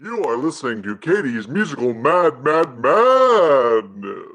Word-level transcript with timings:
You 0.00 0.22
are 0.26 0.36
listening 0.36 0.84
to 0.84 0.96
Katie's 0.96 1.48
musical 1.48 1.92
Mad 1.92 2.44
Mad 2.44 2.78
Madness. 2.78 4.28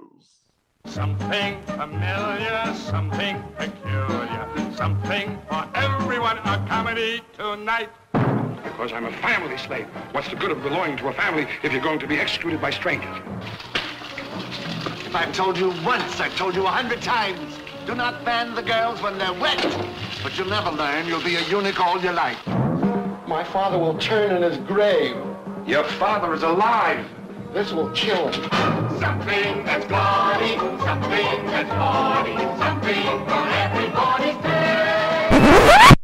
Something 0.86 1.64
familiar, 1.64 2.76
something 2.76 3.42
peculiar, 3.56 4.46
something 4.76 5.40
for 5.48 5.66
everyone. 5.74 6.40
A 6.40 6.66
comedy 6.68 7.22
tonight. 7.38 7.90
Because 8.62 8.92
I'm 8.92 9.06
a 9.06 9.12
family 9.22 9.58
slave. 9.58 9.88
What's 10.12 10.28
the 10.28 10.36
good 10.36 10.52
of 10.52 10.62
belonging 10.62 10.98
to 10.98 11.08
a 11.08 11.14
family 11.14 11.48
if 11.64 11.72
you're 11.72 11.82
going 11.82 12.00
to 12.00 12.08
be 12.08 12.18
executed 12.18 12.60
by 12.60 12.72
strangers? 12.72 13.16
If 15.06 15.16
I've 15.16 15.34
told 15.34 15.58
you 15.58 15.70
once, 15.86 16.20
I've 16.20 16.36
told 16.36 16.56
you 16.56 16.66
a 16.66 16.72
hundred 16.72 17.02
times. 17.02 17.58
Do 17.86 17.96
not 17.96 18.26
fan 18.26 18.54
the 18.54 18.64
girls 18.64 19.02
when 19.02 19.18
they're 19.18 19.32
wet. 19.32 19.62
But 20.22 20.38
you'll 20.38 20.50
never 20.50 20.72
learn. 20.72 21.08
You'll 21.08 21.24
be 21.24 21.38
a 21.38 21.48
eunuch 21.48 21.80
all 21.80 22.02
your 22.02 22.12
life. 22.12 22.46
My 23.26 23.46
father 23.46 23.80
will 23.80 23.98
turn 23.98 24.36
in 24.36 24.42
his 24.42 24.58
grave. 24.58 25.16
Your 25.66 25.86
father 25.86 26.34
is 26.34 26.44
alive. 26.44 27.06
This 27.54 27.72
will 27.72 27.90
kill 27.92 28.28
him. 28.28 28.50
Something 29.00 29.64
that's 29.64 29.86
gaudy, 29.86 30.58
something 30.58 31.46
that's 31.46 31.70
naughty, 31.70 32.36
something 32.58 33.04
for 33.26 33.48
everybody's 33.48 34.36
taste. 34.44 35.96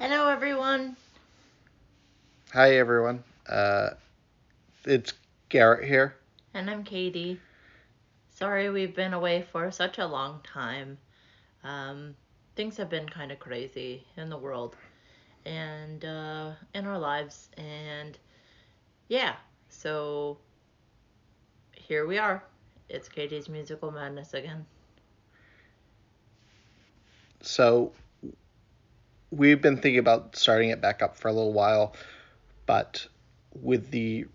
Hello, 0.00 0.28
everyone. 0.30 0.96
Hi 2.54 2.76
everyone. 2.76 3.22
Uh, 3.46 3.90
it's 4.86 5.12
Garrett 5.50 5.86
here. 5.86 6.16
And 6.54 6.70
I'm 6.70 6.84
Katie. 6.84 7.38
Sorry 8.30 8.70
we've 8.70 8.96
been 8.96 9.12
away 9.12 9.44
for 9.52 9.70
such 9.70 9.98
a 9.98 10.06
long 10.06 10.40
time. 10.42 10.96
Um, 11.64 12.14
things 12.56 12.78
have 12.78 12.88
been 12.88 13.06
kind 13.10 13.30
of 13.30 13.38
crazy 13.38 14.06
in 14.16 14.30
the 14.30 14.38
world 14.38 14.74
and 15.48 16.04
uh, 16.04 16.50
in 16.74 16.86
our 16.86 16.98
lives. 16.98 17.48
And 17.56 18.18
yeah, 19.08 19.36
so 19.68 20.38
here 21.72 22.06
we 22.06 22.18
are. 22.18 22.44
It's 22.88 23.08
Katie's 23.08 23.48
Musical 23.48 23.90
Madness 23.90 24.34
again. 24.34 24.66
So 27.40 27.92
we've 29.30 29.62
been 29.62 29.76
thinking 29.76 29.98
about 29.98 30.36
starting 30.36 30.70
it 30.70 30.80
back 30.80 31.02
up 31.02 31.16
for 31.16 31.28
a 31.28 31.32
little 31.32 31.52
while, 31.52 31.94
but 32.66 33.06
with 33.54 33.90
the 33.90 34.26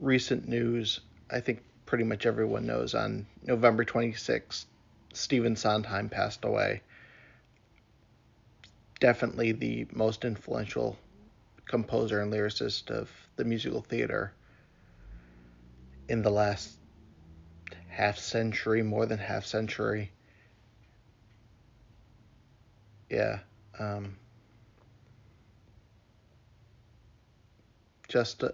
recent 0.00 0.48
news, 0.48 1.00
I 1.30 1.40
think 1.40 1.62
pretty 1.86 2.04
much 2.04 2.26
everyone 2.26 2.66
knows 2.66 2.94
on 2.94 3.26
November 3.44 3.84
26th, 3.84 4.64
Stephen 5.12 5.56
Sondheim 5.56 6.08
passed 6.08 6.44
away. 6.44 6.82
Definitely 9.00 9.52
the 9.52 9.86
most 9.92 10.24
influential 10.24 10.96
composer 11.66 12.20
and 12.20 12.32
lyricist 12.32 12.90
of 12.90 13.10
the 13.36 13.44
musical 13.44 13.80
theater 13.80 14.32
in 16.08 16.22
the 16.22 16.30
last 16.30 16.78
half 17.88 18.18
century, 18.18 18.82
more 18.82 19.06
than 19.06 19.18
half 19.18 19.44
century. 19.44 20.10
Yeah. 23.10 23.40
Um, 23.78 24.16
just, 28.08 28.42
uh, 28.42 28.50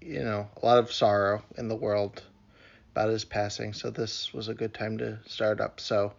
you 0.00 0.22
know, 0.22 0.48
a 0.60 0.66
lot 0.66 0.78
of 0.78 0.92
sorrow 0.92 1.42
in 1.56 1.68
the 1.68 1.76
world 1.76 2.22
about 2.92 3.10
his 3.10 3.24
passing. 3.24 3.72
So 3.72 3.90
this 3.90 4.32
was 4.34 4.48
a 4.48 4.54
good 4.54 4.74
time 4.74 4.98
to 4.98 5.18
start 5.26 5.60
up. 5.60 5.80
So 5.80 6.12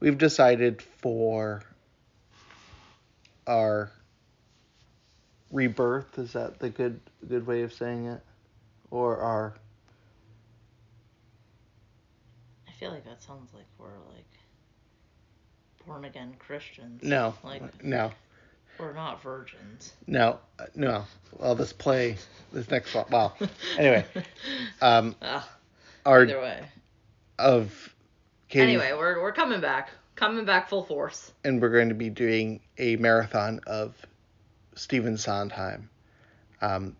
we've 0.00 0.18
decided 0.18 0.82
for 0.82 1.62
our 3.46 3.90
rebirth. 5.50 6.18
Is 6.18 6.32
that 6.32 6.58
the 6.58 6.70
good 6.70 7.00
good 7.28 7.46
way 7.46 7.62
of 7.62 7.72
saying 7.72 8.06
it? 8.06 8.20
Or 8.90 9.18
our 9.18 9.54
I 12.68 12.72
feel 12.72 12.90
like 12.90 13.04
that 13.04 13.22
sounds 13.22 13.52
like 13.54 13.66
we're 13.78 13.86
like 14.14 14.26
born 15.86 16.04
again 16.04 16.34
Christians. 16.38 17.02
no, 17.02 17.34
Like 17.42 17.82
no, 17.82 18.10
we're 18.78 18.92
not 18.92 19.22
virgins. 19.22 19.92
no, 20.06 20.38
no. 20.74 21.04
Well, 21.38 21.54
this 21.54 21.72
play, 21.72 22.16
this 22.52 22.70
next 22.70 22.94
one. 22.94 23.06
Well, 23.10 23.36
anyway, 23.78 24.04
um, 24.80 25.14
Ah, 25.22 25.48
our 26.06 26.22
either 26.22 26.40
way. 26.40 26.64
of 27.38 27.94
Katie, 28.48 28.72
Anyway, 28.72 28.92
we're 28.92 29.20
we're 29.22 29.32
coming 29.32 29.60
back. 29.60 29.90
Coming 30.16 30.44
back 30.44 30.68
full 30.68 30.84
force. 30.84 31.32
and 31.42 31.60
we're 31.60 31.70
going 31.70 31.88
to 31.88 31.94
be 31.94 32.10
doing 32.10 32.60
a 32.78 32.96
marathon 32.96 33.60
of 33.66 33.94
Stephen 34.76 35.16
Sondheim, 35.16 35.90
um, 36.60 36.96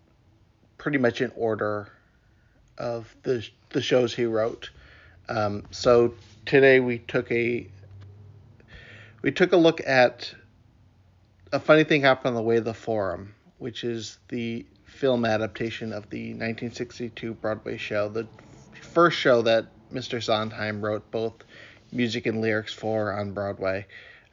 pretty 0.78 0.98
much 0.98 1.20
in 1.20 1.32
order 1.36 1.88
of 2.76 3.14
the 3.22 3.47
the 3.70 3.80
shows 3.80 4.14
he 4.14 4.25
wrote. 4.25 4.70
Um, 5.28 5.64
so 5.70 6.14
today 6.44 6.80
we 6.80 6.98
took 6.98 7.30
a 7.30 7.69
we 9.22 9.31
took 9.31 9.52
a 9.52 9.56
look 9.56 9.81
at 9.86 10.34
a 11.52 11.60
funny 11.60 11.84
thing 11.84 12.02
happened 12.02 12.28
on 12.28 12.34
the 12.34 12.42
way 12.42 12.56
to 12.56 12.60
the 12.60 12.75
Forum, 12.75 13.34
which 13.58 13.84
is 13.84 14.19
the 14.28 14.66
film 14.84 15.25
adaptation 15.25 15.92
of 15.92 16.10
the 16.10 16.31
1962 16.31 17.34
Broadway 17.34 17.76
show, 17.76 18.08
the 18.08 18.26
first 18.81 19.19
show 19.19 19.42
that 19.42 19.66
Mr. 19.92 20.22
Sondheim 20.22 20.84
wrote 20.84 21.08
both 21.10 21.34
music 21.94 22.27
and 22.27 22.41
lyrics 22.41 22.72
for 22.72 23.12
on 23.12 23.32
Broadway, 23.32 23.87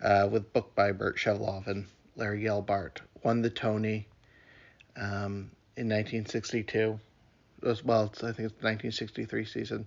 uh, 0.03 0.27
with 0.29 0.51
book 0.51 0.73
by 0.75 0.91
Burt 0.91 1.17
Shevelove 1.17 1.67
and 1.67 1.85
Larry 2.15 2.41
Gelbart. 2.43 2.97
Won 3.23 3.41
the 3.41 3.49
Tony 3.49 4.07
um, 4.97 5.51
in 5.77 5.87
1962. 5.87 6.99
It 7.61 7.65
was, 7.67 7.85
well, 7.85 8.05
I 8.17 8.31
think 8.33 8.39
it's 8.49 8.59
the 8.59 8.65
1963 8.67 9.45
season, 9.45 9.85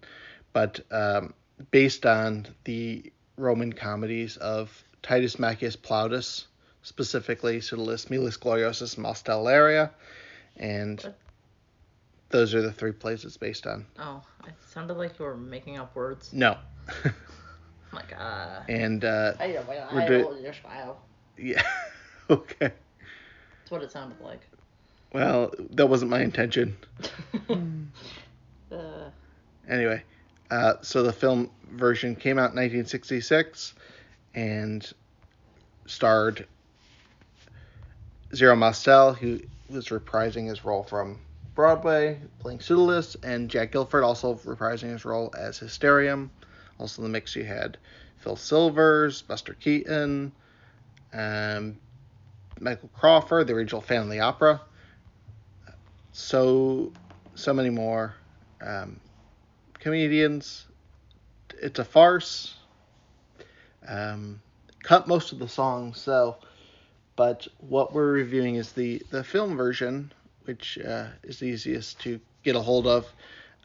but 0.52 0.80
um, 0.92 1.34
based 1.72 2.06
on 2.06 2.46
the 2.62 3.12
Roman 3.36 3.72
comedies 3.72 4.36
of 4.36 4.84
Titus 5.02 5.36
Maccius 5.36 5.76
Plautus, 5.76 6.44
specifically 6.82 7.60
Pseudolus 7.60 8.08
Miles 8.08 8.36
Gloriosus 8.36 8.96
Mostellaria, 8.96 9.90
and 10.56 11.00
What? 11.02 11.18
those 12.30 12.54
are 12.54 12.62
the 12.62 12.72
three 12.72 12.92
plays 12.92 13.24
it's 13.24 13.36
based 13.36 13.66
on. 13.66 13.84
Oh, 13.98 14.22
it 14.46 14.54
sounded 14.72 14.94
like 14.94 15.18
you 15.18 15.24
were 15.24 15.36
making 15.36 15.78
up 15.78 15.96
words. 15.96 16.32
No. 16.32 16.56
I'm 17.94 18.08
like, 18.08 18.20
uh, 18.20 18.60
and 18.68 19.04
uh, 19.04 19.32
I 19.38 19.52
don't 19.52 19.66
know. 19.66 19.86
We're 19.92 20.00
I 20.00 20.06
do- 20.06 20.22
don't 20.22 20.42
know. 20.42 20.50
Wow. 20.64 20.96
yeah, 21.38 21.62
okay. 22.30 22.72
That's 23.60 23.70
what 23.70 23.82
it 23.82 23.90
sounded 23.92 24.20
like. 24.20 24.40
Well, 25.12 25.52
that 25.70 25.86
wasn't 25.86 26.10
my 26.10 26.20
intention. 26.22 26.76
uh, 28.72 29.10
Anyway, 29.68 30.02
uh, 30.50 30.74
so 30.82 31.02
the 31.02 31.12
film 31.12 31.50
version 31.70 32.14
came 32.16 32.38
out 32.38 32.50
in 32.52 32.56
1966 32.56 33.74
and 34.34 34.92
starred 35.86 36.46
Zero 38.34 38.56
Mostel, 38.56 39.14
who 39.14 39.40
was 39.70 39.88
reprising 39.88 40.48
his 40.48 40.64
role 40.64 40.82
from 40.82 41.18
Broadway, 41.54 42.20
playing 42.40 42.60
Pseudolus, 42.60 43.16
and 43.22 43.48
Jack 43.48 43.72
Gilford 43.72 44.02
also 44.04 44.34
reprising 44.34 44.90
his 44.90 45.04
role 45.04 45.32
as 45.38 45.58
Hysterium. 45.58 46.30
Also 46.78 47.02
in 47.02 47.04
the 47.04 47.12
mix 47.12 47.36
you 47.36 47.44
had 47.44 47.78
Phil 48.18 48.36
Silvers, 48.36 49.22
Buster 49.22 49.54
Keaton, 49.54 50.32
um, 51.12 51.76
Michael 52.60 52.90
Crawford, 52.94 53.46
the 53.46 53.52
original 53.52 53.80
Family 53.80 54.20
Opera. 54.20 54.60
So, 56.12 56.92
so 57.34 57.52
many 57.52 57.70
more. 57.70 58.14
Um, 58.60 59.00
comedians. 59.80 60.66
It's 61.60 61.78
a 61.78 61.84
farce. 61.84 62.54
Um, 63.86 64.40
cut 64.82 65.06
most 65.06 65.32
of 65.32 65.38
the 65.38 65.48
songs, 65.48 66.00
so. 66.00 66.36
But 67.16 67.46
what 67.58 67.92
we're 67.92 68.10
reviewing 68.10 68.56
is 68.56 68.72
the 68.72 69.02
the 69.10 69.22
film 69.22 69.56
version, 69.56 70.12
which 70.44 70.78
uh, 70.78 71.08
is 71.22 71.42
easiest 71.42 72.00
to 72.00 72.20
get 72.42 72.56
a 72.56 72.60
hold 72.60 72.86
of. 72.86 73.06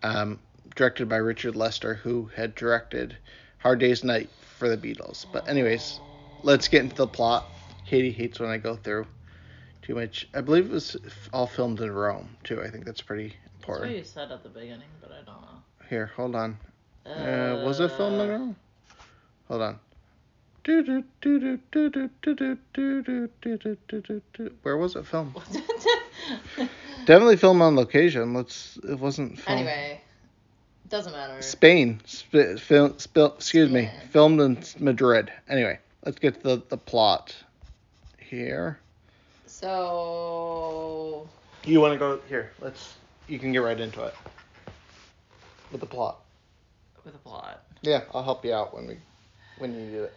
Um, 0.03 0.39
directed 0.75 1.09
by 1.09 1.17
Richard 1.17 1.55
Lester, 1.55 1.95
who 1.95 2.29
had 2.35 2.55
directed 2.55 3.17
Hard 3.59 3.79
Day's 3.79 4.03
Night 4.03 4.29
for 4.57 4.69
the 4.69 4.77
Beatles. 4.77 5.25
But 5.31 5.47
anyways, 5.47 5.99
let's 6.43 6.67
get 6.67 6.83
into 6.83 6.95
the 6.95 7.07
plot. 7.07 7.45
Katie 7.85 8.11
hates 8.11 8.39
when 8.39 8.49
I 8.49 8.57
go 8.57 8.75
through 8.75 9.07
too 9.81 9.95
much. 9.95 10.27
I 10.33 10.41
believe 10.41 10.65
it 10.65 10.71
was 10.71 10.95
all 11.33 11.47
filmed 11.47 11.81
in 11.81 11.91
Rome 11.91 12.29
too. 12.43 12.61
I 12.61 12.69
think 12.69 12.85
that's 12.85 13.01
pretty 13.01 13.35
important. 13.55 13.91
That's 13.95 14.15
what 14.15 14.21
you 14.21 14.27
said 14.27 14.31
at 14.31 14.43
the 14.43 14.49
beginning, 14.49 14.89
but 15.01 15.11
I 15.11 15.23
don't 15.25 15.41
know. 15.41 15.87
Here, 15.89 16.11
hold 16.15 16.35
on. 16.35 16.57
Uh, 17.05 17.09
uh, 17.09 17.63
was 17.65 17.79
it 17.79 17.91
filmed 17.93 18.21
in 18.21 18.29
Rome? 18.29 18.55
Hold 19.47 19.61
on. 19.61 19.79
Where 24.61 24.77
was 24.77 24.95
it 24.95 25.05
filmed? 25.07 25.35
Definitely 27.05 27.37
filmed 27.37 27.61
on 27.61 27.75
location. 27.75 28.33
Let's. 28.35 28.77
It 28.87 28.99
wasn't 28.99 29.39
filmed. 29.39 29.61
Anyway 29.61 30.01
doesn't 30.89 31.11
matter. 31.11 31.41
Spain. 31.41 31.99
Sp- 32.05 32.57
film, 32.59 32.95
excuse 33.15 33.69
me. 33.71 33.89
Filmed 34.11 34.41
in 34.41 34.63
Madrid. 34.79 35.31
Anyway, 35.47 35.79
let's 36.05 36.19
get 36.19 36.35
to 36.35 36.41
the, 36.41 36.63
the 36.69 36.77
plot 36.77 37.35
here. 38.17 38.79
So 39.45 41.27
You 41.65 41.81
want 41.81 41.93
to 41.93 41.99
go 41.99 42.19
here? 42.27 42.51
Let's. 42.61 42.95
You 43.27 43.37
can 43.39 43.51
get 43.51 43.59
right 43.59 43.79
into 43.79 44.03
it 44.03 44.15
with 45.71 45.81
the 45.81 45.87
plot. 45.87 46.19
with 47.03 47.13
the 47.13 47.19
plot. 47.19 47.63
Yeah, 47.81 48.01
I'll 48.13 48.23
help 48.23 48.43
you 48.43 48.53
out 48.53 48.73
when 48.73 48.87
we 48.87 48.97
when 49.59 49.73
you 49.73 49.91
do 49.91 50.03
it. 50.05 50.13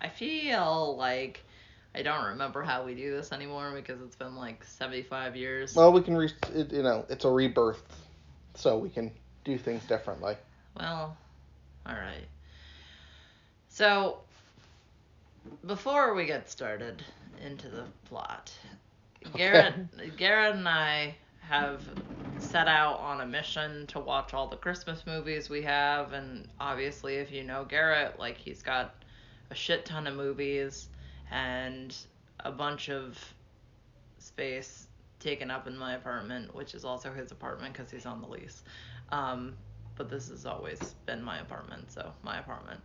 I 0.00 0.08
feel 0.08 0.96
like 0.96 1.42
I 1.94 2.02
don't 2.02 2.24
remember 2.24 2.62
how 2.62 2.84
we 2.84 2.94
do 2.94 3.10
this 3.10 3.32
anymore 3.32 3.72
because 3.74 4.00
it's 4.00 4.16
been 4.16 4.36
like 4.36 4.64
75 4.64 5.36
years. 5.36 5.74
Well, 5.74 5.92
we 5.92 6.00
can 6.00 6.16
re. 6.16 6.30
It, 6.54 6.72
you 6.72 6.82
know, 6.82 7.04
it's 7.08 7.24
a 7.24 7.30
rebirth, 7.30 7.82
so 8.54 8.78
we 8.78 8.88
can 8.88 9.10
do 9.50 9.58
things 9.58 9.84
differently. 9.84 10.36
Well, 10.78 11.16
all 11.86 11.94
right. 11.94 12.26
So, 13.68 14.18
before 15.66 16.14
we 16.14 16.26
get 16.26 16.50
started 16.50 17.02
into 17.44 17.68
the 17.68 17.84
plot, 18.04 18.52
Garrett, 19.34 20.16
Garrett 20.16 20.56
and 20.56 20.68
I 20.68 21.14
have 21.40 21.82
set 22.38 22.68
out 22.68 22.98
on 23.00 23.20
a 23.20 23.26
mission 23.26 23.86
to 23.88 24.00
watch 24.00 24.34
all 24.34 24.46
the 24.46 24.56
Christmas 24.56 25.04
movies 25.06 25.50
we 25.50 25.62
have, 25.62 26.12
and 26.12 26.46
obviously, 26.60 27.16
if 27.16 27.32
you 27.32 27.42
know 27.42 27.64
Garrett, 27.64 28.18
like 28.18 28.36
he's 28.36 28.62
got 28.62 28.94
a 29.50 29.54
shit 29.54 29.84
ton 29.84 30.06
of 30.06 30.14
movies 30.14 30.88
and 31.30 31.96
a 32.40 32.52
bunch 32.52 32.88
of 32.88 33.18
space 34.18 34.86
taken 35.18 35.50
up 35.50 35.66
in 35.66 35.76
my 35.76 35.94
apartment, 35.94 36.54
which 36.54 36.74
is 36.74 36.84
also 36.84 37.12
his 37.12 37.30
apartment 37.30 37.72
because 37.72 37.90
he's 37.90 38.06
on 38.06 38.20
the 38.20 38.28
lease. 38.28 38.62
Um, 39.12 39.54
but 39.96 40.08
this 40.08 40.28
has 40.30 40.46
always 40.46 40.78
been 41.06 41.22
my 41.22 41.40
apartment, 41.40 41.92
so 41.92 42.12
my 42.22 42.38
apartment. 42.38 42.80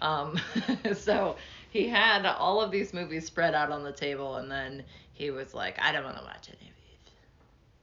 Um, 0.00 0.40
so 0.94 1.36
he 1.70 1.88
had 1.88 2.24
all 2.26 2.60
of 2.60 2.70
these 2.70 2.94
movies 2.94 3.26
spread 3.26 3.54
out 3.54 3.70
on 3.70 3.82
the 3.82 3.92
table, 3.92 4.36
and 4.36 4.50
then 4.50 4.84
he 5.12 5.30
was 5.30 5.54
like, 5.54 5.78
I 5.80 5.92
don't 5.92 6.04
want 6.04 6.16
to 6.16 6.22
watch 6.22 6.48
any 6.48 6.68
of 6.70 6.76
these. 6.76 7.12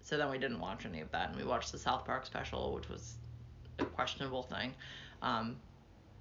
So 0.04 0.18
then 0.18 0.30
we 0.30 0.38
didn't 0.38 0.60
watch 0.60 0.86
any 0.86 1.02
of 1.02 1.12
that, 1.12 1.30
and 1.30 1.38
we 1.38 1.44
watched 1.44 1.72
the 1.72 1.78
South 1.78 2.06
Park 2.06 2.26
special, 2.26 2.74
which 2.74 2.90
was 2.90 3.16
a 3.80 3.86
questionable 3.86 4.44
thing. 4.44 4.74
Um, 5.22 5.58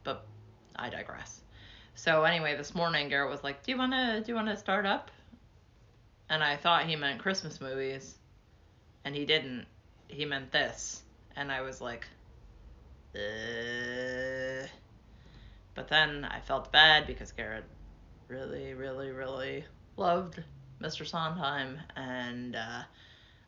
but 0.05 0.27
I 0.75 0.91
digress. 0.91 1.41
So 1.95 2.25
anyway, 2.25 2.57
this 2.57 2.75
morning 2.75 3.09
Garrett 3.09 3.31
was 3.31 3.43
like, 3.43 3.63
"Do 3.63 3.73
you 3.73 3.79
wanna 3.79 4.21
do 4.21 4.33
you 4.33 4.35
wanna 4.35 4.57
start 4.57 4.85
up?" 4.85 5.11
And 6.29 6.43
I 6.43 6.57
thought 6.57 6.87
he 6.87 6.97
meant 6.97 7.21
Christmas 7.21 7.61
movies, 7.61 8.17
and 9.05 9.15
he 9.15 9.25
didn't. 9.25 9.67
He 10.09 10.25
meant 10.25 10.53
this, 10.53 11.03
and 11.37 11.53
I 11.53 11.61
was 11.61 11.81
like, 11.81 12.07
uh. 13.15 14.67
But 15.75 15.89
then 15.89 16.25
I 16.25 16.41
felt 16.41 16.73
bad 16.73 17.07
because 17.07 17.33
Garrett 17.33 17.65
really, 18.29 18.73
really, 18.75 19.11
really 19.11 19.65
loved 19.97 20.43
Mr. 20.81 21.07
Sondheim, 21.07 21.79
and 21.95 22.57
uh, 22.57 22.83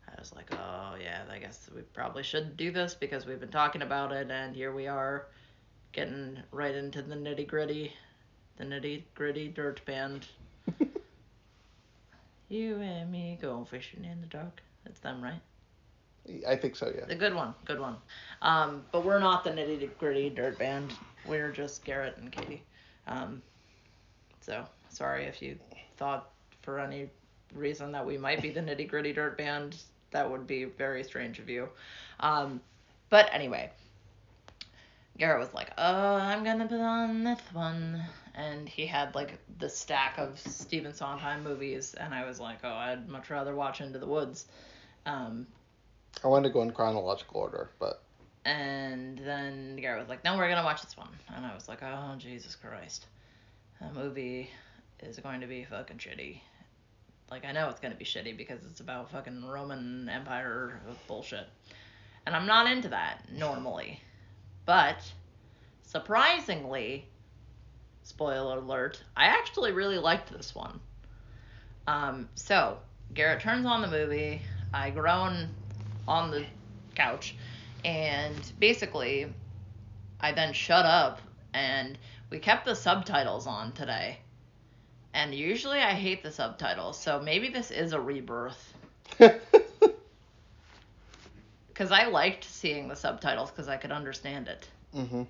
I 0.09 0.19
was 0.19 0.35
like, 0.35 0.53
oh 0.53 0.95
yeah, 1.01 1.23
I 1.31 1.39
guess 1.39 1.69
we 1.75 1.83
probably 1.83 2.23
should 2.23 2.57
do 2.57 2.71
this 2.71 2.95
because 2.95 3.27
we've 3.27 3.41
been 3.41 3.51
talking 3.51 3.83
about 3.83 4.13
it, 4.13 4.31
and 4.31 4.55
here 4.55 4.73
we 4.73 4.87
are, 4.87 5.27
getting 5.93 6.39
right 6.51 6.75
into 6.75 7.03
the 7.03 7.15
nitty 7.15 7.47
gritty, 7.47 7.93
the 8.57 8.65
nitty 8.65 9.05
gritty 9.15 9.49
dirt 9.49 9.85
band. 9.87 10.27
you 12.49 12.77
and 12.77 13.11
me 13.11 13.39
going 13.41 13.65
fishing 13.65 14.05
in 14.05 14.21
the 14.21 14.27
dark. 14.27 14.63
That's 14.85 15.01
them, 15.01 15.23
right? 15.23 15.41
I 16.49 16.57
think 16.57 16.77
so. 16.77 16.93
Yeah. 16.95 17.05
A 17.09 17.15
good 17.15 17.35
one, 17.35 17.55
good 17.65 17.79
one. 17.79 17.97
Um, 18.43 18.85
but 18.91 19.05
we're 19.05 19.19
not 19.19 19.45
the 19.45 19.51
nitty 19.51 19.91
gritty 19.99 20.31
dirt 20.31 20.59
band. 20.59 20.93
We're 21.27 21.53
just 21.53 21.85
Garrett 21.85 22.17
and 22.17 22.33
Katie. 22.33 22.63
Um, 23.07 23.43
so 24.41 24.65
sorry 24.89 25.25
if 25.25 25.43
you 25.43 25.59
thought 25.97 26.31
for 26.63 26.79
any 26.81 27.11
reason 27.55 27.93
that 27.93 28.05
we 28.05 28.17
might 28.17 28.41
be 28.41 28.51
the 28.51 28.61
nitty 28.61 28.89
gritty 28.89 29.13
dirt 29.13 29.37
band. 29.37 29.77
That 30.11 30.31
would 30.31 30.47
be 30.47 30.65
very 30.65 31.05
strange 31.05 31.39
of 31.39 31.51
you. 31.51 31.69
Um, 32.21 32.61
but 33.11 33.29
anyway, 33.33 33.71
Garrett 35.19 35.41
was 35.41 35.53
like, 35.53 35.71
"Uh, 35.77 36.19
I'm 36.23 36.45
gonna 36.45 36.67
put 36.67 36.81
on 36.81 37.25
this 37.25 37.41
one," 37.53 38.03
and 38.35 38.69
he 38.69 38.87
had 38.87 39.15
like 39.15 39.39
the 39.59 39.69
stack 39.69 40.17
of 40.17 40.39
Stephen 40.39 40.95
Sondheim 40.95 41.43
movies, 41.43 41.95
and 41.95 42.15
I 42.15 42.25
was 42.25 42.41
like, 42.41 42.59
"Oh, 42.65 42.73
I'd 42.73 43.09
much 43.09 43.29
rather 43.29 43.55
watch 43.55 43.81
Into 43.81 43.99
the 43.99 44.07
Woods." 44.07 44.47
Um, 45.05 45.47
I 46.25 46.29
wanted 46.29 46.49
to 46.49 46.53
go 46.53 46.63
in 46.63 46.73
chronological 46.73 47.41
order, 47.41 47.71
but 47.79 48.03
and 48.45 49.19
then 49.19 49.77
Garrett 49.77 50.01
was 50.01 50.09
like, 50.09 50.25
"No, 50.25 50.37
we're 50.37 50.49
gonna 50.49 50.65
watch 50.65 50.83
this 50.83 50.97
one," 50.97 51.17
and 51.35 51.47
I 51.47 51.55
was 51.55 51.69
like, 51.69 51.83
"Oh 51.83 52.15
Jesus 52.19 52.57
Christ, 52.57 53.07
that 53.81 53.95
movie 53.95 54.51
is 55.01 55.19
going 55.19 55.41
to 55.41 55.47
be 55.47 55.65
fucking 55.65 55.99
shitty." 55.99 56.41
Like 57.31 57.45
I 57.45 57.53
know 57.53 57.69
it's 57.69 57.81
gonna 57.81 57.95
be 57.95 58.05
shitty 58.05 58.37
because 58.37 58.65
it's 58.65 58.81
about 58.81 59.11
fucking 59.11 59.45
Roman 59.45 60.09
Empire 60.09 60.81
bullshit, 61.07 61.47
and 62.27 62.35
I'm 62.35 62.47
not 62.47 62.71
into 62.71 62.89
that 62.89 63.31
normally, 63.31 64.01
but 64.65 65.01
surprisingly, 65.83 67.07
spoiler 68.03 68.59
alert, 68.59 69.03
I 69.17 69.27
actually 69.27 69.73
really 69.73 69.99
liked 69.99 70.33
this 70.33 70.55
one. 70.55 70.81
Um, 71.87 72.29
so 72.35 72.79
Garrett 73.15 73.41
turns 73.41 73.67
on 73.67 73.83
the 73.83 73.89
movie. 73.89 74.43
I 74.73 74.91
groan 74.91 75.49
on 76.09 76.31
the 76.31 76.45
couch 76.95 77.37
and 77.85 78.35
basically 78.59 79.33
I 80.21 80.33
then 80.33 80.53
shut 80.53 80.85
up 80.85 81.21
and 81.55 81.99
we 82.31 82.39
kept 82.39 82.65
the 82.65 82.75
subtitles 82.75 83.47
on 83.47 83.73
today. 83.73 84.19
And 85.15 85.35
usually 85.35 85.79
I 85.79 85.93
hate 85.93 86.23
the 86.23 86.31
subtitles, 86.31 86.99
so 86.99 87.21
maybe 87.21 87.49
this 87.49 87.71
is 87.71 87.93
a 87.93 88.01
rebirth. 88.01 88.75
Because 91.69 91.93
I 91.93 92.07
liked 92.09 92.43
seeing 92.43 92.89
the 92.89 92.97
subtitles 92.97 93.53
because 93.53 93.69
I 93.69 93.77
could 93.77 93.93
understand 93.93 94.49
it. 94.49 94.69
mm-hmm. 94.93 95.23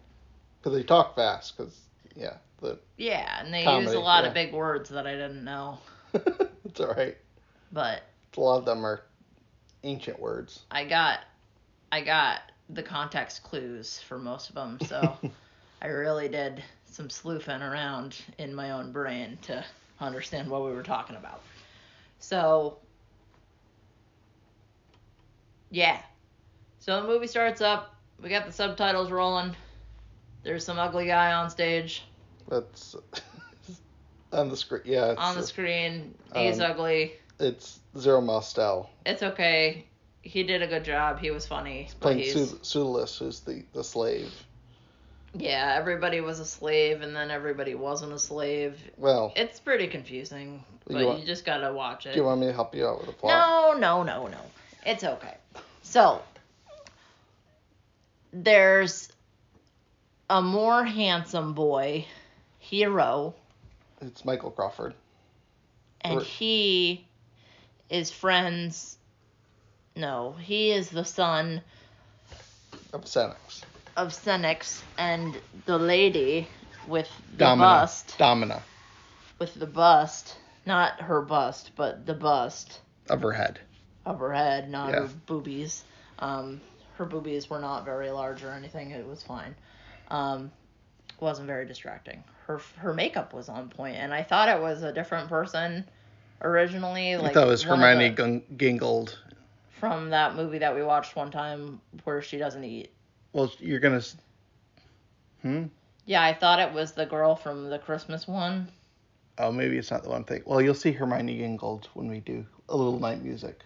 Because 0.59 0.79
they 0.79 0.83
talk 0.83 1.15
fast. 1.15 1.55
Because 1.55 1.79
yeah, 2.17 2.39
the 2.63 2.79
Yeah, 2.97 3.45
and 3.45 3.53
they 3.53 3.65
use 3.81 3.93
a 3.93 4.01
lot 4.01 4.25
yeah. 4.25 4.29
of 4.29 4.35
big 4.35 4.55
words 4.55 4.89
that 4.89 5.07
I 5.07 5.13
didn't 5.13 5.45
know. 5.45 5.79
it's 6.15 6.81
all 6.81 6.95
right. 6.95 7.19
But 7.71 8.03
A 8.39 8.41
lot 8.41 8.61
of 8.61 8.65
them 8.65 8.83
are 8.87 9.03
ancient 9.85 10.19
words. 10.19 10.65
I 10.71 10.85
got 10.85 11.21
I 11.91 12.03
got 12.03 12.41
the 12.71 12.83
context 12.83 13.43
clues 13.43 14.01
for 14.01 14.19
most 14.19 14.49
of 14.49 14.55
them, 14.55 14.79
so 14.87 15.17
I 15.83 15.87
really 15.87 16.29
did 16.29 16.63
some 16.87 17.11
sleuthing 17.11 17.63
around 17.63 18.17
in 18.39 18.55
my 18.55 18.73
own 18.73 18.93
brain 18.93 19.39
to 19.43 19.65
understand 20.01 20.51
what 20.51 20.65
we 20.65 20.73
were 20.73 20.83
talking 20.83 21.17
about. 21.17 21.43
So 22.19 22.79
yeah. 25.71 26.01
So 26.81 27.01
the 27.03 27.07
movie 27.07 27.27
starts 27.27 27.61
up, 27.61 27.95
we 28.23 28.29
got 28.29 28.47
the 28.47 28.53
subtitles 28.53 29.11
rolling. 29.11 29.55
There's 30.43 30.65
some 30.65 30.79
ugly 30.79 31.07
guy 31.07 31.33
on 31.33 31.51
stage 31.51 32.05
That's 32.49 32.97
on 34.33 34.49
the 34.49 34.57
screen. 34.57 34.83
Yeah, 34.85 35.15
on 35.17 35.37
the 35.37 35.47
screen. 35.47 36.15
He's 36.35 36.61
um, 36.61 36.71
ugly. 36.71 37.13
It's 37.41 37.81
Zero 37.99 38.21
Mostel 38.21 38.89
It's 39.07 39.23
okay. 39.23 39.85
He 40.23 40.43
did 40.43 40.63
a 40.63 40.67
good 40.67 40.85
job. 40.85 41.19
He 41.21 41.31
was 41.31 41.47
funny. 41.47 41.89
But 42.01 42.01
playing 42.01 42.19
he's, 42.19 42.35
who's 42.35 43.41
the 43.41 43.63
the 43.73 43.85
slave. 43.85 44.33
Yeah, 45.35 45.75
everybody 45.79 46.21
was 46.21 46.41
a 46.41 46.45
slave 46.45 47.03
and 47.03 47.15
then 47.15 47.31
everybody 47.31 47.75
wasn't 47.75 48.13
a 48.13 48.19
slave. 48.19 48.79
Well, 48.97 49.33
It's 49.37 49.61
pretty 49.61 49.87
confusing, 49.87 50.65
You 50.89 50.95
but 50.95 50.99
you, 51.01 51.07
want- 51.07 51.27
just 51.27 51.45
gotta 51.45 51.73
watch 51.73 52.07
it. 52.07 52.13
do 52.13 52.19
you 52.19 52.25
want 52.25 52.41
me 52.41 52.47
to 52.47 52.53
help 52.53 52.75
you 52.75 52.87
out 52.87 52.99
with 52.99 53.07
the 53.09 53.13
plot? 53.13 53.33
No, 53.33 53.79
no, 53.79 54.03
no, 54.03 54.27
no. 54.27 54.41
It's 54.87 55.05
okay. 55.05 55.37
So, 55.83 56.23
there's 58.33 59.11
a 60.31 60.41
more 60.43 60.85
handsome 60.85 61.55
boy, 61.55 62.07
hero, 62.59 63.35
It's 64.01 64.25
Michael 64.25 64.51
Crawford. 64.51 64.95
and 66.03 66.21
Or- 66.21 66.23
he 66.25 67.07
is 67.91 68.11
friends. 68.11 68.97
No, 69.97 70.33
he 70.41 70.71
is 70.73 70.91
the 70.91 71.05
son 71.05 71.63
of 72.93 73.05
Senex. 73.05 73.63
of 73.97 74.09
Senex 74.09 74.81
and 74.97 75.37
the 75.67 75.79
lady 75.79 76.49
with 76.87 77.09
the 77.33 77.39
Domina. 77.39 77.63
bust. 77.81 78.15
Domina 78.19 78.63
with 79.39 79.55
the 79.55 79.67
bust, 79.67 80.37
not 80.67 81.01
her 81.01 81.23
bust, 81.23 81.71
but 81.77 82.07
the 82.07 82.15
bust 82.15 82.81
of 83.09 83.23
her 83.23 83.33
head. 83.33 83.61
of 84.05 84.19
her 84.21 84.33
head, 84.33 84.71
not 84.71 84.91
Yeah. 84.91 85.01
her 85.01 85.09
boobies. 85.27 85.85
Um, 86.19 86.61
her 86.97 87.05
boobies 87.05 87.49
were 87.51 87.61
not 87.61 87.85
very 87.85 88.11
large 88.11 88.43
or 88.43 88.51
anything. 88.53 88.91
It 88.91 89.07
was 89.07 89.23
fine. 89.23 89.55
Um, 90.09 90.51
wasn't 91.21 91.47
very 91.47 91.67
distracting. 91.67 92.25
Her 92.47 92.59
her 92.77 92.95
makeup 92.95 93.33
was 93.33 93.49
on 93.49 93.69
point, 93.69 93.97
and 93.97 94.13
I 94.15 94.23
thought 94.23 94.49
it 94.49 94.61
was 94.61 94.83
a 94.83 94.93
different 94.93 95.29
person 95.29 95.85
originally. 96.43 97.17
Like 97.17 97.31
I 97.31 97.35
thought 97.35 97.47
it 97.47 97.51
was 97.51 97.63
Hermione 97.63 98.11
the- 98.11 98.43
Gingold. 98.57 99.17
from 99.81 100.11
that 100.11 100.35
movie 100.35 100.59
that 100.59 100.75
we 100.75 100.83
watched 100.83 101.17
one 101.17 101.31
time 101.31 101.81
where 102.05 102.23
she 102.23 102.39
doesn't 102.39 102.65
eat. 102.65 102.91
Well, 103.33 103.51
you're 103.59 103.81
gonna. 103.81 104.03
Hmm. 105.43 105.65
Yeah, 106.07 106.23
I 106.23 106.33
thought 106.35 106.59
it 106.59 106.73
was 106.73 106.93
the 106.93 107.07
girl 107.07 107.37
from 107.37 107.69
the 107.71 107.79
Christmas 107.79 108.27
one. 108.27 108.69
Oh, 109.39 109.53
maybe 109.53 109.77
it's 109.79 109.91
not 109.91 110.03
the 110.03 110.09
one 110.11 110.25
thing. 110.25 110.43
Well, 110.47 110.61
you'll 110.61 110.75
see 110.75 110.91
Hermione 110.91 111.39
Gingold 111.39 111.87
when 111.95 112.09
we 112.09 112.21
do 112.21 112.45
a 112.69 112.77
little 112.77 112.99
night 112.99 113.23
music. 113.23 113.61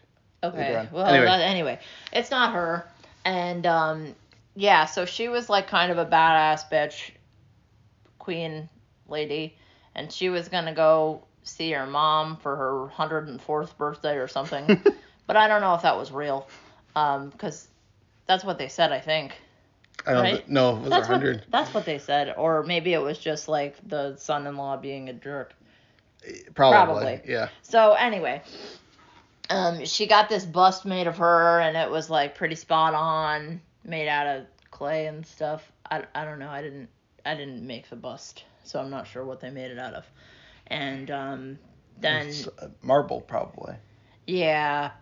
Okay. 0.44 0.88
Well, 0.92 1.06
Anyway. 1.06 1.26
anyway. 1.30 1.44
anyway, 1.44 1.78
it's 2.12 2.30
not 2.30 2.52
her. 2.52 2.86
And 3.24 3.64
um, 3.64 4.14
yeah, 4.56 4.84
so 4.86 5.04
she 5.06 5.28
was 5.28 5.48
like 5.48 5.68
kind 5.68 5.92
of 5.92 5.98
a 5.98 6.04
badass 6.04 6.68
bitch, 6.70 7.12
queen 8.18 8.68
lady, 9.08 9.56
and 9.94 10.10
she 10.12 10.28
was 10.28 10.48
gonna 10.48 10.74
go 10.74 11.22
see 11.44 11.72
her 11.72 11.87
mom 11.87 12.37
for 12.37 12.56
her 12.56 12.87
hundred 12.88 13.28
and 13.28 13.40
fourth 13.40 13.76
birthday 13.78 14.16
or 14.16 14.28
something. 14.28 14.82
but 15.26 15.37
I 15.37 15.49
don't 15.49 15.61
know 15.61 15.75
if 15.75 15.82
that 15.82 15.96
was 15.96 16.12
real, 16.12 16.49
um, 16.96 17.30
because 17.30 17.68
that's 18.26 18.44
what 18.44 18.58
they 18.58 18.68
said. 18.68 18.92
I 18.92 19.00
think. 19.00 19.32
I 20.06 20.12
don't 20.14 20.22
Right? 20.22 20.49
know. 20.49 20.76
It 20.76 20.80
was 20.82 20.90
That's 20.90 21.06
hundred. 21.06 21.37
what 21.38 21.50
that's 21.50 21.75
what 21.75 21.84
they 21.84 21.99
said, 21.99 22.34
or 22.37 22.62
maybe 22.64 22.92
it 22.92 22.99
was 23.00 23.18
just 23.18 23.46
like 23.49 23.76
the 23.88 24.16
son-in-law 24.16 24.78
being 24.78 25.08
a 25.08 25.12
jerk. 25.12 25.54
Probably. 26.54 27.18
probably. 27.18 27.20
Yeah. 27.25 27.49
So 27.62 27.92
anyway, 27.92 28.42
um, 29.50 29.84
she 29.84 30.06
got 30.06 30.28
this 30.28 30.44
bust 30.44 30.84
made 30.84 31.06
of 31.06 31.18
her, 31.18 31.61
and 31.61 31.76
it 31.76 31.90
was 31.90 32.08
like 32.11 32.34
pretty 32.34 32.54
spot 32.54 32.94
on, 32.94 33.61
made 33.84 34.08
out 34.08 34.26
of 34.26 34.46
clay 34.70 35.06
and 35.06 35.26
stuff. 35.26 35.70
I, 35.90 36.04
I 36.14 36.25
don't 36.25 36.38
know. 36.38 36.49
I 36.49 36.62
didn't 36.62 36.88
I 37.25 37.34
didn't 37.34 37.66
make 37.66 37.88
the 37.90 37.96
bust, 37.96 38.44
so 38.64 38.80
I'm 38.80 38.90
not 38.90 39.06
sure 39.06 39.25
what 39.25 39.40
they 39.40 39.50
made 39.50 39.70
it 39.70 39.78
out 39.78 39.94
of. 39.94 40.04
And 40.69 41.11
um, 41.11 41.59
then 42.00 42.28
It's, 42.28 42.47
uh, 42.47 42.69
marble 42.83 43.21
probably. 43.21 43.75
yeah, 44.26 44.92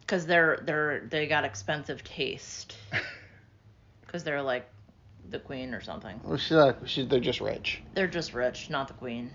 because 0.00 0.26
they're 0.26 0.60
they're 0.64 1.06
they 1.08 1.26
got 1.26 1.44
expensive 1.44 2.02
taste, 2.04 2.76
because 4.00 4.24
they're 4.24 4.42
like 4.42 4.68
the 5.30 5.38
queen 5.38 5.74
or 5.74 5.80
something. 5.80 6.20
Well, 6.24 6.36
she's 6.38 6.52
not. 6.52 6.78
She's. 6.88 7.06
They're 7.08 7.20
just 7.20 7.40
rich. 7.40 7.82
They're 7.94 8.06
just 8.08 8.34
rich, 8.34 8.70
not 8.70 8.88
the 8.88 8.94
queen. 8.94 9.30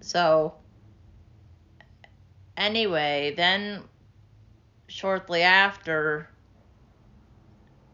So, 0.00 0.54
anyway, 2.56 3.34
then 3.36 3.82
shortly 4.88 5.42
after, 5.42 6.28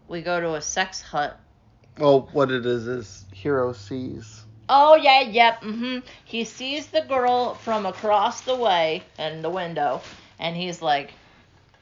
we 0.09 0.23
go 0.23 0.41
to 0.41 0.55
a 0.55 0.63
sex 0.63 1.01
hut. 1.01 1.39
Well, 1.99 2.29
what 2.33 2.51
it 2.51 2.67
is 2.67 2.87
is 2.87 3.25
Hero 3.33 3.73
sees. 3.73 4.36
Oh, 4.69 4.97
yeah, 4.97 5.21
yep, 5.21 5.63
mm-hmm. 5.63 5.99
He 6.25 6.45
sees 6.45 6.87
the 6.89 7.03
girl 7.03 7.55
from 7.55 7.87
across 7.87 8.41
the 8.41 8.57
way 8.57 9.03
in 9.19 9.43
the 9.43 9.51
window, 9.51 10.01
and 10.39 10.57
he's 10.57 10.83
like, 10.83 11.13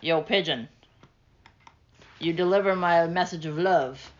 Yo, 0.00 0.20
pigeon, 0.20 0.68
you 2.18 2.32
deliver 2.32 2.76
my 2.76 3.06
message 3.06 3.46
of 3.46 3.58
love. 3.58 4.12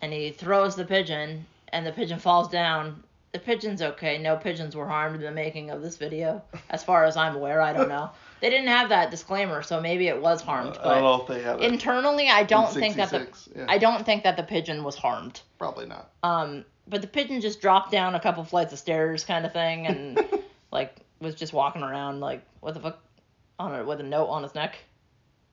And 0.00 0.12
he 0.12 0.30
throws 0.30 0.76
the 0.76 0.84
pigeon, 0.84 1.44
and 1.72 1.84
the 1.84 1.92
pigeon 1.92 2.18
falls 2.18 2.48
down. 2.48 3.02
The 3.32 3.40
pigeon's 3.40 3.82
okay. 3.82 4.16
No 4.16 4.36
pigeons 4.36 4.76
were 4.76 4.86
harmed 4.86 5.16
in 5.16 5.22
the 5.22 5.30
making 5.32 5.70
of 5.70 5.82
this 5.82 5.96
video, 5.96 6.42
as 6.70 6.84
far 6.84 7.04
as 7.04 7.16
I'm 7.16 7.34
aware. 7.34 7.60
I 7.60 7.72
don't 7.72 7.88
know. 7.88 8.10
They 8.40 8.50
didn't 8.50 8.68
have 8.68 8.90
that 8.90 9.10
disclaimer, 9.10 9.64
so 9.64 9.80
maybe 9.80 10.06
it 10.06 10.22
was 10.22 10.40
harmed. 10.40 10.78
I 10.78 10.94
don't 10.94 11.02
know 11.02 11.22
if 11.22 11.26
they 11.26 11.42
have 11.42 11.60
it. 11.60 11.72
internally, 11.72 12.28
I 12.28 12.44
don't 12.44 12.72
think 12.72 12.94
that 12.94 13.10
the 13.10 13.26
yeah. 13.56 13.66
I 13.68 13.78
don't 13.78 14.06
think 14.06 14.22
that 14.22 14.36
the 14.36 14.44
pigeon 14.44 14.84
was 14.84 14.94
harmed. 14.94 15.40
Probably 15.58 15.86
not. 15.86 16.12
Um, 16.22 16.64
but 16.88 17.00
the 17.02 17.06
pigeon 17.08 17.40
just 17.40 17.60
dropped 17.60 17.90
down 17.92 18.14
a 18.14 18.20
couple 18.20 18.42
flights 18.44 18.72
of 18.72 18.78
stairs, 18.78 19.24
kind 19.24 19.44
of 19.46 19.52
thing, 19.52 19.86
and 19.86 20.20
like 20.72 20.94
was 21.20 21.34
just 21.34 21.52
walking 21.52 21.82
around 21.82 22.20
like 22.20 22.42
what 22.60 22.74
the 22.74 22.80
fuck 22.80 22.98
on 23.58 23.74
a 23.74 23.84
with 23.84 24.00
a 24.00 24.04
note 24.04 24.26
on 24.26 24.42
his 24.42 24.54
neck. 24.54 24.76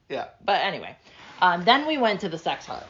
Yeah. 0.10 0.28
But 0.44 0.62
anyway, 0.62 0.96
um, 1.42 1.64
then 1.66 1.88
we 1.88 1.98
went 1.98 2.22
to 2.22 2.30
the 2.30 2.38
sex 2.38 2.66
hut. 2.66 2.88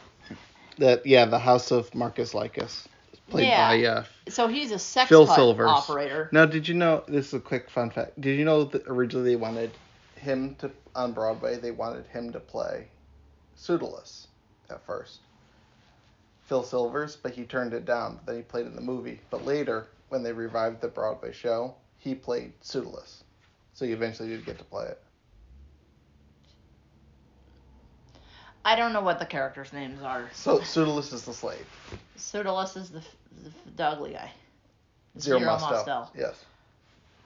That 0.78 1.06
yeah, 1.06 1.24
the 1.24 1.38
House 1.38 1.70
of 1.70 1.94
Marcus 1.94 2.34
Lycus, 2.34 2.86
played 3.30 3.46
Yeah. 3.48 3.68
by 3.68 3.84
uh, 3.84 4.04
So 4.28 4.46
he's 4.46 4.72
a 4.72 4.78
sex 4.78 5.08
Phil 5.08 5.24
hut 5.24 5.36
Silvers. 5.36 5.68
operator. 5.70 6.28
Now, 6.32 6.44
did 6.44 6.68
you 6.68 6.74
know? 6.74 7.02
This 7.08 7.28
is 7.28 7.34
a 7.34 7.40
quick 7.40 7.70
fun 7.70 7.90
fact. 7.90 8.20
Did 8.20 8.38
you 8.38 8.44
know 8.44 8.64
that 8.64 8.82
originally 8.86 9.30
they 9.30 9.36
wanted 9.36 9.70
him 10.16 10.54
to 10.56 10.70
on 10.94 11.12
Broadway? 11.12 11.56
They 11.56 11.70
wanted 11.70 12.06
him 12.08 12.30
to 12.32 12.40
play 12.40 12.88
Pseudolus 13.54 14.26
at 14.68 14.84
first. 14.84 15.20
Phil 16.46 16.62
Silvers, 16.62 17.16
but 17.16 17.32
he 17.32 17.44
turned 17.44 17.74
it 17.74 17.84
down. 17.84 18.20
Then 18.24 18.36
he 18.36 18.42
played 18.42 18.66
in 18.66 18.74
the 18.74 18.80
movie. 18.80 19.20
But 19.30 19.44
later, 19.44 19.88
when 20.08 20.22
they 20.22 20.32
revived 20.32 20.80
the 20.80 20.88
Broadway 20.88 21.32
show, 21.32 21.74
he 21.98 22.14
played 22.14 22.52
Pseudolus. 22.60 23.24
So 23.74 23.84
he 23.84 23.92
eventually 23.92 24.28
did 24.28 24.46
get 24.46 24.58
to 24.58 24.64
play 24.64 24.86
it. 24.86 25.02
I 28.64 28.74
don't 28.74 28.92
know 28.92 29.00
what 29.00 29.18
the 29.18 29.26
characters' 29.26 29.72
names 29.72 30.02
are. 30.02 30.28
So 30.32 30.60
Pseudolus 30.60 31.12
is 31.12 31.24
the 31.24 31.34
slave. 31.34 31.66
Pseudolus 32.16 32.76
is 32.76 32.90
the, 32.90 33.00
the, 33.42 33.52
the 33.76 33.84
ugly 33.84 34.12
guy. 34.12 34.32
Zero, 35.18 35.38
Zero 35.38 35.50
Mostel. 35.52 35.70
Mostel. 35.70 36.10
Yes. 36.16 36.44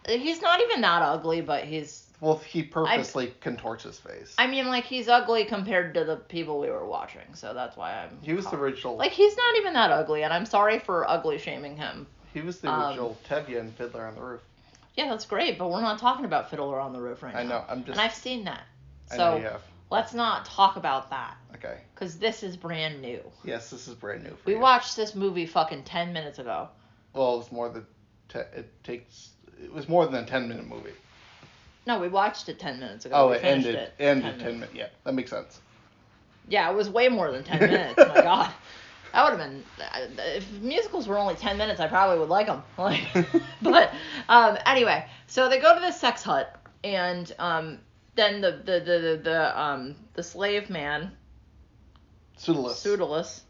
He's 0.09 0.41
not 0.43 0.61
even 0.61 0.81
that 0.81 1.03
ugly, 1.03 1.41
but 1.41 1.65
he's. 1.65 2.07
Well, 2.21 2.37
he 2.39 2.63
purposely 2.63 3.33
contorts 3.41 3.85
his 3.85 3.99
face. 3.99 4.35
I 4.39 4.47
mean, 4.47 4.67
like 4.67 4.85
he's 4.85 5.09
ugly 5.09 5.45
compared 5.47 5.95
to 5.95 6.05
the 6.05 6.17
people 6.17 6.61
we 6.61 6.69
were 6.69 6.87
watching, 6.87 7.35
so 7.35 7.55
that's 7.55 7.77
why 7.77 7.93
I'm. 8.03 8.19
he 8.23 8.35
was 8.35 8.45
the 8.47 8.57
original. 8.57 8.97
Like 8.97 9.13
he's 9.13 9.37
not 9.37 9.57
even 9.57 9.73
that 9.75 9.91
ugly, 9.91 10.23
and 10.23 10.33
I'm 10.33 10.45
sorry 10.47 10.79
for 10.79 11.09
ugly 11.09 11.39
shaming 11.39 11.77
him. 11.77 12.07
he 12.35 12.43
was 12.43 12.61
the 12.61 12.71
um, 12.71 12.89
original 12.89 13.17
Tevye 13.29 13.59
in 13.59 13.73
Fiddler 13.73 14.05
on 14.07 14.15
the 14.15 14.21
Roof. 14.21 14.43
Yeah, 14.97 15.09
that's 15.09 15.25
great, 15.25 15.59
but 15.59 15.71
we're 15.71 15.81
not 15.81 15.99
talking 15.99 16.27
about 16.27 16.51
Fiddler 16.51 16.79
on 16.79 16.93
the 16.93 17.01
Roof 17.01 17.23
right 17.23 17.33
now. 17.33 17.41
I 17.41 17.45
know. 17.45 17.65
I'm 17.69 17.85
just. 17.85 17.93
And 17.99 18.01
I've 18.01 18.15
seen 18.15 18.45
that. 18.45 18.65
I 19.11 19.17
So 19.17 19.31
know 19.31 19.37
you 19.39 19.45
have. 19.45 19.63
let's 19.91 20.13
not 20.13 20.45
talk 20.45 20.77
about 20.77 21.09
that, 21.09 21.37
Okay. 21.55 21.79
because 21.95 22.19
this 22.19 22.43
is 22.43 22.55
brand 22.55 23.01
new. 23.01 23.21
Yes, 23.45 23.71
this 23.71 23.89
is 23.89 23.95
brand 23.95 24.25
new 24.25 24.31
for 24.31 24.37
We 24.45 24.55
you. 24.55 24.59
watched 24.59 24.95
this 24.95 25.15
movie 25.15 25.47
fucking 25.47 25.85
10 25.85 26.13
minutes 26.13 26.39
ago. 26.39 26.69
Well, 27.15 27.41
it's 27.41 27.51
more 27.53 27.71
than. 27.71 27.87
Te- 28.29 28.41
it 28.55 28.71
takes. 28.85 29.31
It 29.63 29.73
was 29.73 29.89
more 29.89 30.07
than 30.07 30.25
a 30.25 30.27
ten 30.27 30.49
minute 30.49 30.67
movie. 30.69 30.93
No, 31.87 31.99
we 31.99 32.09
watched 32.09 32.49
it 32.49 32.59
10 32.59 32.79
minutes 32.79 33.07
ago. 33.07 33.15
Oh, 33.17 33.31
we 33.31 33.37
it 33.37 33.45
ended. 33.45 33.75
it. 33.75 33.95
ended 33.99 34.23
10 34.25 34.39
ten 34.39 34.39
minutes. 34.39 34.61
minutes. 34.61 34.75
Yeah, 34.75 34.87
that 35.05 35.15
makes 35.15 35.31
sense. 35.31 35.61
Yeah, 36.49 36.71
it 36.71 36.77
was 36.77 36.91
way 36.91 37.09
more 37.09 37.33
than 37.33 37.43
10 37.43 37.59
minutes. 37.71 37.95
oh 37.99 38.09
my 38.09 38.15
god. 38.15 38.53
That 39.13 39.25
would 39.25 39.41
have 39.41 39.51
been 39.51 39.65
if 40.37 40.49
musicals 40.61 41.09
were 41.09 41.19
only 41.19 41.35
10 41.35 41.57
minutes, 41.57 41.81
I 41.81 41.89
probably 41.89 42.19
would 42.19 42.29
like 42.29 42.47
them. 42.47 42.63
Like, 42.79 43.01
but 43.63 43.93
um, 44.29 44.57
anyway, 44.67 45.07
so 45.27 45.49
they 45.49 45.59
go 45.59 45.75
to 45.75 45.81
the 45.81 45.91
sex 45.91 46.23
hut, 46.23 46.55
and 46.85 47.33
um, 47.39 47.79
then 48.15 48.41
the 48.41 48.53
the 48.53 48.81
the 48.81 48.99
the, 48.99 49.21
the 49.25 49.61
um 49.61 49.97
the 50.15 50.23
slave 50.23 50.71
man 50.71 51.11
Pseudolus. 52.37 52.79
Pseudolus. 52.79 53.43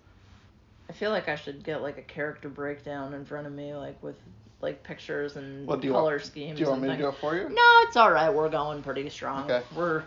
I 0.88 0.93
feel 0.93 1.11
like 1.11 1.29
I 1.29 1.37
should 1.37 1.62
get 1.62 1.83
like 1.83 1.99
a 1.99 2.02
character 2.02 2.49
breakdown 2.49 3.12
in 3.14 3.25
front 3.25 3.47
of 3.47 3.52
me, 3.52 3.75
like 3.75 4.02
with 4.02 4.17
like 4.62 4.83
pictures 4.83 5.37
and 5.37 5.67
What 5.67 5.83
color 5.83 6.12
want? 6.17 6.25
schemes. 6.25 6.57
Do 6.59 6.64
you 6.64 6.71
want 6.71 6.83
and 6.83 6.90
me 6.90 6.97
to 6.97 7.02
do 7.02 7.09
it 7.09 7.14
for 7.17 7.35
you? 7.37 7.49
No, 7.49 7.87
it's 7.88 7.97
all 7.97 8.12
right. 8.12 8.33
We're 8.33 8.49
going 8.49 8.83
pretty 8.83 9.09
strong. 9.11 9.50
Okay. 9.50 9.64
We're 9.75 10.02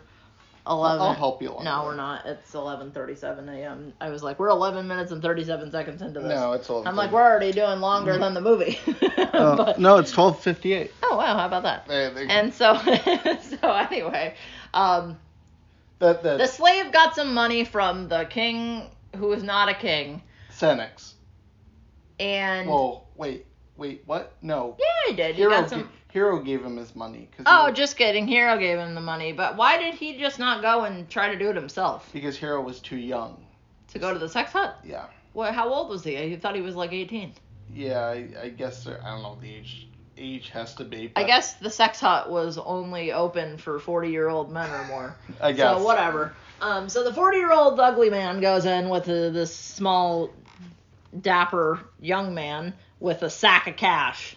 I'll- 0.65 0.77
eleven. 0.77 1.01
I'll 1.01 1.13
help 1.13 1.41
you 1.41 1.49
along 1.51 1.65
No, 1.65 1.81
way. 1.81 1.85
we're 1.87 1.95
not. 1.95 2.25
It's 2.25 2.53
eleven 2.53 2.91
thirty-seven 2.91 3.49
a.m. 3.49 3.91
I 3.99 4.09
was 4.09 4.23
like, 4.23 4.39
we're 4.39 4.49
eleven 4.49 4.87
minutes 4.87 5.11
and 5.11 5.21
thirty-seven 5.21 5.71
seconds 5.71 6.01
into 6.01 6.19
this. 6.21 6.29
No, 6.29 6.53
it's 6.53 6.69
all. 6.69 6.87
I'm 6.87 6.95
like, 6.95 7.11
we're 7.11 7.21
already 7.23 7.51
doing 7.51 7.79
longer 7.79 8.17
than 8.17 8.33
the 8.33 8.41
movie. 8.41 8.79
Uh, 9.33 9.55
but, 9.55 9.79
no, 9.79 9.97
it's 9.97 10.11
twelve 10.11 10.39
fifty 10.43 10.73
eight. 10.73 10.91
oh 11.01 11.17
wow, 11.17 11.35
how 11.35 11.47
about 11.47 11.63
that? 11.63 11.87
They, 11.87 12.11
they, 12.13 12.27
And 12.27 12.53
so, 12.53 12.75
so 13.41 13.71
anyway, 13.73 14.35
um, 14.75 15.17
that 15.97 16.21
that 16.21 16.37
the 16.37 16.45
slave 16.45 16.91
got 16.91 17.15
some 17.15 17.33
money 17.33 17.65
from 17.65 18.07
the 18.09 18.25
king, 18.25 18.91
who 19.15 19.33
is 19.33 19.41
not 19.41 19.69
a 19.69 19.73
king, 19.73 20.21
Senex. 20.51 21.13
and 22.19 22.69
Whoa, 22.69 23.05
wait, 23.15 23.47
wait, 23.77 24.03
what? 24.05 24.33
No. 24.41 24.77
yeah, 24.79 25.09
he 25.09 25.15
did. 25.15 25.35
He 25.35 25.41
Hero, 25.41 25.51
got 25.61 25.69
some. 25.69 25.89
Hero 26.11 26.39
gave 26.41 26.63
him 26.63 26.77
his 26.77 26.95
money. 26.95 27.29
Cause 27.35 27.45
Oh, 27.47 27.67
he, 27.67 27.73
just 27.73 27.97
kidding. 27.97 28.27
Hero 28.27 28.57
gave 28.57 28.77
him 28.77 28.93
the 28.93 29.01
money, 29.01 29.31
but 29.31 29.57
why 29.57 29.77
did 29.77 29.95
he 29.95 30.17
just 30.17 30.37
not 30.39 30.61
go 30.61 30.83
and 30.83 31.09
try 31.09 31.31
to 31.31 31.37
do 31.39 31.49
it 31.49 31.55
himself? 31.55 32.09
because 32.13 32.37
Hero 32.37 32.61
was 32.61 32.79
too 32.79 32.97
young. 32.97 33.43
To 33.89 33.99
go 33.99 34.13
to 34.13 34.19
the 34.19 34.29
sex 34.29 34.51
hut? 34.51 34.77
Yeah. 34.83 35.05
Well, 35.33 35.51
how 35.51 35.69
old 35.69 35.89
was 35.89 36.03
he? 36.03 36.17
I 36.17 36.35
thought 36.37 36.55
he 36.55 36.61
was 36.61 36.75
like 36.75 36.93
18. 36.93 37.33
Yeah, 37.73 37.99
I, 38.05 38.27
I 38.43 38.49
guess 38.49 38.85
I 38.87 38.91
don't 39.09 39.23
know 39.23 39.37
the 39.41 39.53
age. 39.53 39.87
Age 40.15 40.49
has 40.49 40.75
to 40.75 40.83
be. 40.83 41.11
I 41.15 41.23
guess 41.23 41.55
the 41.55 41.71
sex 41.71 41.99
hut 41.99 42.29
was 42.29 42.59
only 42.59 43.11
open 43.11 43.57
for 43.57 43.79
40 43.79 44.09
year 44.09 44.29
old 44.29 44.51
men 44.51 44.69
or 44.69 44.85
more. 44.85 45.15
I 45.41 45.51
guess. 45.53 45.77
So 45.77 45.83
whatever. 45.83 46.33
Um, 46.61 46.87
so 46.87 47.03
the 47.03 47.11
40 47.11 47.37
year 47.37 47.51
old 47.51 47.79
ugly 47.79 48.11
man 48.11 48.39
goes 48.39 48.65
in 48.65 48.89
with 48.89 49.07
a, 49.07 49.31
this 49.31 49.55
small, 49.55 50.29
dapper 51.21 51.79
young 51.99 52.33
man 52.35 52.73
with 53.03 53.21
a 53.21 53.29
sack 53.29 53.67
of 53.67 53.75
cash, 53.75 54.35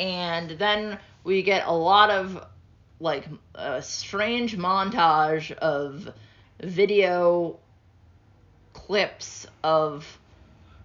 and 0.00 0.50
then 0.52 0.98
we 1.22 1.42
get 1.42 1.66
a 1.66 1.72
lot 1.72 2.10
of 2.10 2.44
like 2.98 3.28
a 3.54 3.82
strange 3.82 4.56
montage 4.56 5.52
of 5.52 6.08
video 6.58 7.58
clips 8.72 9.46
of 9.62 10.18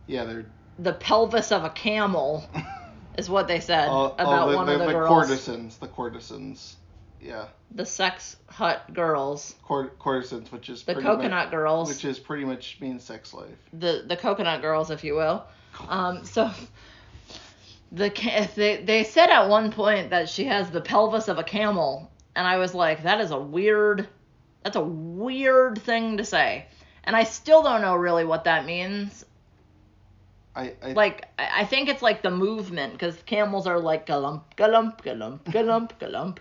Yeah, 0.06 0.26
they're 0.26 0.46
the 0.78 0.94
pelvis 0.94 1.54
of 1.54 1.64
a 1.64 1.70
camel 1.70 2.48
is 3.18 3.30
what 3.30 3.48
they 3.48 3.62
said 3.62 3.88
uh, 3.88 4.14
about 4.18 4.50
oh, 4.50 4.52
the, 4.52 4.58
one 4.58 4.66
the, 4.66 4.74
of 4.74 4.80
the, 4.80 4.86
the 4.88 4.92
girls 4.92 5.28
courtesans. 5.28 5.78
The 5.78 5.88
courtesans. 5.88 6.76
Yeah, 7.22 7.46
the 7.74 7.86
sex 7.86 8.36
hut 8.48 8.94
girls 8.94 9.56
court, 9.64 9.98
courtesans, 10.00 10.52
which 10.52 10.70
is 10.70 10.84
the 10.84 10.94
pretty 10.94 11.08
coconut 11.08 11.46
much, 11.46 11.52
girls 11.52 11.88
which 11.88 12.04
is 12.04 12.20
pretty 12.20 12.44
much 12.44 12.78
means 12.82 13.04
sex 13.04 13.30
slave. 13.30 13.56
the 13.72 14.04
the 14.06 14.18
coconut 14.18 14.62
girls 14.62 14.90
if 14.90 15.04
you 15.04 15.14
will 15.14 15.46
um 15.88 16.26
so 16.26 16.52
the 17.92 18.10
they 18.56 18.84
they 18.84 19.04
said 19.04 19.30
at 19.30 19.50
one 19.50 19.72
point 19.72 20.10
that 20.12 20.30
she 20.30 20.46
has 20.46 20.70
the 20.72 20.82
pelvis 20.82 21.28
of 21.28 21.38
a 21.38 21.44
camel 21.44 22.10
and 22.36 22.48
i 22.48 22.58
was 22.58 22.74
like 22.74 23.04
that 23.04 23.20
is 23.20 23.32
a 23.32 23.40
weird 23.40 24.08
That's 24.64 24.76
a 24.76 24.84
weird 24.84 25.82
thing 25.82 26.18
to 26.18 26.24
say. 26.26 26.68
And 27.04 27.16
I 27.16 27.24
still 27.24 27.64
don't 27.64 27.82
know 27.82 27.96
really 27.96 28.26
what 28.26 28.44
that 28.44 28.66
means. 28.66 29.26
I, 30.56 30.76
I 30.84 30.92
Like, 30.94 31.28
I 31.40 31.66
think 31.66 31.90
it's 31.90 32.02
like 32.02 32.22
the 32.22 32.30
movement, 32.32 32.94
because 32.94 33.16
camels 33.24 33.66
are 33.66 33.80
like 33.80 34.06
galump, 34.06 34.44
galump, 34.58 35.02
galump, 35.02 35.44
galump, 35.46 35.92
galump. 36.00 36.38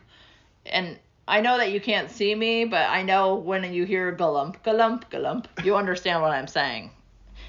And 0.67 0.99
I 1.27 1.41
know 1.41 1.57
that 1.57 1.73
you 1.73 1.81
can't 1.81 2.11
see 2.11 2.35
me, 2.35 2.65
but 2.67 2.91
I 2.91 3.03
know 3.03 3.37
when 3.37 3.73
you 3.73 3.85
hear 3.87 4.13
galump, 4.15 4.61
galump, 4.63 5.05
galump, 5.11 5.47
you 5.65 5.77
understand 5.77 6.21
what 6.21 6.33
I'm 6.33 6.49
saying. 6.49 6.91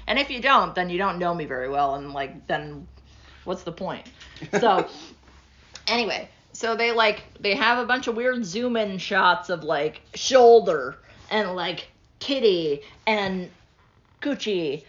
And 0.06 0.18
if 0.18 0.30
you 0.30 0.40
don't, 0.40 0.74
then 0.74 0.88
you 0.88 0.98
don't 0.98 1.18
know 1.18 1.34
me 1.34 1.44
very 1.44 1.68
well, 1.68 1.96
and 1.96 2.12
like, 2.14 2.46
then 2.46 2.88
what's 3.44 3.62
the 3.62 3.72
point? 3.72 4.06
So, 4.60 4.88
anyway, 5.86 6.28
so 6.52 6.74
they 6.76 6.90
like 6.92 7.22
they 7.40 7.54
have 7.54 7.78
a 7.78 7.86
bunch 7.86 8.08
of 8.08 8.16
weird 8.16 8.44
zoom 8.44 8.76
in 8.76 8.98
shots 8.98 9.50
of 9.50 9.62
like 9.62 10.00
shoulder 10.14 10.96
and 11.30 11.54
like 11.54 11.88
kitty 12.18 12.80
and 13.06 13.50
coochie 14.20 14.84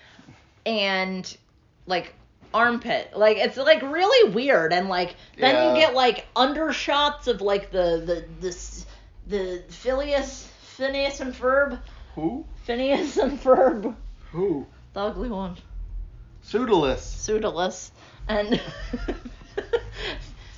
and 0.66 1.38
like 1.86 2.14
armpit. 2.54 3.16
Like 3.16 3.38
it's 3.38 3.58
like 3.58 3.82
really 3.84 4.34
weird 4.34 4.74
and 4.74 4.90
like 4.90 5.16
then 5.38 5.56
Yeah. 5.56 5.70
you 5.70 5.80
get 5.80 5.94
like 5.94 6.26
undershots 6.36 7.28
of 7.28 7.42
like 7.42 7.72
the 7.72 8.02
the 8.06 8.48
the 8.48 8.86
the 9.28 9.64
Phileas 9.70 10.48
Phineas 10.78 11.20
and 11.20 11.34
Ferb 11.34 11.80
who 12.16 12.44
Phineas 12.64 13.18
and 13.18 13.40
Ferb 13.40 13.96
who 14.32 14.66
the 14.94 15.00
ugly 15.00 15.30
one 15.30 15.58
Pseudolus. 16.42 17.02
Pseudolus 17.02 17.93
and 18.28 18.50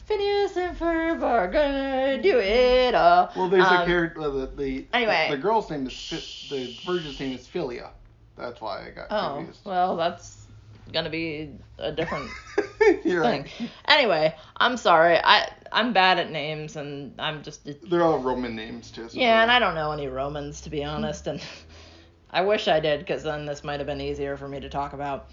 Phineas 0.06 0.56
and 0.58 0.78
Ferb 0.78 1.22
are 1.24 1.48
gonna 1.48 2.22
do 2.22 2.40
it 2.40 2.94
all. 2.94 3.32
Well, 3.36 3.50
there's 3.50 3.66
a 3.66 3.80
Um, 3.82 3.86
character. 3.88 4.22
Uh, 4.22 4.30
the, 4.30 4.46
the 4.56 4.88
anyway. 4.94 5.28
the 5.32 5.38
girl's 5.38 5.70
name 5.70 5.88
is 5.88 6.48
the 6.50 6.76
virgin's 6.86 7.20
name 7.20 7.34
is 7.34 7.48
Philia. 7.48 7.90
That's 8.38 8.62
why 8.62 8.86
I 8.88 8.90
got 8.92 9.08
Oh, 9.10 9.36
confused. 9.38 9.62
well, 9.66 9.96
that's 9.96 10.46
gonna 10.94 11.10
be 11.10 11.50
a 11.80 11.92
different 11.92 12.30
thing. 13.04 13.18
right. 13.18 13.52
Anyway, 13.88 14.36
I'm 14.58 14.78
sorry. 14.78 15.18
I 15.18 15.52
I'm 15.72 15.92
bad 15.94 16.20
at 16.20 16.30
names, 16.32 16.76
and 16.76 17.14
I'm 17.20 17.42
just 17.42 17.68
They're 17.90 18.04
all 18.04 18.20
Roman 18.20 18.56
names 18.56 18.92
too. 18.92 19.10
so 19.10 19.18
yeah, 19.18 19.42
and 19.42 19.52
I 19.52 19.58
don't 19.58 19.74
know 19.74 19.92
any 19.92 20.08
Romans 20.08 20.62
to 20.62 20.70
be 20.70 20.84
honest, 20.84 21.26
and 21.26 21.42
I 22.32 22.42
wish 22.42 22.68
I 22.68 22.80
did, 22.80 23.00
because 23.00 23.24
then 23.24 23.46
this 23.46 23.64
might 23.64 23.80
have 23.80 23.88
been 23.88 24.02
easier 24.02 24.38
for 24.38 24.48
me 24.48 24.60
to 24.60 24.70
talk 24.70 24.94
about. 24.94 25.30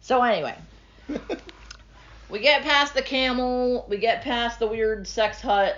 So 0.00 0.22
anyway, 0.22 0.56
we 2.28 2.40
get 2.40 2.62
past 2.62 2.94
the 2.94 3.02
camel, 3.02 3.86
we 3.88 3.98
get 3.98 4.22
past 4.22 4.58
the 4.58 4.66
weird 4.66 5.06
sex 5.06 5.40
hut. 5.40 5.76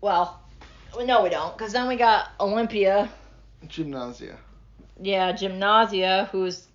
Well, 0.00 0.40
no, 1.04 1.22
we 1.22 1.30
don't, 1.30 1.56
because 1.56 1.72
then 1.72 1.88
we 1.88 1.96
got 1.96 2.30
Olympia. 2.40 3.08
Gymnasia. 3.66 4.36
Yeah, 5.00 5.32
Gymnasia, 5.32 6.28
who's 6.30 6.66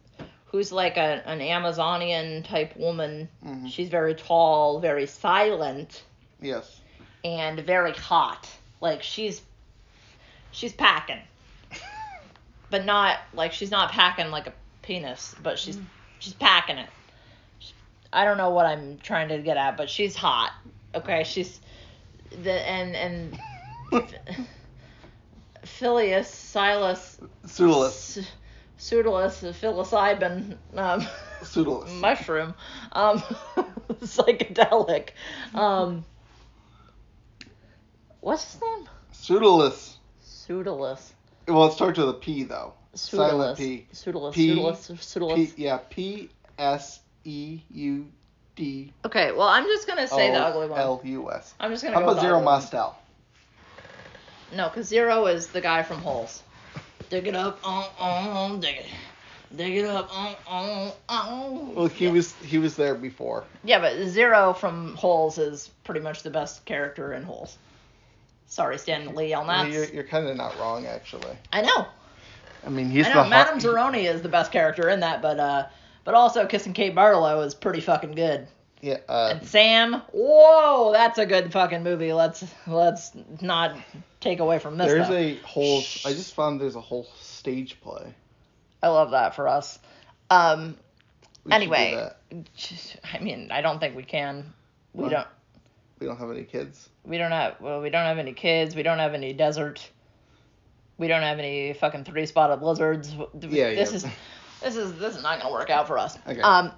who's 0.48 0.72
like 0.72 0.98
a, 0.98 1.22
an 1.27 1.41
Amazonian 1.41 2.41
type 2.43 2.75
woman. 2.75 3.29
Mm-hmm. 3.46 3.67
She's 3.67 3.89
very 3.89 4.15
tall, 4.15 4.79
very 4.79 5.05
silent, 5.05 6.03
Yes. 6.41 6.81
and 7.24 7.60
very 7.60 7.93
hot. 7.93 8.50
Like 8.81 9.03
she's 9.03 9.41
she's 10.51 10.74
packing. 10.74 11.19
but 12.72 12.84
not 12.86 13.19
like 13.34 13.53
she's 13.53 13.72
not 13.72 13.91
packing 13.91 14.31
like 14.31 14.48
a 14.48 14.53
penis, 14.81 15.36
but 15.43 15.60
she's 15.60 15.77
she's 16.17 16.34
packing 16.34 16.77
it. 16.77 16.89
I 18.11 18.25
don't 18.25 18.37
know 18.37 18.49
what 18.49 18.65
I'm 18.65 18.97
trying 18.97 19.29
to 19.29 19.39
get 19.39 19.57
at, 19.57 19.77
but 19.77 19.89
she's 19.89 20.15
hot. 20.15 20.51
Okay, 20.95 21.23
she's 21.23 21.59
the 22.43 22.51
and 22.51 22.95
and 22.95 23.39
Phileas 25.65 26.29
Silas 26.29 27.19
Pseudolus. 27.45 28.19
Pseudolus 28.77 29.41
psilocybin 29.41 30.57
um, 30.75 31.05
Pseudolus. 31.43 31.91
mushroom, 32.01 32.55
um, 32.93 33.19
psychedelic. 34.01 35.09
Um, 35.53 36.05
what's 38.22 38.53
his 38.53 38.61
name? 38.61 38.87
Pseudolus. 39.11 39.98
Pseudolus. 40.22 41.11
Well, 41.48 41.65
it 41.65 41.74
starts 41.74 42.00
with 42.00 42.09
a 42.09 42.13
P 42.13 42.43
though. 42.43 42.74
Silent 42.95 43.57
P. 43.57 43.87
Pseudolus. 43.91 44.35
P- 44.35 44.50
Pseudolus. 44.50 44.91
Pseudolus. 45.00 45.53
P. 45.53 45.63
Yeah. 45.63 45.79
P 45.89 46.29
S 46.57 47.01
E 47.29 47.61
U 47.72 48.07
D 48.55 48.92
Okay, 49.05 49.31
well, 49.31 49.48
I'm 49.48 49.65
just 49.65 49.87
gonna 49.87 50.07
say 50.07 50.31
the 50.31 50.39
ugly 50.39 50.68
one. 50.68 50.79
L 50.79 51.00
U 51.03 51.31
S. 51.31 51.53
I'm 51.59 51.72
just 51.72 51.83
gonna 51.83 51.94
How 51.96 52.01
go 52.01 52.07
about 52.07 52.15
with 52.15 52.24
Zero 52.24 52.35
ugly 52.37 52.46
one. 52.46 52.55
Mostel? 52.55 52.96
No, 54.55 54.68
because 54.70 54.87
Zero 54.87 55.27
is 55.27 55.48
the 55.48 55.61
guy 55.61 55.83
from 55.83 55.98
Holes. 56.00 56.42
Dig 57.09 57.27
it 57.27 57.35
up, 57.35 57.59
oh, 57.63 57.92
oh, 58.00 58.57
dig 58.57 58.77
it. 58.77 58.85
Dig 59.55 59.77
it 59.77 59.85
up, 59.85 60.09
oh, 60.11 60.37
oh, 60.50 60.96
oh. 61.09 61.72
Well, 61.75 61.87
he 61.87 62.07
was 62.07 62.33
he 62.35 62.57
was 62.57 62.75
there 62.75 62.96
before. 62.96 63.44
Yeah, 63.63 63.79
but 63.79 64.07
Zero 64.07 64.53
from 64.53 64.96
Holes 64.96 65.37
is 65.37 65.70
pretty 65.83 66.01
much 66.01 66.24
the 66.24 66.29
best 66.31 66.65
character 66.65 67.13
in 67.13 67.24
Holes. 67.24 67.57
Sorry, 68.48 68.79
Stanley 68.79 69.33
on 69.35 69.46
that. 69.48 69.72
you're 69.72 69.85
you're 69.85 70.03
kind 70.03 70.27
of 70.27 70.35
not 70.35 70.57
wrong 70.59 70.87
actually. 70.87 71.37
I 71.53 71.61
know. 71.61 71.85
I 72.65 72.70
mean, 72.70 72.89
he's 72.89 73.05
I 73.05 73.09
the 73.13 73.24
know. 73.24 73.29
Madame 73.29 73.59
heart- 73.59 73.94
Zeroni 73.94 74.11
is 74.11 74.22
the 74.22 74.29
best 74.29 74.51
character 74.51 74.89
in 74.89 75.00
that, 75.01 75.22
but 75.22 75.39
uh, 75.39 75.68
but 76.03 76.14
also 76.14 76.46
Kissing 76.46 76.74
Kate 76.74 76.96
Barlow 76.96 77.42
is 77.42 77.53
pretty 77.53 77.81
fucking 77.81 78.12
good. 78.12 78.48
Yeah. 78.81 78.98
Uh, 79.07 79.33
And 79.35 79.48
Sam, 79.48 80.01
whoa, 80.14 80.92
that's 80.94 81.18
a 81.18 81.25
good 81.25 81.51
fucking 81.51 81.83
movie. 81.83 82.14
Let's 82.14 82.46
let's 82.66 83.12
not 83.42 83.75
take 84.22 84.40
away 84.40 84.59
from 84.59 84.77
this. 84.77 84.88
there's 84.88 85.07
though. 85.07 85.16
a 85.16 85.35
whole. 85.44 85.79
I 86.05 86.14
just 86.14 86.33
found 86.33 86.62
there's 86.62 86.75
a 86.75 86.81
whole 86.81 87.07
stage 87.20 87.79
play. 87.81 88.14
I 88.81 88.88
love 88.88 89.12
that 89.12 89.35
for 89.35 89.48
us. 89.48 89.79
Um, 90.29 90.77
We 91.44 91.51
anyway, 91.51 91.96
that. 92.31 92.50
I 93.14 93.20
mean, 93.20 93.51
I 93.51 93.62
don't 93.62 93.79
think 93.79 93.96
we 93.96 94.03
can. 94.03 94.53
We 94.94 95.09
don't. 95.09 95.27
we 96.00 96.07
don't 96.07 96.18
have 96.18 96.31
any 96.31 96.44
kids. 96.44 96.90
We 97.03 97.18
don't 97.18 97.31
have. 97.31 97.59
Well, 97.59 97.81
we 97.81 97.90
don't 97.90 98.05
have 98.05 98.18
any 98.18 98.33
kids. 98.33 98.75
We 98.75 98.83
don't 98.83 99.00
have 99.00 99.14
any 99.14 99.33
desert. 99.33 99.88
We 100.98 101.07
don't 101.07 101.22
have 101.22 101.40
any 101.40 101.74
fucking 101.74 102.03
three 102.05 102.25
spotted 102.25 102.62
lizards. 102.62 103.14
Yeah, 103.14 103.74
This 103.74 103.92
yeah. 103.92 103.96
is. 103.98 104.05
This 104.61 104.75
is 104.75 104.93
this 105.00 105.15
is 105.15 105.24
not 105.24 105.39
gonna 105.41 105.53
work 105.53 105.69
out 105.69 105.87
for 105.87 105.98
us. 105.98 106.17
Okay. 106.27 106.41
Um. 106.41 106.72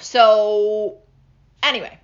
So, 0.00 0.98
anyway, 1.62 1.98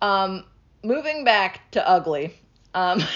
um, 0.00 0.44
moving 0.82 1.24
back 1.24 1.70
to 1.72 1.86
ugly. 1.88 2.34
Um. 2.74 3.02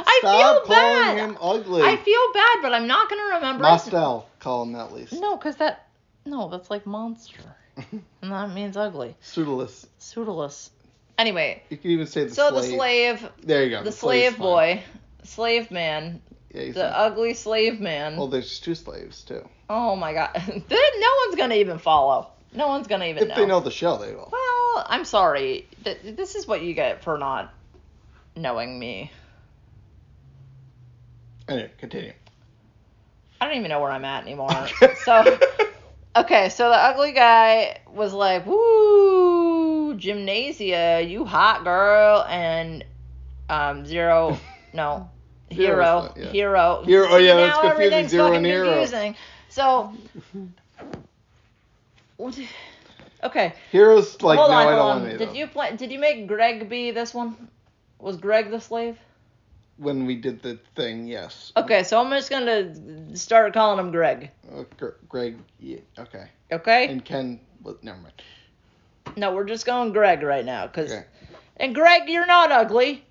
I 0.00 0.18
Stop 0.20 0.66
feel 0.66 0.76
calling 0.76 1.16
bad. 1.16 1.18
him 1.18 1.38
ugly. 1.40 1.82
I 1.82 1.96
feel 1.96 2.20
bad, 2.34 2.58
but 2.62 2.72
I'm 2.74 2.86
not 2.86 3.08
gonna 3.08 3.34
remember. 3.36 3.62
Mostel, 3.62 4.28
call 4.40 4.64
him 4.64 4.74
at 4.74 4.92
least. 4.92 5.12
No, 5.14 5.36
cause 5.36 5.56
that. 5.56 5.86
No, 6.24 6.48
that's 6.48 6.70
like 6.70 6.86
monster, 6.86 7.40
and 7.76 8.02
that 8.32 8.50
means 8.52 8.76
ugly. 8.76 9.16
Pseudolus. 9.20 9.86
Pseudolus. 9.98 10.70
Anyway, 11.16 11.62
You 11.70 11.76
can 11.76 11.90
even 11.92 12.06
say 12.06 12.24
the 12.24 12.34
so 12.34 12.50
slave. 12.50 12.62
the 12.62 12.76
slave, 12.76 13.30
There 13.42 13.64
you 13.64 13.70
go. 13.70 13.82
the 13.82 13.92
slave's 13.92 14.36
slave 14.36 14.38
boy, 14.38 14.82
slave 15.24 15.70
man, 15.70 16.20
Yeah, 16.52 16.62
he's 16.62 16.74
the 16.74 16.86
ugly 16.98 17.34
slave 17.34 17.80
man. 17.80 18.16
Well, 18.16 18.28
there's 18.28 18.58
two 18.60 18.74
slaves 18.74 19.22
too. 19.22 19.46
oh 19.68 19.94
my 19.96 20.12
god, 20.14 20.30
no 20.48 21.08
one's 21.26 21.36
gonna 21.36 21.56
even 21.56 21.78
follow. 21.78 22.30
No 22.54 22.68
one's 22.68 22.86
gonna 22.86 23.04
even 23.06 23.30
If 23.30 23.36
they 23.36 23.44
know 23.46 23.60
the 23.60 23.70
show, 23.70 23.98
they 23.98 24.14
will. 24.14 24.30
Well, 24.32 24.86
I'm 24.88 25.04
sorry. 25.04 25.66
Th- 25.84 25.98
This 26.16 26.34
is 26.34 26.46
what 26.46 26.62
you 26.62 26.72
get 26.74 27.02
for 27.04 27.18
not 27.18 27.52
knowing 28.34 28.78
me. 28.78 29.12
Anyway, 31.48 31.70
continue. 31.78 32.12
I 33.40 33.46
don't 33.46 33.56
even 33.58 33.68
know 33.70 33.80
where 33.80 33.90
I'm 33.90 34.04
at 34.04 34.22
anymore. 34.24 34.68
so, 35.04 35.38
okay, 36.16 36.48
so 36.48 36.68
the 36.70 36.76
ugly 36.76 37.12
guy 37.12 37.78
was 37.90 38.12
like, 38.12 38.46
"Woo, 38.46 39.94
gymnasia, 39.94 41.02
you 41.02 41.24
hot 41.24 41.64
girl," 41.64 42.24
and 42.28 42.84
um, 43.48 43.86
zero, 43.86 44.38
no, 44.72 45.10
hero, 45.50 46.12
yeah. 46.16 46.26
hero, 46.26 46.82
Hero- 46.84 47.08
oh, 47.10 47.16
yeah, 47.18 47.34
that's 47.34 47.58
confusing, 47.58 48.08
zero 48.08 48.32
and 48.32 48.46
hero. 48.46 48.68
confusing. 48.68 49.16
So, 49.48 49.92
okay, 53.22 53.54
Heroes 53.72 54.20
like 54.22 54.38
hold 54.38 54.50
no, 54.50 54.56
on, 54.56 54.66
I 54.66 54.70
don't 54.76 55.02
want 55.02 55.12
of 55.12 55.18
Did 55.18 55.36
you 55.36 55.46
play? 55.46 55.76
Did 55.76 55.90
you 55.92 55.98
make 55.98 56.26
Greg 56.26 56.68
be 56.68 56.90
this 56.90 57.14
one? 57.14 57.48
Was 57.98 58.16
Greg 58.16 58.50
the 58.50 58.60
slave? 58.60 58.98
When 59.78 60.06
we 60.06 60.16
did 60.16 60.42
the 60.42 60.58
thing, 60.74 61.06
yes. 61.06 61.52
Okay, 61.56 61.84
so 61.84 62.00
I'm 62.00 62.10
just 62.10 62.30
gonna 62.30 63.16
start 63.16 63.54
calling 63.54 63.78
him 63.78 63.90
Greg. 63.92 64.30
Uh, 64.52 64.64
Gr- 64.76 64.88
Greg, 65.08 65.38
yeah, 65.60 65.78
okay. 65.98 66.26
Okay? 66.50 66.88
And 66.88 67.04
Ken, 67.04 67.40
well, 67.62 67.76
never 67.82 67.98
mind. 67.98 68.22
No, 69.16 69.34
we're 69.34 69.44
just 69.44 69.66
going 69.66 69.92
Greg 69.92 70.22
right 70.22 70.44
now, 70.44 70.66
cause 70.66 70.92
Okay. 70.92 71.04
and 71.56 71.74
Greg, 71.74 72.08
you're 72.08 72.26
not 72.26 72.50
ugly. 72.52 73.04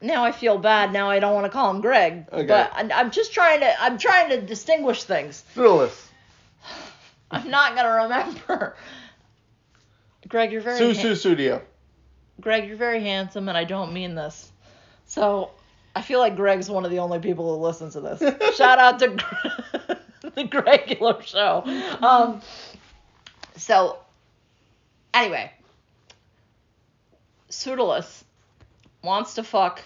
Now 0.00 0.24
I 0.24 0.32
feel 0.32 0.58
bad. 0.58 0.92
Now 0.92 1.10
I 1.10 1.18
don't 1.18 1.34
want 1.34 1.46
to 1.46 1.50
call 1.50 1.70
him 1.70 1.80
Greg. 1.80 2.26
Okay. 2.32 2.46
But 2.46 2.72
I'm 2.74 3.10
just 3.10 3.32
trying 3.32 3.60
to. 3.60 3.82
I'm 3.82 3.98
trying 3.98 4.30
to 4.30 4.40
distinguish 4.40 5.04
things. 5.04 5.44
Pseudolus. 5.54 6.08
I'm 7.30 7.50
not 7.50 7.74
gonna 7.74 8.04
remember. 8.04 8.76
Greg, 10.28 10.52
you're 10.52 10.60
very. 10.60 10.78
Su 10.78 11.08
ha- 11.08 11.14
Studio. 11.14 11.62
Greg, 12.40 12.68
you're 12.68 12.76
very 12.76 13.00
handsome, 13.00 13.48
and 13.48 13.56
I 13.56 13.64
don't 13.64 13.92
mean 13.92 14.14
this. 14.14 14.52
So 15.06 15.50
I 15.94 16.02
feel 16.02 16.18
like 16.18 16.36
Greg's 16.36 16.68
one 16.68 16.84
of 16.84 16.90
the 16.90 16.98
only 16.98 17.18
people 17.18 17.56
who 17.56 17.62
listens 17.62 17.94
to 17.94 18.00
this. 18.00 18.20
Shout 18.56 18.78
out 18.78 18.98
to 18.98 19.08
the 20.20 20.44
Gregular 20.44 21.22
show. 21.22 21.62
Um, 22.06 22.42
so 23.56 23.98
anyway, 25.14 25.50
Pseudolus 27.48 28.24
wants 29.06 29.34
to 29.34 29.42
fuck 29.42 29.80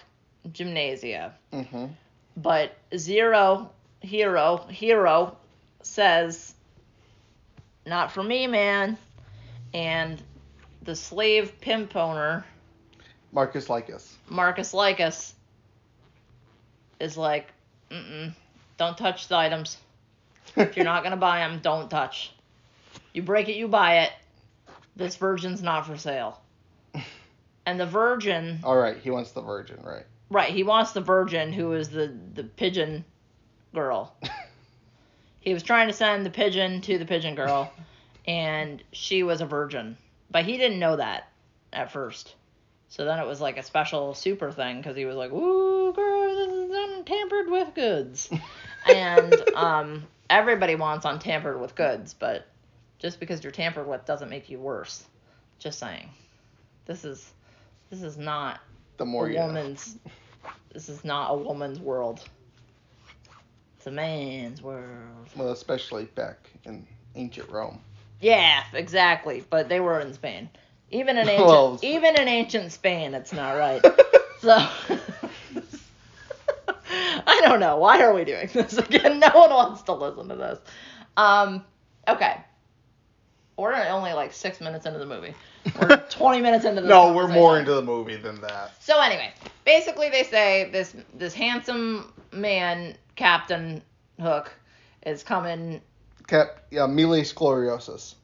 Gymnasia, 0.51 1.33
Mm-hmm. 1.53 1.85
but 2.35 2.75
Zero 2.97 3.69
Hero 4.01 4.57
Hero 4.67 5.37
says, 5.83 6.53
"Not 7.85 8.11
for 8.11 8.23
me, 8.23 8.47
man." 8.47 8.97
And 9.73 10.21
the 10.81 10.95
slave 10.95 11.61
pimp 11.61 11.95
owner 11.95 12.43
Marcus 13.31 13.69
Lycus. 13.69 14.17
Marcus 14.27 14.73
Lycus 14.73 15.33
is 16.99 17.15
like, 17.15 17.47
Mm-mm, 17.89 18.33
don't 18.77 18.97
touch 18.97 19.27
the 19.29 19.37
items. 19.37 19.77
If 20.57 20.75
you're 20.75 20.83
not 20.85 21.03
gonna 21.03 21.15
buy 21.17 21.39
them, 21.39 21.59
don't 21.63 21.89
touch. 21.89 22.33
You 23.13 23.21
break 23.23 23.47
it, 23.47 23.55
you 23.55 23.67
buy 23.69 23.99
it. 23.99 24.11
This 24.97 25.15
virgin's 25.15 25.61
not 25.61 25.85
for 25.87 25.97
sale. 25.97 26.41
And 27.65 27.79
the 27.79 27.85
virgin, 27.85 28.59
All 28.63 28.77
right, 28.77 28.97
he 28.97 29.11
wants 29.11 29.31
the 29.31 29.41
virgin, 29.41 29.79
right? 29.83 30.05
right? 30.29 30.51
He 30.51 30.63
wants 30.63 30.93
the 30.93 31.01
virgin, 31.01 31.53
who 31.53 31.73
is 31.73 31.89
the 31.89 32.13
the 32.33 32.43
pigeon 32.43 33.05
girl. 33.73 34.15
He 35.41 35.55
was 35.55 35.63
trying 35.63 35.87
to 35.87 35.93
send 35.93 36.23
the 36.23 36.29
pigeon 36.29 36.81
to 36.81 36.99
the 36.99 37.05
pigeon 37.05 37.33
girl, 37.33 37.73
and 38.27 38.81
she 38.91 39.23
was 39.23 39.41
a 39.41 39.45
virgin, 39.45 39.97
but 40.29 40.45
he 40.45 40.55
didn't 40.55 40.77
know 40.77 40.95
that 40.95 41.29
at 41.73 41.91
first. 41.91 42.35
So 42.89 43.05
then 43.05 43.19
it 43.19 43.25
was 43.25 43.41
like 43.41 43.57
a 43.57 43.63
special 43.63 44.13
super 44.13 44.51
thing 44.51 44.77
because 44.77 44.95
he 44.95 45.05
was 45.05 45.15
like, 45.15 45.31
"Ooh, 45.31 45.93
girl, 45.93 46.35
this 46.35 46.53
is 46.53 46.69
untampered 46.71 47.49
with 47.49 47.73
goods," 47.73 48.29
and 48.85 49.33
um, 49.55 50.03
everybody 50.29 50.75
wants 50.75 51.05
untampered 51.05 51.59
with 51.59 51.73
goods, 51.73 52.13
but 52.13 52.45
just 52.99 53.19
because 53.19 53.43
you're 53.43 53.51
tampered 53.51 53.87
with 53.87 54.05
doesn't 54.05 54.29
make 54.29 54.47
you 54.47 54.59
worse. 54.59 55.03
Just 55.57 55.79
saying, 55.79 56.07
this 56.85 57.03
is 57.03 57.31
this 57.91 58.01
is 58.01 58.17
not 58.17 58.59
The 58.97 59.05
more 59.05 59.27
a 59.27 59.33
know. 59.33 59.45
woman's. 59.47 59.97
This 60.73 60.89
is 60.89 61.05
not 61.05 61.31
a 61.31 61.37
woman's 61.37 61.79
world. 61.79 62.21
It's 63.77 63.85
a 63.87 63.91
man's 63.91 64.61
world. 64.61 65.27
Well, 65.35 65.51
especially 65.51 66.05
back 66.05 66.49
in 66.65 66.87
ancient 67.15 67.49
Rome. 67.49 67.79
Yeah, 68.21 68.63
exactly. 68.73 69.43
But 69.49 69.69
they 69.69 69.79
were 69.79 69.99
in 69.99 70.13
Spain. 70.13 70.49
Even 70.89 71.17
in 71.17 71.27
ancient, 71.29 71.47
Well, 71.47 71.79
even 71.81 72.19
in 72.19 72.27
ancient 72.27 72.71
Spain, 72.71 73.13
it's 73.13 73.33
not 73.33 73.51
right. 73.57 73.83
so 74.39 74.51
I 77.27 77.41
don't 77.43 77.59
know. 77.59 77.77
Why 77.77 78.01
are 78.03 78.13
we 78.13 78.23
doing 78.25 78.49
this 78.53 78.77
again? 78.77 79.19
No 79.19 79.29
one 79.33 79.49
wants 79.51 79.81
to 79.83 79.93
listen 79.93 80.29
to 80.29 80.35
this. 80.35 80.59
Um, 81.17 81.63
okay. 82.07 82.37
We're 83.57 83.73
only 83.89 84.13
like 84.13 84.33
six 84.33 84.59
minutes 84.61 84.85
into 84.85 84.99
the 84.99 85.05
movie. 85.05 85.33
We're 85.79 85.97
20 86.09 86.41
minutes 86.41 86.65
into 86.65 86.81
the 86.81 86.87
no, 86.87 87.13
we're 87.13 87.27
more 87.27 87.59
into 87.59 87.73
the 87.73 87.81
movie 87.81 88.15
than 88.17 88.41
that. 88.41 88.71
So 88.81 88.99
anyway, 88.99 89.33
basically 89.65 90.09
they 90.09 90.23
say 90.23 90.69
this 90.71 90.95
this 91.13 91.33
handsome 91.33 92.11
man, 92.31 92.95
Captain 93.15 93.81
Hook, 94.19 94.51
is 95.05 95.21
coming 95.23 95.81
Cap, 96.27 96.63
yeah, 96.71 96.85
Miles 96.87 97.33
Gloriosus. 97.33 98.15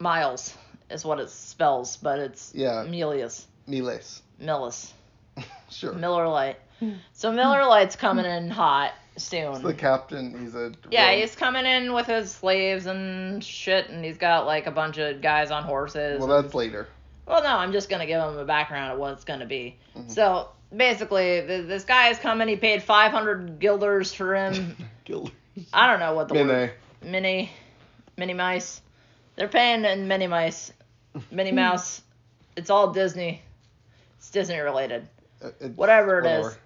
miles 0.00 0.54
is 0.90 1.04
what 1.04 1.20
it 1.20 1.30
spells, 1.30 1.96
but 1.96 2.18
it's 2.18 2.52
Yeah. 2.54 2.84
Milius. 2.86 3.46
Miles. 3.66 4.22
Millis. 4.40 4.92
Sure. 5.70 5.92
Miller 5.92 6.28
Lite. 6.28 6.58
Hmm. 6.78 6.92
So 7.14 7.32
Miller 7.32 7.64
Lite's 7.64 7.96
coming 7.96 8.24
in 8.26 8.50
hot 8.50 8.92
soon. 9.16 9.62
the 9.62 9.74
captain, 9.74 10.38
he's 10.38 10.54
a. 10.54 10.72
yeah, 10.90 11.10
Rome- 11.10 11.20
he's 11.20 11.34
coming 11.36 11.66
in 11.66 11.92
with 11.92 12.06
his 12.06 12.32
slaves 12.32 12.86
and 12.86 13.42
shit, 13.42 13.88
and 13.90 14.04
he's 14.04 14.18
got 14.18 14.46
like 14.46 14.66
a 14.66 14.70
bunch 14.70 14.98
of 14.98 15.20
guys 15.20 15.50
on 15.50 15.64
horses. 15.64 16.18
Well, 16.20 16.28
that's 16.42 16.54
later. 16.54 16.88
Well, 17.26 17.42
no, 17.42 17.56
I'm 17.56 17.72
just 17.72 17.88
gonna 17.88 18.06
give 18.06 18.20
him 18.22 18.36
a 18.38 18.44
background 18.44 18.92
of 18.92 18.98
what 18.98 19.12
it's 19.14 19.24
gonna 19.24 19.46
be. 19.46 19.76
Mm-hmm. 19.96 20.10
So 20.10 20.48
basically, 20.74 21.42
th- 21.46 21.66
this 21.66 21.84
guy 21.84 22.08
is 22.10 22.18
coming. 22.18 22.48
He 22.48 22.56
paid 22.56 22.82
500 22.82 23.58
guilders 23.58 24.12
for 24.12 24.34
him. 24.34 24.76
Guild. 25.04 25.30
I 25.72 25.86
don't 25.90 26.00
know 26.00 26.14
what 26.14 26.28
the 26.28 26.34
Mini. 26.34 26.48
word. 26.48 26.72
Mini, 27.02 27.50
mini 28.16 28.34
mice. 28.34 28.80
They're 29.36 29.48
paying 29.48 29.84
in 29.84 30.06
mini 30.08 30.26
mice, 30.26 30.72
Minnie 31.30 31.52
Mouse. 31.62 32.02
It's 32.56 32.70
all 32.70 32.92
Disney. 32.92 33.42
It's 34.18 34.30
Disney 34.30 34.58
related. 34.58 35.08
Uh, 35.42 35.48
it's 35.60 35.76
Whatever 35.76 36.18
it 36.20 36.26
is. 36.26 36.44
whatever. 36.44 36.58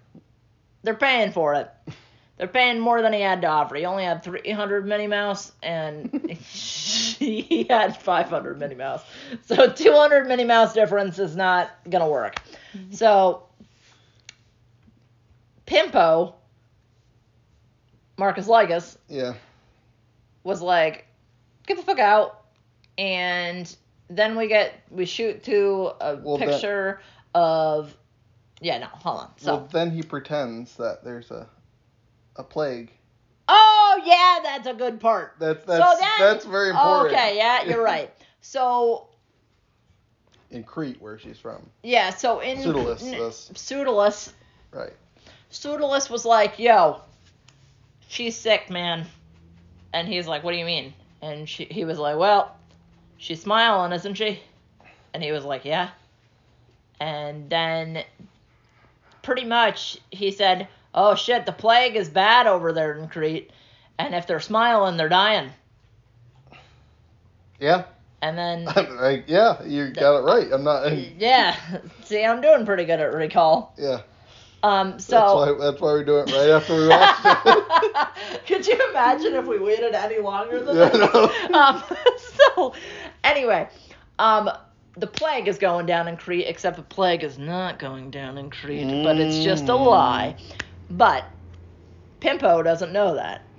They're 0.82 0.94
paying 0.94 1.32
for 1.32 1.54
it. 1.54 1.70
They're 2.38 2.46
paying 2.46 2.78
more 2.78 3.02
than 3.02 3.12
he 3.12 3.20
had 3.20 3.42
to 3.42 3.48
offer. 3.48 3.74
He 3.74 3.84
only 3.84 4.04
had 4.04 4.22
300 4.22 4.86
Minnie 4.86 5.08
Mouse, 5.08 5.50
and 5.60 6.30
he 6.40 7.66
had 7.68 7.96
500 8.00 8.58
Minnie 8.60 8.76
Mouse. 8.76 9.02
So 9.46 9.70
200 9.70 10.28
Minnie 10.28 10.44
Mouse 10.44 10.72
difference 10.72 11.18
is 11.18 11.34
not 11.36 11.70
gonna 11.90 12.08
work. 12.08 12.36
Mm-hmm. 12.76 12.92
So 12.94 13.42
Pimpo, 15.66 16.34
Marcus 18.16 18.46
Lycus, 18.46 18.96
Yeah. 19.08 19.34
was 20.44 20.62
like, 20.62 21.06
get 21.66 21.76
the 21.76 21.82
fuck 21.82 21.98
out. 21.98 22.44
And 22.96 23.74
then 24.08 24.36
we 24.36 24.48
get, 24.48 24.74
we 24.90 25.04
shoot 25.04 25.42
to 25.44 25.92
a 26.00 26.16
Well, 26.16 26.38
that- 26.38 26.48
picture 26.48 27.00
of, 27.34 27.94
yeah, 28.60 28.78
no, 28.78 28.86
hold 28.86 29.20
on. 29.20 29.30
So, 29.36 29.56
Well, 29.56 29.68
then 29.72 29.90
he 29.90 30.02
pretends 30.02 30.76
that 30.76 31.04
there's 31.04 31.30
a 31.30 31.46
a 32.38 32.42
plague. 32.44 32.90
oh, 33.48 34.00
yeah, 34.04 34.38
that's 34.42 34.66
a 34.66 34.74
good 34.74 35.00
part. 35.00 35.34
That's 35.38 35.64
So 35.66 35.76
that's 35.76 36.00
that's 36.18 36.44
very 36.46 36.70
oh, 36.70 36.72
important. 37.02 37.14
Okay, 37.14 37.36
yeah, 37.36 37.64
you're 37.64 37.82
right. 37.94 38.10
So, 38.40 39.08
In 40.50 40.62
Crete, 40.64 41.00
where 41.02 41.18
she's 41.18 41.38
from. 41.38 41.68
yeah, 41.82 42.10
so 42.10 42.40
in 42.40 42.62
Pseudolus, 42.62 43.02
n- 43.02 43.54
Pseudolus, 43.56 44.32
Right. 44.72 44.92
Pseudolus 45.50 46.08
was 46.10 46.24
like, 46.24 46.58
yo, 46.58 47.00
she's 48.08 48.36
sick, 48.36 48.70
man. 48.70 49.06
And 49.92 50.06
he's 50.06 50.26
like, 50.26 50.44
what 50.44 50.52
do 50.52 50.58
you 50.58 50.64
mean? 50.66 50.92
And 51.22 51.48
she, 51.48 51.64
he 51.64 51.84
was 51.84 51.98
like, 51.98 52.16
well, 52.18 52.54
she's 53.16 53.40
smiling, 53.42 53.92
isn't 53.92 54.14
she? 54.14 54.40
And 55.14 55.22
he 55.22 55.32
was 55.32 55.44
like, 55.44 55.64
yeah. 55.64 55.90
And 57.00 57.48
then 57.48 58.04
pretty 59.22 59.44
much 59.44 59.98
he 60.10 60.30
said, 60.30 60.68
oh 60.94 61.14
shit, 61.14 61.46
the 61.46 61.52
plague 61.52 61.96
is 61.96 62.08
bad 62.08 62.46
over 62.46 62.72
there 62.72 62.94
in 62.94 63.08
Crete. 63.08 63.50
And 63.98 64.14
if 64.14 64.26
they're 64.26 64.40
smiling, 64.40 64.96
they're 64.96 65.08
dying. 65.08 65.50
Yeah. 67.60 67.84
And 68.22 68.36
then, 68.36 68.62
yeah, 69.26 69.62
you 69.64 69.90
got 69.90 70.18
it 70.18 70.22
right. 70.22 70.48
I'm 70.52 70.64
not. 70.64 70.90
yeah, 71.18 71.56
see, 72.04 72.24
I'm 72.24 72.40
doing 72.40 72.66
pretty 72.66 72.84
good 72.84 73.00
at 73.00 73.12
recall. 73.12 73.74
Yeah. 73.78 74.00
Um, 74.64 74.92
That's 74.92 75.04
so. 75.06 75.36
why 75.36 75.56
that's 75.70 75.80
why 75.80 75.94
we 75.94 76.02
do 76.04 76.18
it 76.18 76.26
right 76.32 76.48
after 76.56 76.74
we 76.74 76.88
watched 76.88 77.20
it. 77.24 78.46
Could 78.48 78.66
you 78.66 78.90
imagine 78.90 79.34
if 79.34 79.46
we 79.46 79.56
waited 79.60 79.94
any 79.94 80.18
longer 80.18 80.58
than 80.64 80.76
Yeah, 80.76 80.88
that? 80.88 81.48
no. 81.50 81.58
Um, 81.60 81.82
so, 82.56 82.74
anyway, 83.22 83.68
um, 84.18 84.50
the 84.96 85.06
plague 85.06 85.46
is 85.46 85.58
going 85.58 85.86
down 85.86 86.08
in 86.08 86.16
Crete, 86.16 86.46
except 86.48 86.76
the 86.76 86.82
plague 86.82 87.22
is 87.22 87.38
not 87.38 87.78
going 87.78 88.10
down 88.10 88.36
in 88.36 88.50
Crete, 88.50 89.04
but 89.04 89.16
it's 89.20 89.44
just 89.44 89.68
a 89.68 89.72
Mm. 89.72 89.86
lie. 89.86 90.36
But 90.90 91.24
Pimpo 92.20 92.62
doesn't 92.64 92.92
know 92.92 93.14
that. 93.14 93.44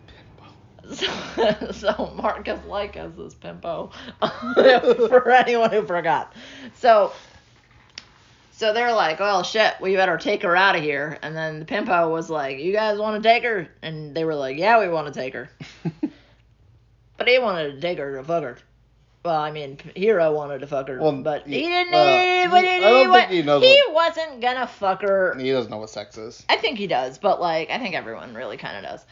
So, 0.91 1.71
so 1.71 2.13
Marcus 2.15 2.59
Lycus 2.65 3.15
is 3.19 3.35
Pimpo, 3.35 3.91
for 5.09 5.31
anyone 5.31 5.69
who 5.69 5.85
forgot. 5.85 6.33
So, 6.73 7.11
so 8.53 8.73
they're 8.73 8.93
like, 8.93 9.19
"Well, 9.19 9.43
shit, 9.43 9.75
we 9.81 9.95
better 9.95 10.17
take 10.17 10.41
her 10.41 10.55
out 10.55 10.75
of 10.75 10.81
here." 10.81 11.19
And 11.21 11.35
then 11.35 11.59
the 11.59 11.65
Pimpo 11.65 12.09
was 12.09 12.29
like, 12.29 12.57
"You 12.57 12.73
guys 12.73 12.97
want 12.97 13.21
to 13.21 13.29
take 13.29 13.43
her?" 13.43 13.67
And 13.83 14.15
they 14.15 14.23
were 14.23 14.33
like, 14.33 14.57
"Yeah, 14.57 14.79
we 14.79 14.87
want 14.87 15.13
to 15.13 15.19
take 15.19 15.33
her." 15.33 15.51
but 17.17 17.27
he 17.27 17.37
wanted 17.37 17.75
to 17.75 17.81
take 17.81 17.99
her 17.99 18.17
to 18.17 18.23
fuck 18.23 18.43
her. 18.43 18.57
Well, 19.23 19.35
I 19.39 19.51
mean, 19.51 19.77
Hero 19.95 20.31
wanted 20.33 20.59
to 20.59 20.67
fuck 20.67 20.87
her, 20.87 20.97
Well, 20.99 21.11
but 21.11 21.45
he 21.45 21.55
he- 21.55 21.67
didn't. 21.67 21.93
uh, 21.93 22.05
he, 22.43 22.47
but 22.47 22.63
he- 22.63 22.69
he, 22.69 22.75
I 22.77 22.79
don't 23.03 23.13
think 23.13 23.29
he 23.31 23.41
knows 23.41 23.63
He 23.63 23.81
wasn't 23.89 24.39
gonna 24.41 24.65
fuck 24.65 25.01
her. 25.01 25.35
he 25.37 25.51
doesn't 25.51 25.69
know 25.69 25.77
what 25.77 25.89
sex 25.89 26.17
is. 26.17 26.43
I 26.47 26.55
think 26.55 26.77
he 26.77 26.87
does, 26.87 27.17
but 27.17 27.41
like, 27.41 27.69
I 27.69 27.79
think 27.79 27.95
everyone 27.95 28.33
really 28.33 28.55
kind 28.57 28.77
of 28.77 28.83
does. 28.91 29.05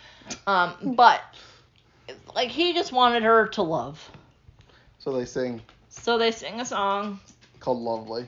Um, 0.48 0.96
but 0.96 1.22
like, 2.34 2.48
he 2.50 2.74
just 2.74 2.94
wanted 2.94 3.24
her 3.24 3.48
to 3.50 3.64
love. 3.64 4.10
So 5.00 5.12
they 5.12 5.26
sing 5.26 5.62
So 5.90 6.18
they 6.18 6.32
sing 6.32 6.62
a 6.62 6.66
song. 6.66 7.20
called 7.60 7.80
"Lovely." 7.80 8.28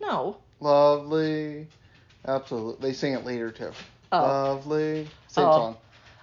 No. 0.00 0.36
Lovely. 0.60 1.68
Absolutely. 2.26 2.88
They 2.88 2.92
sing 2.94 3.14
it 3.14 3.24
later 3.24 3.50
too. 3.50 3.70
Oh. 4.12 4.22
Lovely. 4.22 5.08
Same 5.28 5.44
Oh. 5.46 5.52
song. 5.52 5.76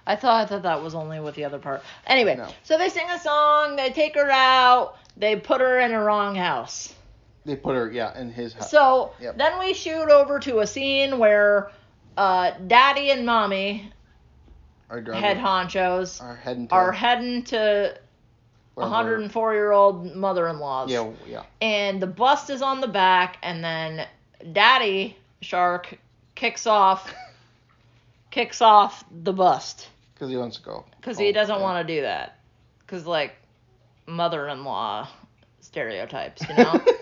I 0.08 0.16
thought 0.16 0.48
that 0.48 0.62
that 0.62 0.82
was 0.82 0.94
only 0.94 1.20
with 1.20 1.34
the 1.34 1.44
other 1.44 1.58
part. 1.58 1.82
Anyway, 2.06 2.34
No. 2.34 2.48
so 2.62 2.78
they 2.78 2.88
sing 2.88 3.06
a 3.10 3.18
song, 3.18 3.76
they 3.76 3.90
take 3.90 4.14
her 4.14 4.30
out, 4.30 4.96
they 5.18 5.36
put 5.36 5.60
her 5.60 5.78
in 5.80 5.92
a 5.92 6.02
wrong 6.02 6.34
house. 6.34 6.94
They 7.44 7.56
put 7.56 7.76
her, 7.76 7.92
yeah, 7.92 8.18
in 8.18 8.32
his 8.32 8.54
house. 8.54 8.70
So 8.70 9.12
Yep. 9.20 9.36
then 9.36 9.58
we 9.58 9.74
shoot 9.74 10.08
over 10.10 10.38
to 10.40 10.60
a 10.60 10.66
scene 10.66 11.18
where 11.18 11.70
uh, 12.16 12.52
Daddy 12.66 13.10
and 13.10 13.26
Mommy, 13.26 13.92
Our 14.88 15.02
head 15.12 15.36
honchos, 15.36 16.22
are 16.22 16.36
heading 16.36 16.68
to 16.68 16.74
are 16.74 16.90
heading 16.90 17.42
to 17.44 17.94
104 18.76 19.52
year 19.52 19.72
old 19.72 20.16
mother-in-law's. 20.16 20.90
Yeah, 20.90 21.10
yeah. 21.28 21.42
And 21.60 22.00
the 22.00 22.06
bust 22.06 22.48
is 22.48 22.62
on 22.62 22.80
the 22.80 22.88
back, 22.88 23.36
and 23.42 23.62
then 23.62 24.06
Daddy 24.52 25.18
Shark 25.42 25.98
kicks 26.34 26.66
off, 26.66 27.12
kicks 28.30 28.62
off 28.62 29.04
the 29.10 29.34
bust 29.34 29.88
Because 30.18 30.30
he 30.30 30.36
wants 30.36 30.56
to 30.56 30.62
go. 30.64 30.84
because 31.00 31.16
he 31.16 31.28
Oh, 31.28 31.32
doesn't 31.32 31.60
want 31.60 31.86
to 31.86 31.94
do 31.94 32.00
that. 32.02 32.38
Because 32.80 33.06
like 33.06 33.36
mother-in-law 34.06 35.08
stereotypes, 35.60 36.42
you 36.48 36.56
know. 36.56 36.80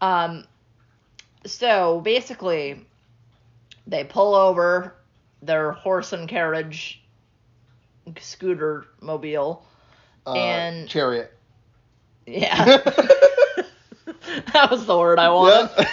Um, 0.00 0.44
so 1.46 2.00
basically, 2.00 2.84
they 3.86 4.02
pull 4.02 4.34
over 4.34 4.96
their 5.42 5.70
horse 5.70 6.12
and 6.12 6.28
carriage 6.28 7.00
scooter 8.18 8.86
mobile. 9.00 9.64
uh, 10.26 10.32
and- 10.32 10.88
chariot. 10.88 11.32
Yeah. 12.26 12.64
that 14.52 14.68
was 14.72 14.86
the 14.86 14.98
word 14.98 15.20
I 15.20 15.30
wanted. 15.30 15.86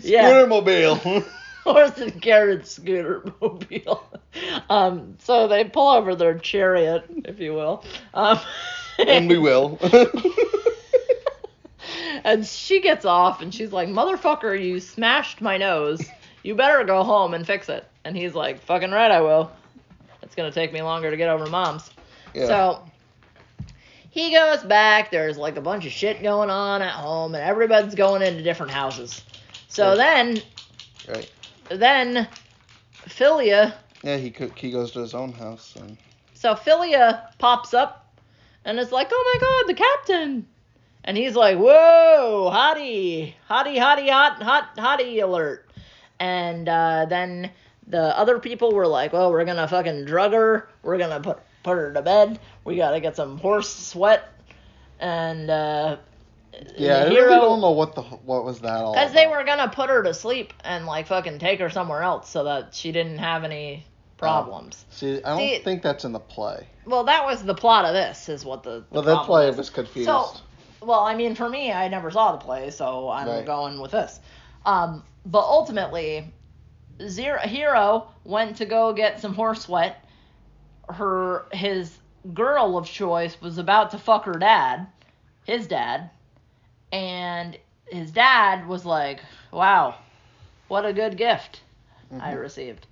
yeah. 0.00 0.28
Scooter 0.28 0.46
mobile. 0.98 1.24
horse 1.64 1.98
and 1.98 2.20
carriage 2.20 2.66
scooter 2.66 3.24
mobile. 3.40 4.04
Um, 4.68 5.16
so 5.18 5.48
they 5.48 5.64
pull 5.64 5.90
over 5.90 6.14
their 6.14 6.38
chariot, 6.38 7.04
if 7.24 7.40
you 7.40 7.54
will. 7.54 7.84
Um, 8.12 8.38
and 8.98 9.28
we 9.28 9.38
will. 9.38 9.78
and 12.24 12.46
she 12.46 12.80
gets 12.80 13.04
off 13.04 13.42
and 13.42 13.54
she's 13.54 13.72
like, 13.72 13.88
Motherfucker, 13.88 14.62
you 14.62 14.80
smashed 14.80 15.40
my 15.40 15.56
nose. 15.56 16.04
You 16.42 16.54
better 16.54 16.84
go 16.84 17.02
home 17.02 17.34
and 17.34 17.46
fix 17.46 17.68
it. 17.68 17.86
And 18.04 18.16
he's 18.16 18.34
like, 18.34 18.60
Fucking 18.62 18.90
right, 18.90 19.10
I 19.10 19.20
will. 19.20 19.50
It's 20.22 20.34
gonna 20.34 20.52
take 20.52 20.72
me 20.72 20.82
longer 20.82 21.10
to 21.10 21.16
get 21.16 21.28
over 21.28 21.46
mom's. 21.46 21.90
yeah. 22.34 22.46
So 22.46 22.82
he 24.14 24.30
goes 24.30 24.62
back. 24.62 25.10
There's 25.10 25.36
like 25.36 25.56
a 25.56 25.60
bunch 25.60 25.84
of 25.86 25.92
shit 25.92 26.22
going 26.22 26.48
on 26.48 26.80
at 26.82 26.92
home, 26.92 27.34
and 27.34 27.42
everybody's 27.42 27.96
going 27.96 28.22
into 28.22 28.44
different 28.44 28.70
houses. 28.70 29.20
So 29.68 29.88
Right. 29.88 29.96
then, 29.96 30.42
right. 31.08 31.30
then 31.68 32.28
Philia, 33.08 33.74
Yeah, 34.04 34.16
he 34.16 34.32
he 34.56 34.70
goes 34.70 34.92
to 34.92 35.00
his 35.00 35.14
own 35.14 35.32
house 35.32 35.74
and 35.76 35.98
so 36.34 36.54
Philia 36.54 37.22
pops 37.38 37.74
up, 37.74 38.14
and 38.64 38.78
is 38.78 38.92
like, 38.92 39.08
"Oh 39.10 39.32
my 39.34 39.46
God, 39.46 39.74
the 39.74 39.82
captain!" 39.82 40.46
And 41.02 41.16
he's 41.16 41.34
like, 41.34 41.58
"Whoa, 41.58 42.50
hottie, 42.52 43.34
hottie, 43.50 43.78
hottie, 43.78 44.10
hot, 44.10 44.40
hot, 44.40 44.76
hottie 44.76 45.22
alert!" 45.22 45.68
And 46.20 46.68
uh, 46.68 47.06
then 47.08 47.50
the 47.88 48.16
other 48.16 48.38
people 48.38 48.72
were 48.72 48.86
like, 48.86 49.12
"Well, 49.12 49.32
we're 49.32 49.44
gonna 49.44 49.66
fucking 49.66 50.04
drug 50.04 50.32
her. 50.32 50.68
We're 50.82 50.98
gonna 50.98 51.20
put 51.20 51.40
put 51.64 51.76
her 51.76 51.92
to 51.92 52.02
bed. 52.02 52.38
We 52.62 52.76
gotta 52.76 53.00
get 53.00 53.16
some 53.16 53.38
horse 53.38 53.74
sweat." 53.74 54.28
And 55.00 55.50
uh, 55.50 55.96
yeah, 56.76 56.98
I 56.98 57.04
the 57.08 57.14
really 57.16 57.34
don't 57.34 57.60
know 57.60 57.72
what 57.72 57.96
the 57.96 58.02
what 58.02 58.44
was 58.44 58.60
that 58.60 58.76
all. 58.76 58.92
because 58.94 59.12
they 59.12 59.26
were 59.26 59.42
gonna 59.42 59.68
put 59.68 59.90
her 59.90 60.02
to 60.04 60.14
sleep 60.14 60.52
and 60.62 60.86
like 60.86 61.08
fucking 61.08 61.40
take 61.40 61.58
her 61.60 61.70
somewhere 61.70 62.02
else 62.02 62.30
so 62.30 62.44
that 62.44 62.74
she 62.74 62.92
didn't 62.92 63.18
have 63.18 63.42
any 63.42 63.84
problems. 64.16 64.84
See, 64.90 65.22
I 65.24 65.30
don't 65.30 65.38
See- 65.38 65.58
think 65.58 65.82
that's 65.82 66.04
in 66.04 66.12
the 66.12 66.20
play. 66.20 66.68
Well, 66.86 67.04
that 67.04 67.24
was 67.24 67.42
the 67.42 67.54
plot 67.54 67.84
of 67.86 67.94
this. 67.94 68.28
Is 68.28 68.44
what 68.44 68.62
the, 68.62 68.80
the 68.80 68.84
Well, 68.90 69.02
that 69.02 69.24
play 69.24 69.46
I 69.46 69.50
was 69.50 69.70
confused. 69.70 70.06
So, 70.06 70.30
well, 70.82 71.00
I 71.00 71.14
mean, 71.16 71.34
for 71.34 71.48
me, 71.48 71.72
I 71.72 71.88
never 71.88 72.10
saw 72.10 72.32
the 72.32 72.38
play, 72.38 72.70
so 72.70 73.08
I'm 73.08 73.26
Right. 73.26 73.44
going 73.46 73.80
with 73.80 73.90
this. 73.92 74.20
Um, 74.66 75.02
but 75.26 75.40
ultimately, 75.42 76.30
Zero 77.08 77.40
Hero 77.40 78.06
went 78.24 78.58
to 78.58 78.66
go 78.66 78.92
get 78.92 79.20
some 79.20 79.34
horse 79.34 79.62
sweat. 79.62 80.03
Her 80.88 81.46
his 81.52 81.98
girl 82.32 82.76
of 82.76 82.86
choice 82.86 83.40
was 83.40 83.58
about 83.58 83.90
to 83.90 83.98
fuck 83.98 84.24
her 84.24 84.38
dad, 84.38 84.86
his 85.44 85.66
dad, 85.66 86.10
and 86.92 87.58
his 87.86 88.10
dad 88.12 88.66
was 88.68 88.84
like, 88.84 89.20
"Wow, 89.52 89.96
what 90.68 90.84
a 90.86 90.92
good 90.92 91.16
gift 91.16 91.62
I 92.20 92.32
Mhm. 92.32 92.40
received." 92.40 92.86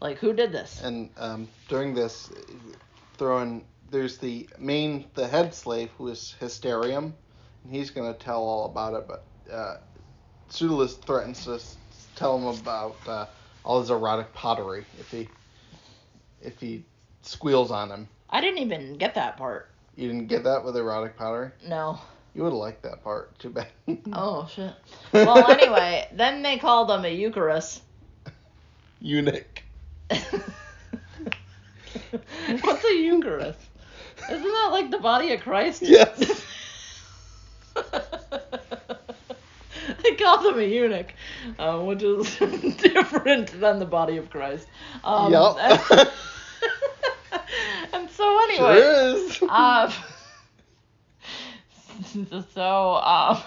Like, 0.00 0.18
who 0.18 0.32
did 0.32 0.52
this? 0.52 0.82
And 0.82 1.10
um, 1.16 1.48
during 1.68 1.94
this, 1.94 2.30
throwing 3.16 3.64
there's 3.90 4.18
the 4.18 4.48
main 4.58 5.06
the 5.14 5.26
head 5.26 5.54
slave 5.54 5.90
who 5.98 6.08
is 6.08 6.34
Hysterium, 6.40 7.14
and 7.64 7.72
he's 7.72 7.90
gonna 7.90 8.14
tell 8.14 8.42
all 8.42 8.66
about 8.66 8.94
it. 8.94 9.08
But 9.08 9.26
uh, 9.52 9.76
Pseudolus 10.48 10.96
threatens 10.96 11.44
to 11.44 11.60
tell 12.14 12.36
him 12.38 12.46
about 12.46 13.08
uh, 13.08 13.26
all 13.64 13.80
his 13.80 13.90
erotic 13.90 14.32
pottery 14.34 14.86
if 14.98 15.10
he 15.10 15.30
if 16.40 16.60
he 16.60 16.84
squeals 17.26 17.70
on 17.70 17.90
him. 17.90 18.08
I 18.30 18.40
didn't 18.40 18.58
even 18.58 18.96
get 18.96 19.14
that 19.14 19.36
part. 19.36 19.70
You 19.96 20.08
didn't 20.08 20.26
get 20.26 20.44
that 20.44 20.64
with 20.64 20.76
erotic 20.76 21.16
pottery. 21.16 21.50
No. 21.66 21.98
You 22.34 22.42
would 22.42 22.50
have 22.50 22.58
liked 22.58 22.82
that 22.82 23.02
part. 23.04 23.38
Too 23.38 23.50
bad. 23.50 23.68
Oh 24.12 24.48
shit. 24.52 24.72
Well, 25.12 25.50
anyway, 25.50 26.08
then 26.12 26.42
they 26.42 26.58
called 26.58 26.90
him 26.90 27.04
a 27.04 27.08
Eucharist. 27.14 27.82
Eunuch. 29.00 29.62
What's 32.60 32.84
a 32.84 32.94
Eucharist? 32.96 33.60
Isn't 34.30 34.42
that 34.42 34.68
like 34.72 34.90
the 34.90 34.98
body 34.98 35.32
of 35.32 35.40
Christ? 35.40 35.82
Yes. 35.82 36.42
they 40.02 40.14
called 40.16 40.46
him 40.46 40.58
a 40.58 40.64
eunuch, 40.64 41.12
uh, 41.58 41.78
which 41.80 42.02
is 42.02 42.36
different 42.78 43.60
than 43.60 43.78
the 43.78 43.86
body 43.86 44.16
of 44.16 44.30
Christ. 44.30 44.66
Um, 45.02 45.32
Yup. 45.32 46.08
Anyway, 48.42 48.56
Sure 48.56 48.74
is. 48.76 49.42
um, 49.48 49.92
so 52.54 52.94
um, 52.94 53.38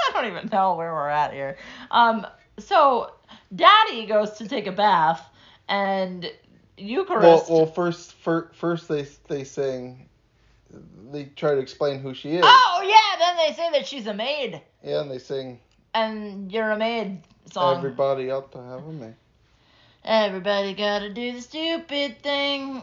I 0.00 0.12
don't 0.12 0.26
even 0.26 0.48
know 0.52 0.74
where 0.74 0.92
we're 0.92 1.08
at 1.08 1.32
here. 1.32 1.56
Um, 1.90 2.26
so 2.58 3.12
Daddy 3.54 4.06
goes 4.06 4.32
to 4.32 4.48
take 4.48 4.66
a 4.66 4.72
bath, 4.72 5.24
and 5.68 6.30
Eucharist. 6.76 7.48
well, 7.48 7.58
well 7.58 7.66
first, 7.66 8.12
fir- 8.14 8.50
first 8.54 8.88
they 8.88 9.06
they 9.28 9.44
sing. 9.44 10.08
They 11.12 11.26
try 11.36 11.54
to 11.54 11.60
explain 11.60 12.00
who 12.00 12.14
she 12.14 12.30
is. 12.30 12.42
oh 12.44 12.82
yeah, 12.84 13.24
then 13.24 13.36
they 13.36 13.54
say 13.54 13.70
that 13.78 13.86
she's 13.86 14.08
a 14.08 14.14
maid, 14.14 14.60
Yeah, 14.82 15.02
and 15.02 15.10
they 15.10 15.18
sing 15.18 15.60
and 15.94 16.50
you're 16.52 16.70
a 16.70 16.76
maid 16.76 17.20
song. 17.50 17.78
"Everybody 17.78 18.30
Ought 18.30 18.52
to 18.52 18.58
Have 18.58 18.84
a 18.84 18.92
Maid." 18.92 19.14
Everybody 20.04 20.74
gotta 20.74 21.08
do 21.14 21.32
the 21.32 21.40
stupid 21.40 22.20
thing. 22.22 22.82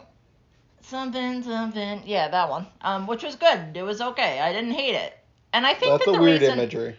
Something, 0.92 1.44
something. 1.44 2.04
Yeah, 2.06 2.28
that 2.30 2.50
one. 2.50 2.68
Um, 2.82 3.08
which 3.08 3.24
was 3.24 3.36
good. 3.36 3.78
It 3.78 3.84
was 3.84 4.02
okay. 4.02 4.40
I 4.42 4.54
didn't 4.54 4.72
hate 4.74 4.96
it. 4.96 5.18
And 5.54 5.66
I 5.66 5.74
think 5.74 5.94
That's 5.94 6.06
that 6.06 6.12
a 6.12 6.14
the 6.14 6.22
weird 6.22 6.42
reason 6.42 6.60
imagery. 6.60 6.98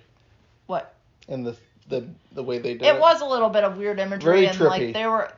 What? 0.66 0.94
And 1.28 1.46
the 1.46 1.56
the 1.88 2.08
the 2.32 2.42
way 2.42 2.58
they 2.58 2.74
did 2.74 2.82
it 2.82 2.98
was 3.00 3.20
a 3.20 3.26
little 3.26 3.50
bit 3.50 3.64
of 3.64 3.76
weird 3.78 4.00
imagery 4.00 4.44
Very 4.44 4.46
and 4.46 4.60
like 4.60 4.94
they 4.94 5.06
were 5.06 5.32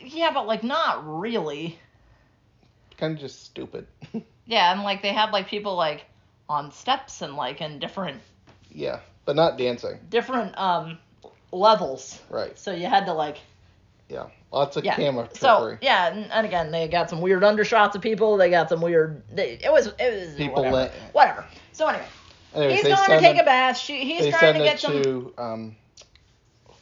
yeah, 0.00 0.30
but 0.32 0.46
like 0.46 0.62
not 0.64 1.02
really. 1.20 1.78
kind 2.98 3.14
of 3.14 3.20
just 3.20 3.44
stupid. 3.44 3.86
Yeah, 4.46 4.72
and 4.72 4.82
like 4.82 5.02
they 5.02 5.12
had 5.12 5.32
like 5.32 5.48
people 5.48 5.76
like 5.76 6.04
on 6.48 6.70
steps 6.72 7.22
and 7.22 7.36
like 7.36 7.60
in 7.60 7.78
different 7.78 8.22
yeah, 8.70 9.00
but 9.24 9.36
not 9.36 9.58
dancing. 9.58 9.98
different 10.08 10.56
um 10.58 10.98
levels. 11.52 12.20
Right. 12.30 12.56
So 12.58 12.72
you 12.72 12.86
had 12.86 13.06
to 13.06 13.12
like 13.12 13.38
Yeah, 14.08 14.28
lots 14.52 14.76
of 14.76 14.84
yeah. 14.84 14.96
camera 14.96 15.28
So 15.34 15.76
yeah, 15.80 16.08
and, 16.08 16.30
and 16.32 16.46
again 16.46 16.70
they 16.70 16.88
got 16.88 17.10
some 17.10 17.20
weird 17.20 17.42
undershots 17.42 17.94
of 17.94 18.02
people. 18.02 18.36
They 18.36 18.50
got 18.50 18.68
some 18.68 18.80
weird. 18.80 19.22
They, 19.30 19.58
it 19.62 19.72
was 19.72 19.88
it 19.98 20.28
was 20.28 20.34
People 20.36 20.56
whatever. 20.64 20.76
let- 20.76 20.92
whatever. 21.12 21.46
So 21.72 21.86
anyway, 21.88 22.06
Anyways, 22.54 22.82
he's 22.86 22.96
going 22.96 23.10
to 23.10 23.20
take 23.20 23.40
a 23.40 23.44
bath. 23.44 23.76
She 23.78 24.04
he's 24.04 24.28
trying 24.28 24.40
send 24.40 24.56
to 24.58 24.62
it 24.62 24.66
get 24.66 24.80
some 24.80 25.02
to 25.02 25.34
um, 25.38 25.76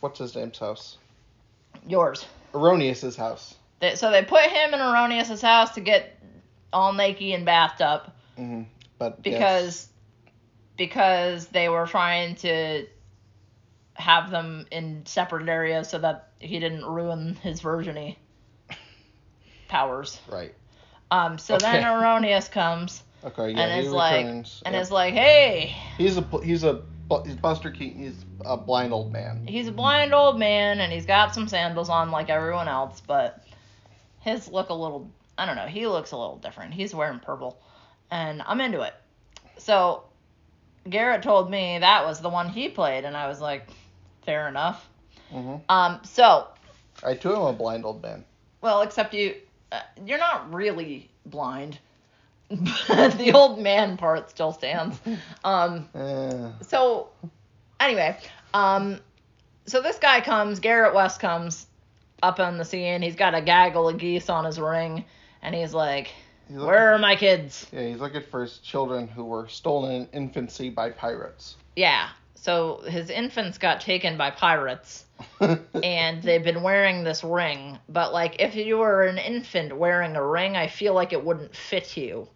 what's 0.01 0.19
his 0.19 0.35
name's 0.37 0.59
house? 0.59 0.99
yours. 1.87 2.27
Erronius's 2.53 3.17
house. 3.17 3.57
They, 3.81 3.97
so 3.97 4.11
they 4.13 4.23
put 4.23 4.43
him 4.43 4.73
in 4.73 4.79
Erronius's 4.81 5.43
house 5.43 5.75
to 5.75 5.81
get 5.81 6.17
all 6.73 6.93
naked 6.93 7.35
and 7.35 7.45
bathed 7.45 7.83
up 7.83 8.15
Mm-hmm. 8.39 8.63
But 8.99 9.23
because 9.23 9.89
because 10.77 11.47
they 11.49 11.69
were 11.69 11.87
trying 11.87 12.35
to 12.37 12.87
have 13.95 14.31
them 14.31 14.67
in 14.71 15.07
separate 15.07 15.49
areas 15.49 15.89
so 15.89 15.99
that 15.99 16.29
he 16.41 16.59
didn't 16.59 16.85
ruin 16.85 17.35
his 17.43 17.61
virginity 17.61 18.19
powers. 19.69 20.21
right. 20.31 20.55
Um, 21.11 21.39
so 21.39 21.59
then 21.59 21.77
Okay. 21.77 21.85
Erronius 21.85 22.51
comes 22.51 23.03
Okay, 23.25 23.51
yeah, 23.53 23.61
and 23.61 23.81
he 23.81 23.87
is 23.87 23.93
like 23.93 24.27
returns. 24.27 24.63
and 24.67 24.75
yeah. 24.75 24.81
is 24.81 24.91
like, 24.91 25.15
hey, 25.15 25.75
he's 25.97 26.17
a 26.19 26.23
he's 26.43 26.65
a 26.65 26.83
he's 27.25 27.37
Buster 27.37 27.71
Keaton. 27.71 28.03
He's 28.03 28.25
a 28.45 28.57
blind 28.57 28.93
old 28.93 29.13
man. 29.13 29.47
he's 29.47 29.69
a 29.69 29.73
blind 29.73 30.13
old 30.13 30.39
man 30.39 30.81
and 30.81 30.93
he's 30.93 31.07
got 31.07 31.35
some 31.35 31.47
sandals 31.49 31.89
on 31.89 32.11
like 32.11 32.29
everyone 32.31 32.69
else, 32.69 33.01
but 33.07 33.45
his 34.21 34.49
look 34.49 34.69
a 34.71 34.75
little 34.75 35.11
I 35.39 35.47
don't 35.47 35.57
know. 35.57 35.67
He 35.67 35.87
looks 35.87 36.13
a 36.13 36.17
little 36.17 36.37
different. 36.37 36.75
He's 36.75 36.95
wearing 36.95 37.19
purple, 37.21 37.61
and 38.11 38.43
I'm 38.47 38.61
into 38.61 38.83
it. 38.83 38.95
So 39.59 40.05
Garrett 40.89 41.23
told 41.23 41.51
me 41.51 41.79
that 41.79 42.05
was 42.05 42.21
the 42.21 42.29
one 42.29 42.49
he 42.49 42.69
played, 42.69 43.05
and 43.05 43.17
I 43.17 43.27
was 43.29 43.41
like, 43.41 43.69
fair 44.25 44.49
enough. 44.49 44.89
hmm 45.31 45.57
Um, 45.69 46.01
so 46.05 46.49
I 47.03 47.15
too 47.15 47.35
am 47.35 47.43
a 47.43 47.53
blind 47.53 47.85
old 47.85 48.03
man. 48.03 48.25
well, 48.61 48.83
except 48.83 49.15
you, 49.15 49.35
uh, 49.73 49.81
you're 50.05 50.19
not 50.19 50.53
really 50.53 51.11
blind. 51.27 51.79
But 52.89 53.19
the 53.19 53.33
old 53.33 53.59
man 53.59 53.97
part 53.97 54.31
still 54.31 54.53
stands. 54.53 54.99
Um, 55.45 55.89
Eh, 55.95 56.51
so 56.63 57.09
anyway, 57.81 58.17
um, 58.53 59.01
so 59.67 59.81
this 59.81 59.99
guy 59.99 60.21
comes, 60.21 60.61
Garrett 60.61 60.95
West 60.95 61.21
comes 61.21 61.67
up 62.23 62.39
on 62.41 62.59
the 62.59 62.65
scene. 62.65 63.03
He's 63.03 63.17
got 63.17 63.35
a 63.35 63.41
gaggle 63.41 63.89
of 63.89 63.99
geese 63.99 64.29
on 64.31 64.45
his 64.45 64.61
ring, 64.61 65.05
and 65.43 65.55
he's 65.55 65.75
like, 65.75 66.13
he's 66.49 66.59
"Where 66.59 66.95
are 66.95 66.99
my 66.99 67.17
kids?" 67.17 67.67
yeah, 67.73 67.89
he's 67.89 67.99
looking 68.01 68.23
for 68.31 68.43
his 68.43 68.59
children 68.59 69.09
who 69.09 69.25
were 69.25 69.49
stolen 69.49 69.93
in 69.93 70.09
infancy 70.13 70.71
by 70.71 70.91
pirates. 70.91 71.57
Yeah. 71.77 72.09
So 72.45 72.83
his 72.87 73.09
infants 73.09 73.57
got 73.57 73.81
taken 73.81 74.19
by 74.19 74.31
pirates, 74.31 75.07
and 75.41 76.23
they've 76.23 76.45
been 76.45 76.63
wearing 76.63 77.03
this 77.03 77.25
ring. 77.25 77.79
But 77.89 78.13
like, 78.13 78.37
if 78.39 78.55
you 78.55 78.77
were 78.77 79.05
an 79.05 79.17
infant 79.17 79.75
wearing 79.75 80.15
a 80.15 80.23
ring, 80.23 80.55
I 80.55 80.67
feel 80.67 80.93
like 80.93 81.15
it 81.15 81.25
wouldn't 81.25 81.57
fit 81.57 81.97
you. 81.97 82.29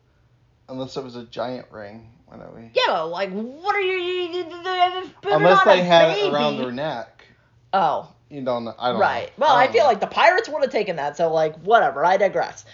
Unless 0.66 0.97
it 0.97 1.05
was 1.05 1.14
a 1.16 1.25
giant 1.25 1.66
ring. 1.71 2.09
When 2.25 2.40
it 2.40 2.49
we... 2.55 2.71
Yeah, 2.73 3.01
like, 3.03 3.31
what 3.33 3.77
are 3.77 3.83
you? 3.83 3.99
you, 3.99 4.38
you 4.38 4.44
put 5.21 5.33
it 5.33 5.37
Unless 5.37 5.64
they 5.64 5.83
had 5.83 6.14
baby. 6.14 6.29
it 6.29 6.33
around 6.33 6.57
their 6.57 6.73
neck. 6.73 7.27
Oh, 7.75 8.09
You 8.31 8.40
don't 8.40 8.64
know. 8.64 8.75
I 8.79 8.88
don't 8.88 8.94
know. 8.97 9.01
right. 9.03 9.27
know. 9.38 9.44
Well, 9.47 9.55
I, 9.55 9.64
don't 9.64 9.75
feel 9.75 9.83
know. 9.83 9.88
like 9.90 10.01
the 10.01 10.07
pirates 10.07 10.49
would 10.49 10.62
have 10.62 10.73
taken 10.73 10.97
that. 10.97 11.18
So 11.18 11.31
like, 11.31 11.55
whatever. 11.59 12.03
I 12.03 12.16
digress. 12.16 12.64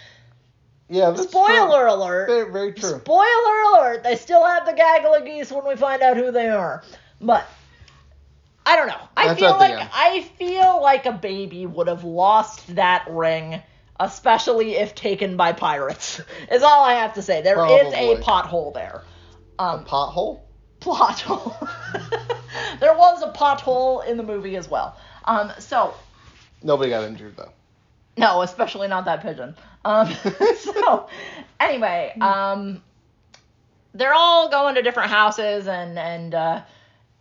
Yeah, 0.87 1.13
Spoiler 1.15 1.81
True. 1.81 1.93
alert. 1.93 2.27
Very, 2.29 2.51
very 2.51 2.71
true. 2.71 2.99
Spoiler 2.99 3.61
alert, 3.73 4.03
they 4.03 4.15
still 4.15 4.45
have 4.45 4.65
the 4.65 4.73
gaggle 4.73 5.15
of 5.15 5.25
geese 5.25 5.51
when 5.51 5.67
we 5.67 5.75
find 5.75 6.01
out 6.01 6.15
who 6.15 6.31
they 6.31 6.47
are. 6.47 6.81
But 7.21 7.47
I 8.65 8.75
don't 8.75 8.87
know. 8.87 9.01
I 9.15 9.27
That's 9.27 9.39
feel 9.39 9.51
like. 9.57 9.89
I 9.93 10.21
feel 10.37 10.81
like 10.81 11.05
a 11.05 11.11
baby 11.11 11.65
would 11.65 11.87
have 11.87 12.03
lost 12.03 12.75
that 12.75 13.05
ring, 13.09 13.61
especially 13.99 14.75
if 14.75 14.95
taken 14.95 15.37
by 15.37 15.53
pirates. 15.53 16.21
Is 16.51 16.63
all 16.63 16.83
I 16.83 16.95
have 16.95 17.13
to 17.15 17.21
say. 17.21 17.41
There 17.41 17.63
is 17.65 17.93
a 17.93 18.21
pothole 18.21 18.73
there. 18.73 19.03
A 19.59 19.63
Um 19.63 19.85
pothole? 19.85 20.41
plot 20.81 21.21
hole. 21.21 21.55
there 22.79 22.93
was 22.93 23.23
a 23.23 23.31
pothole 23.31 24.05
in 24.05 24.17
the 24.17 24.23
movie 24.23 24.55
as 24.55 24.69
well. 24.69 24.95
Um 25.23 25.51
so 25.59 25.93
Nobody 26.61 26.89
got 26.89 27.03
injured 27.05 27.35
though. 27.37 27.51
no, 28.17 28.41
especially 28.41 28.87
not 28.87 29.05
that 29.05 29.21
pigeon. 29.21 29.55
Um, 29.83 30.11
so, 30.59 31.07
anyway, 31.59 32.15
um, 32.19 32.81
they're 33.93 34.13
all 34.15 34.49
going 34.49 34.75
to 34.75 34.81
different 34.81 35.11
houses, 35.11 35.67
and 35.67 35.97
and 35.99 36.33
uh, 36.33 36.61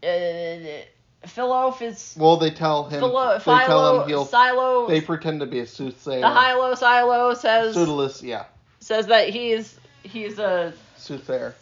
uh, 0.05 1.27
Philo 1.27 1.75
is 1.81 2.15
Well, 2.19 2.37
they 2.37 2.51
tell 2.51 2.85
him. 2.85 3.01
Philo, 3.01 3.39
they 3.39 3.45
tell 3.67 4.03
him 4.03 4.09
he'll. 4.09 4.25
Silo. 4.25 4.87
They 4.89 5.01
pretend 5.01 5.41
to 5.41 5.47
be 5.47 5.61
a 5.61 5.67
soothsayer. 5.67 6.21
the 6.21 6.29
Hilo 6.31 6.75
Silo 6.75 7.35
says 7.35 7.75
Pseudolus, 7.75 8.23
yeah, 8.23 8.45
says 8.81 9.07
that 9.07 9.31
he's 9.31 9.79
he's 10.03 10.39
a 10.39 10.73
soothsayer. 10.97 11.55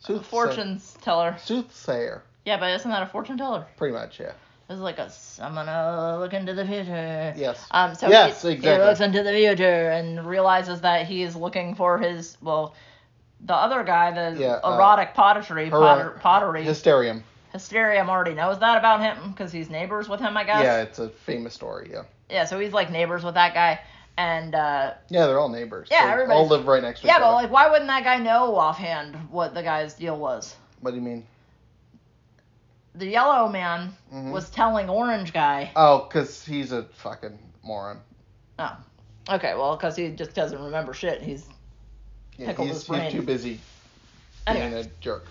Soothsayer. 0.00 0.22
fortunes 0.22 0.96
teller. 1.02 1.36
Soothsayer, 1.44 2.22
Yeah, 2.46 2.58
but 2.58 2.70
isn't 2.74 2.90
that 2.90 3.02
a 3.02 3.06
fortune 3.06 3.36
teller? 3.36 3.66
pretty 3.76 3.92
much, 3.94 4.18
yeah. 4.20 4.32
It's 4.70 4.78
like 4.80 4.98
a 4.98 5.10
I'm 5.40 5.54
gonna 5.54 6.18
look 6.20 6.32
into 6.32 6.54
the 6.54 6.64
future. 6.64 7.34
Yes. 7.36 7.66
Um, 7.72 7.96
so 7.96 8.08
Yes, 8.08 8.42
he, 8.42 8.50
exactly. 8.50 8.80
he 8.80 8.88
looks 8.88 9.00
into 9.00 9.22
the 9.24 9.32
future 9.32 9.90
and 9.90 10.24
realizes 10.24 10.80
that 10.82 11.06
he's 11.06 11.34
looking 11.34 11.74
for 11.74 11.98
his 11.98 12.36
well, 12.40 12.74
the 13.44 13.54
other 13.54 13.82
guy, 13.84 14.10
the 14.32 14.38
Yeah, 14.38 14.48
uh, 14.62 14.74
erotic 14.74 15.14
pottery, 15.14 15.66
Her- 15.70 15.78
potter, 15.78 16.10
pottery, 16.20 16.62
Hysterium. 16.62 17.24
Hysterium 17.52 18.08
already 18.08 18.34
knows 18.34 18.58
that 18.60 18.78
about 18.78 19.00
him 19.00 19.30
because 19.32 19.50
he's 19.50 19.68
neighbors 19.70 20.08
with 20.08 20.20
him, 20.20 20.36
I 20.36 20.44
guess. 20.44 20.62
Yeah, 20.62 20.82
it's 20.82 20.98
a 20.98 21.08
famous 21.08 21.52
story. 21.54 21.90
Yeah. 21.92 22.02
Yeah, 22.28 22.44
so 22.44 22.58
he's 22.60 22.72
like 22.72 22.90
neighbors 22.90 23.24
with 23.24 23.34
that 23.34 23.54
guy, 23.54 23.80
and 24.16 24.54
uh, 24.54 24.94
Yeah, 25.08 25.26
they're 25.26 25.38
all 25.40 25.48
neighbors. 25.48 25.88
Yeah, 25.90 26.06
They 26.06 26.12
everybody's- 26.12 26.38
all 26.38 26.46
live 26.56 26.66
right 26.66 26.82
next 26.82 27.00
to 27.00 27.06
yeah, 27.06 27.14
each 27.14 27.16
other. 27.16 27.24
Yeah, 27.24 27.30
but 27.32 27.34
like, 27.42 27.50
why 27.50 27.68
wouldn't 27.70 27.88
that 27.88 28.04
guy 28.04 28.18
know 28.18 28.54
offhand 28.56 29.16
what 29.30 29.54
the 29.54 29.62
guy's 29.62 29.94
deal 29.94 30.16
was? 30.16 30.54
What 30.80 30.90
do 30.92 30.96
you 30.96 31.02
mean? 31.02 31.26
The 32.94 33.06
yellow 33.06 33.48
man 33.48 33.96
Mhm. 34.12 34.32
was 34.32 34.50
telling 34.50 34.88
orange 34.90 35.32
guy. 35.32 35.70
Oh, 35.76 36.08
cause 36.10 36.44
he's 36.44 36.72
a 36.72 36.84
fucking 36.84 37.38
moron. 37.62 38.00
Oh, 38.58 38.76
okay, 39.28 39.54
well, 39.54 39.76
because 39.76 39.96
he 39.96 40.10
just 40.10 40.34
doesn't 40.34 40.62
remember 40.62 40.92
shit. 40.92 41.22
He's 41.22 41.46
Yeah, 42.40 42.52
he's, 42.52 42.68
his 42.68 42.76
he's 42.78 42.84
brain. 42.88 43.12
too 43.12 43.22
busy 43.22 43.60
anyway. 44.46 44.70
being 44.70 44.84
a 44.86 44.88
jerk. 45.00 45.26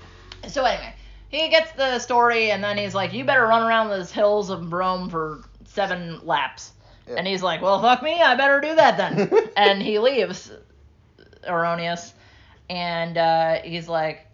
So 0.47 0.63
anyway, 0.63 0.93
he 1.29 1.49
gets 1.49 1.71
the 1.73 1.99
story, 1.99 2.51
and 2.51 2.63
then 2.63 2.77
he's 2.77 2.93
like, 2.95 3.13
"You 3.13 3.23
better 3.25 3.45
run 3.45 3.61
around 3.67 3.89
those 3.89 4.11
hills 4.11 4.49
of 4.49 4.71
Rome 4.71 5.09
for 5.09 5.41
seven 5.65 6.19
laps." 6.25 6.71
Yeah. 7.07 7.15
And 7.17 7.25
he's 7.27 7.41
like, 7.43 7.61
"Well, 7.61 7.81
fuck 7.81 8.03
me, 8.03 8.21
I 8.21 8.35
better 8.35 8.61
do 8.61 8.75
that 8.75 8.97
then." 8.97 9.29
and 9.57 9.81
he 9.81 9.97
leaves 9.99 10.51
Erronius, 11.47 12.13
and 12.69 13.17
uh, 13.17 13.61
he's 13.63 13.87
like, 13.89 14.27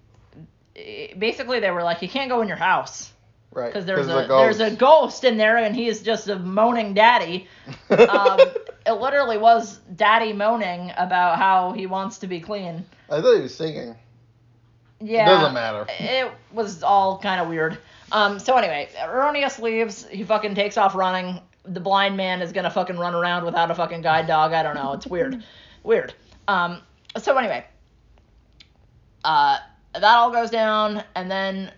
basically, 1.18 1.60
they 1.60 1.72
were 1.72 1.84
like, 1.84 2.02
"You 2.02 2.10
can't 2.10 2.30
go 2.30 2.42
in 2.42 2.48
your 2.48 2.58
house 2.58 3.12
Right. 3.52 3.68
because 3.68 3.86
there's 3.86 4.08
'cause 4.08 4.26
a 4.26 4.28
the 4.28 4.38
there's 4.38 4.60
a 4.60 4.70
ghost. 4.72 4.80
ghost 4.80 5.24
in 5.24 5.38
there, 5.38 5.58
and 5.58 5.76
he's 5.76 6.02
just 6.02 6.28
a 6.28 6.38
moaning 6.38 6.94
daddy." 6.94 7.48
Um, 7.90 8.40
it 8.86 8.94
literally 8.94 9.38
was 9.38 9.80
daddy 9.96 10.34
moaning 10.34 10.92
about 10.98 11.38
how 11.38 11.72
he 11.72 11.88
wants 11.88 12.20
to 12.20 12.28
be 12.28 12.40
clean. 12.40 12.86
I 13.10 13.22
thought 13.22 13.36
he 13.36 13.42
was 13.42 13.56
singing. 13.56 13.96
Yeah. 15.00 15.24
It 15.24 15.40
Doesn't 15.40 15.54
matter. 15.54 15.86
It 16.00 16.32
was 16.52 16.84
all 16.84 17.18
kind 17.20 17.42
of 17.42 17.48
weird. 17.48 17.78
Um, 18.12 18.40
so 18.40 18.56
anyway, 18.56 18.90
Erronius 18.98 19.60
leaves. 19.60 20.06
He 20.08 20.24
fucking 20.24 20.56
takes 20.56 20.78
off 20.78 20.96
running. 20.96 21.42
The 21.66 21.80
blind 21.80 22.16
man 22.16 22.42
is 22.42 22.52
gonna 22.52 22.70
fucking 22.70 22.98
run 22.98 23.16
around 23.16 23.44
without 23.46 23.72
a 23.72 23.76
fucking 23.76 24.02
guide 24.02 24.28
dog. 24.28 24.54
I 24.54 24.64
don't 24.64 24.76
know. 24.76 24.94
It's 24.94 25.08
weird. 25.08 25.44
weird. 25.84 26.14
Um, 26.48 26.82
so 27.18 27.36
anyway, 27.38 27.66
uh, 29.24 29.58
that 29.94 30.04
all 30.04 30.32
goes 30.32 30.52
down, 30.52 31.04
and 31.16 31.30
then 31.30 31.72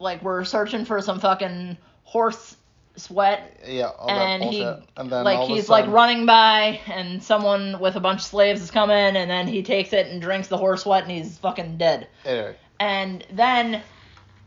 like 0.00 0.22
we're 0.22 0.44
searching 0.44 0.84
for 0.84 1.00
some 1.00 1.20
fucking 1.20 1.78
horse 2.02 2.56
sweat 2.98 3.60
Yeah, 3.66 3.90
all 3.98 4.10
and 4.10 4.42
that 4.42 4.50
he 4.52 4.62
and 4.62 5.10
then 5.10 5.24
like 5.24 5.38
all 5.38 5.44
of 5.44 5.50
a 5.50 5.54
he's 5.54 5.68
like 5.68 5.86
running 5.88 6.26
by 6.26 6.80
and 6.86 7.22
someone 7.22 7.78
with 7.80 7.96
a 7.96 8.00
bunch 8.00 8.20
of 8.20 8.26
slaves 8.26 8.60
is 8.62 8.70
coming 8.70 9.16
and 9.16 9.30
then 9.30 9.46
he 9.46 9.62
takes 9.62 9.92
it 9.92 10.06
and 10.08 10.20
drinks 10.20 10.48
the 10.48 10.56
horse 10.58 10.82
sweat 10.82 11.02
and 11.04 11.12
he's 11.12 11.38
fucking 11.38 11.78
dead 11.78 12.08
and 12.80 13.24
then 13.32 13.76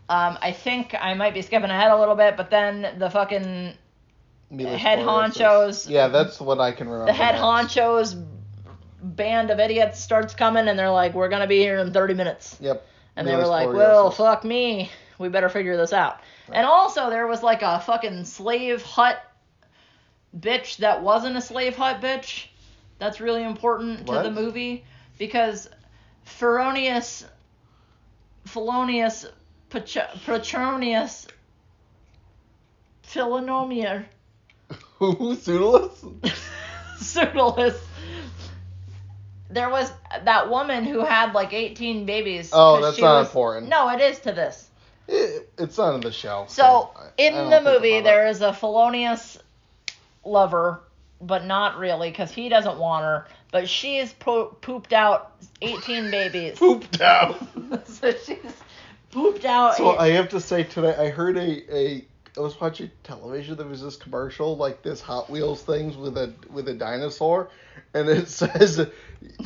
um, 0.09 0.37
I 0.41 0.51
think 0.51 0.93
I 0.99 1.13
might 1.13 1.33
be 1.33 1.41
skipping 1.41 1.69
ahead 1.69 1.91
a 1.91 1.97
little 1.97 2.15
bit 2.15 2.35
but 2.37 2.49
then 2.49 2.95
the 2.99 3.09
fucking 3.09 3.73
Mila 4.49 4.75
head 4.77 4.99
honchos- 4.99 5.89
Yeah, 5.89 6.09
that's 6.09 6.39
what 6.41 6.59
I 6.59 6.73
can 6.73 6.87
remember. 6.89 7.05
the 7.11 7.13
head 7.17 7.35
next. 7.35 7.75
honchos 7.75 8.27
band 9.03 9.49
of 9.49 9.59
idiots 9.59 9.99
starts 9.99 10.35
coming 10.35 10.67
and 10.67 10.77
they're 10.77 10.91
like 10.91 11.13
we're 11.13 11.29
gonna 11.29 11.47
be 11.47 11.59
here 11.59 11.77
in 11.79 11.91
30 11.93 12.13
minutes 12.13 12.57
Yep. 12.59 12.85
and 13.15 13.27
they 13.27 13.35
were 13.35 13.47
like, 13.47 13.69
well, 13.69 14.11
fuck 14.11 14.43
me. 14.43 14.91
We 15.17 15.29
better 15.29 15.49
figure 15.49 15.77
this 15.77 15.93
out. 15.93 16.19
And 16.51 16.65
also, 16.65 17.09
there 17.09 17.27
was 17.27 17.43
like 17.43 17.61
a 17.61 17.79
fucking 17.79 18.25
slave 18.25 18.81
hut 18.83 19.21
bitch 20.37 20.77
that 20.77 21.01
wasn't 21.03 21.35
a 21.37 21.41
slave 21.41 21.75
hut 21.75 22.01
bitch. 22.01 22.47
That's 22.99 23.19
really 23.19 23.43
important 23.43 24.05
to 24.07 24.13
the 24.13 24.31
movie 24.31 24.83
because 25.17 25.69
Feronius, 26.25 27.23
Felonius, 28.45 29.25
Petronius, 29.69 31.27
Philonomia, 33.07 34.05
Who? 34.99 35.35
Pseudolus? 35.35 36.05
Pseudolus. 36.97 37.79
There 39.49 39.69
was 39.69 39.91
that 40.23 40.49
woman 40.49 40.85
who 40.85 41.03
had 41.03 41.33
like 41.33 41.51
18 41.53 42.05
babies. 42.05 42.51
Oh, 42.53 42.81
that's 42.81 42.95
she 42.95 43.01
not 43.01 43.19
was- 43.19 43.27
important. 43.27 43.69
No, 43.69 43.89
it 43.89 43.99
is 43.99 44.19
to 44.19 44.31
this. 44.31 44.69
It, 45.11 45.49
it's 45.57 45.77
not 45.77 45.95
in 45.95 46.01
the 46.01 46.11
show. 46.11 46.45
So 46.47 46.91
I- 46.95 47.01
I 47.01 47.09
in 47.17 47.33
don't 47.33 47.49
the 47.49 47.61
movie, 47.61 47.99
there 48.01 48.27
is 48.27 48.41
a 48.41 48.53
felonious 48.53 49.37
lover, 50.23 50.81
but 51.19 51.45
not 51.45 51.77
really, 51.77 52.09
because 52.09 52.31
he 52.31 52.47
doesn't 52.49 52.77
want 52.77 53.03
her. 53.03 53.27
But 53.51 53.67
she's 53.67 54.13
po- 54.13 54.55
pooped 54.61 54.93
out 54.93 55.33
18 55.61 56.09
babies. 56.09 56.57
pooped 56.59 57.01
out. 57.01 57.37
so 57.87 58.11
she's 58.13 58.37
pooped 59.11 59.43
out. 59.43 59.75
So 59.75 59.97
I 59.97 60.11
have 60.11 60.29
to 60.29 60.39
say 60.39 60.63
today, 60.63 60.95
I 60.95 61.09
heard 61.09 61.37
a, 61.37 61.75
a 61.77 62.05
I 62.37 62.39
was 62.39 62.59
watching 62.61 62.89
television. 63.03 63.57
There 63.57 63.65
was 63.67 63.81
this 63.81 63.97
commercial 63.97 64.55
like 64.55 64.81
this 64.81 65.01
Hot 65.01 65.29
Wheels 65.29 65.63
things 65.63 65.97
with 65.97 66.17
a 66.17 66.33
with 66.49 66.67
a 66.69 66.73
dinosaur, 66.73 67.49
and 67.93 68.07
it 68.09 68.27
says 68.29 68.87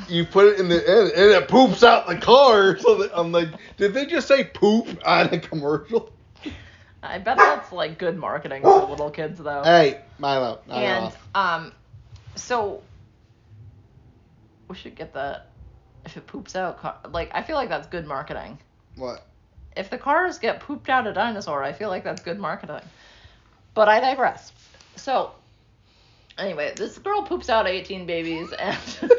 you 0.07 0.25
put 0.25 0.53
it 0.53 0.59
in 0.59 0.69
the 0.69 0.77
end 0.77 1.11
and 1.11 1.31
it 1.31 1.47
poops 1.47 1.83
out 1.83 2.07
the 2.07 2.17
car. 2.17 2.77
So 2.85 3.09
I'm 3.13 3.31
like, 3.31 3.49
did 3.77 3.93
they 3.93 4.05
just 4.05 4.27
say 4.27 4.43
poop 4.43 4.87
on 5.05 5.33
a 5.33 5.39
commercial? 5.39 6.11
I 7.01 7.19
bet 7.19 7.37
that's 7.37 7.71
like 7.71 7.97
good 7.97 8.17
marketing 8.17 8.61
for 8.61 8.85
little 8.85 9.09
kids, 9.11 9.39
though. 9.39 9.61
Hey, 9.65 10.01
Milo, 10.19 10.59
and 10.69 11.05
off. 11.05 11.27
um, 11.35 11.71
so 12.35 12.81
We 14.69 14.75
should 14.75 14.95
get 14.95 15.13
that. 15.13 15.51
If 16.05 16.17
it 16.17 16.27
poops 16.27 16.55
out, 16.55 16.79
car- 16.79 16.97
like 17.09 17.31
I 17.33 17.41
feel 17.41 17.55
like 17.55 17.69
that's 17.69 17.87
good 17.87 18.05
marketing. 18.05 18.59
What? 18.95 19.25
If 19.75 19.89
the 19.89 19.97
cars 19.97 20.37
get 20.39 20.61
pooped 20.61 20.89
out 20.89 21.05
a 21.07 21.13
dinosaur, 21.13 21.63
I 21.63 21.73
feel 21.73 21.89
like 21.89 22.03
that's 22.03 22.21
good 22.21 22.39
marketing. 22.39 22.81
But 23.73 23.89
I 23.89 23.99
digress. 23.99 24.51
So, 24.95 25.31
anyway, 26.37 26.73
this 26.75 26.97
girl 26.97 27.23
poops 27.23 27.49
out 27.49 27.67
18 27.67 28.05
babies 28.05 28.51
and 28.57 28.77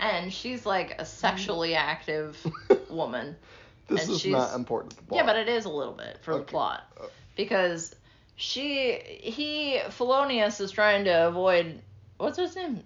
and 0.00 0.32
she's 0.32 0.64
like 0.66 0.94
a 1.00 1.04
sexually 1.04 1.74
active 1.74 2.36
woman. 2.90 3.36
This 3.88 4.02
And 4.04 4.10
is 4.12 4.20
she's- 4.20 4.32
not 4.32 4.54
important. 4.54 4.96
to 4.96 5.06
the 5.08 5.16
Yeah, 5.16 5.26
but 5.26 5.36
it 5.36 5.48
is 5.48 5.64
a 5.64 5.68
little 5.70 5.92
bit 5.94 6.18
for 6.22 6.36
the 6.36 6.42
plot 6.42 6.84
Uh. 7.00 7.06
because 7.36 7.94
she 8.36 8.92
he 8.94 9.80
Felonius 9.90 10.60
is 10.60 10.70
trying 10.70 11.04
to 11.04 11.26
avoid 11.28 11.80
what's 12.18 12.38
his 12.38 12.54
name? 12.56 12.82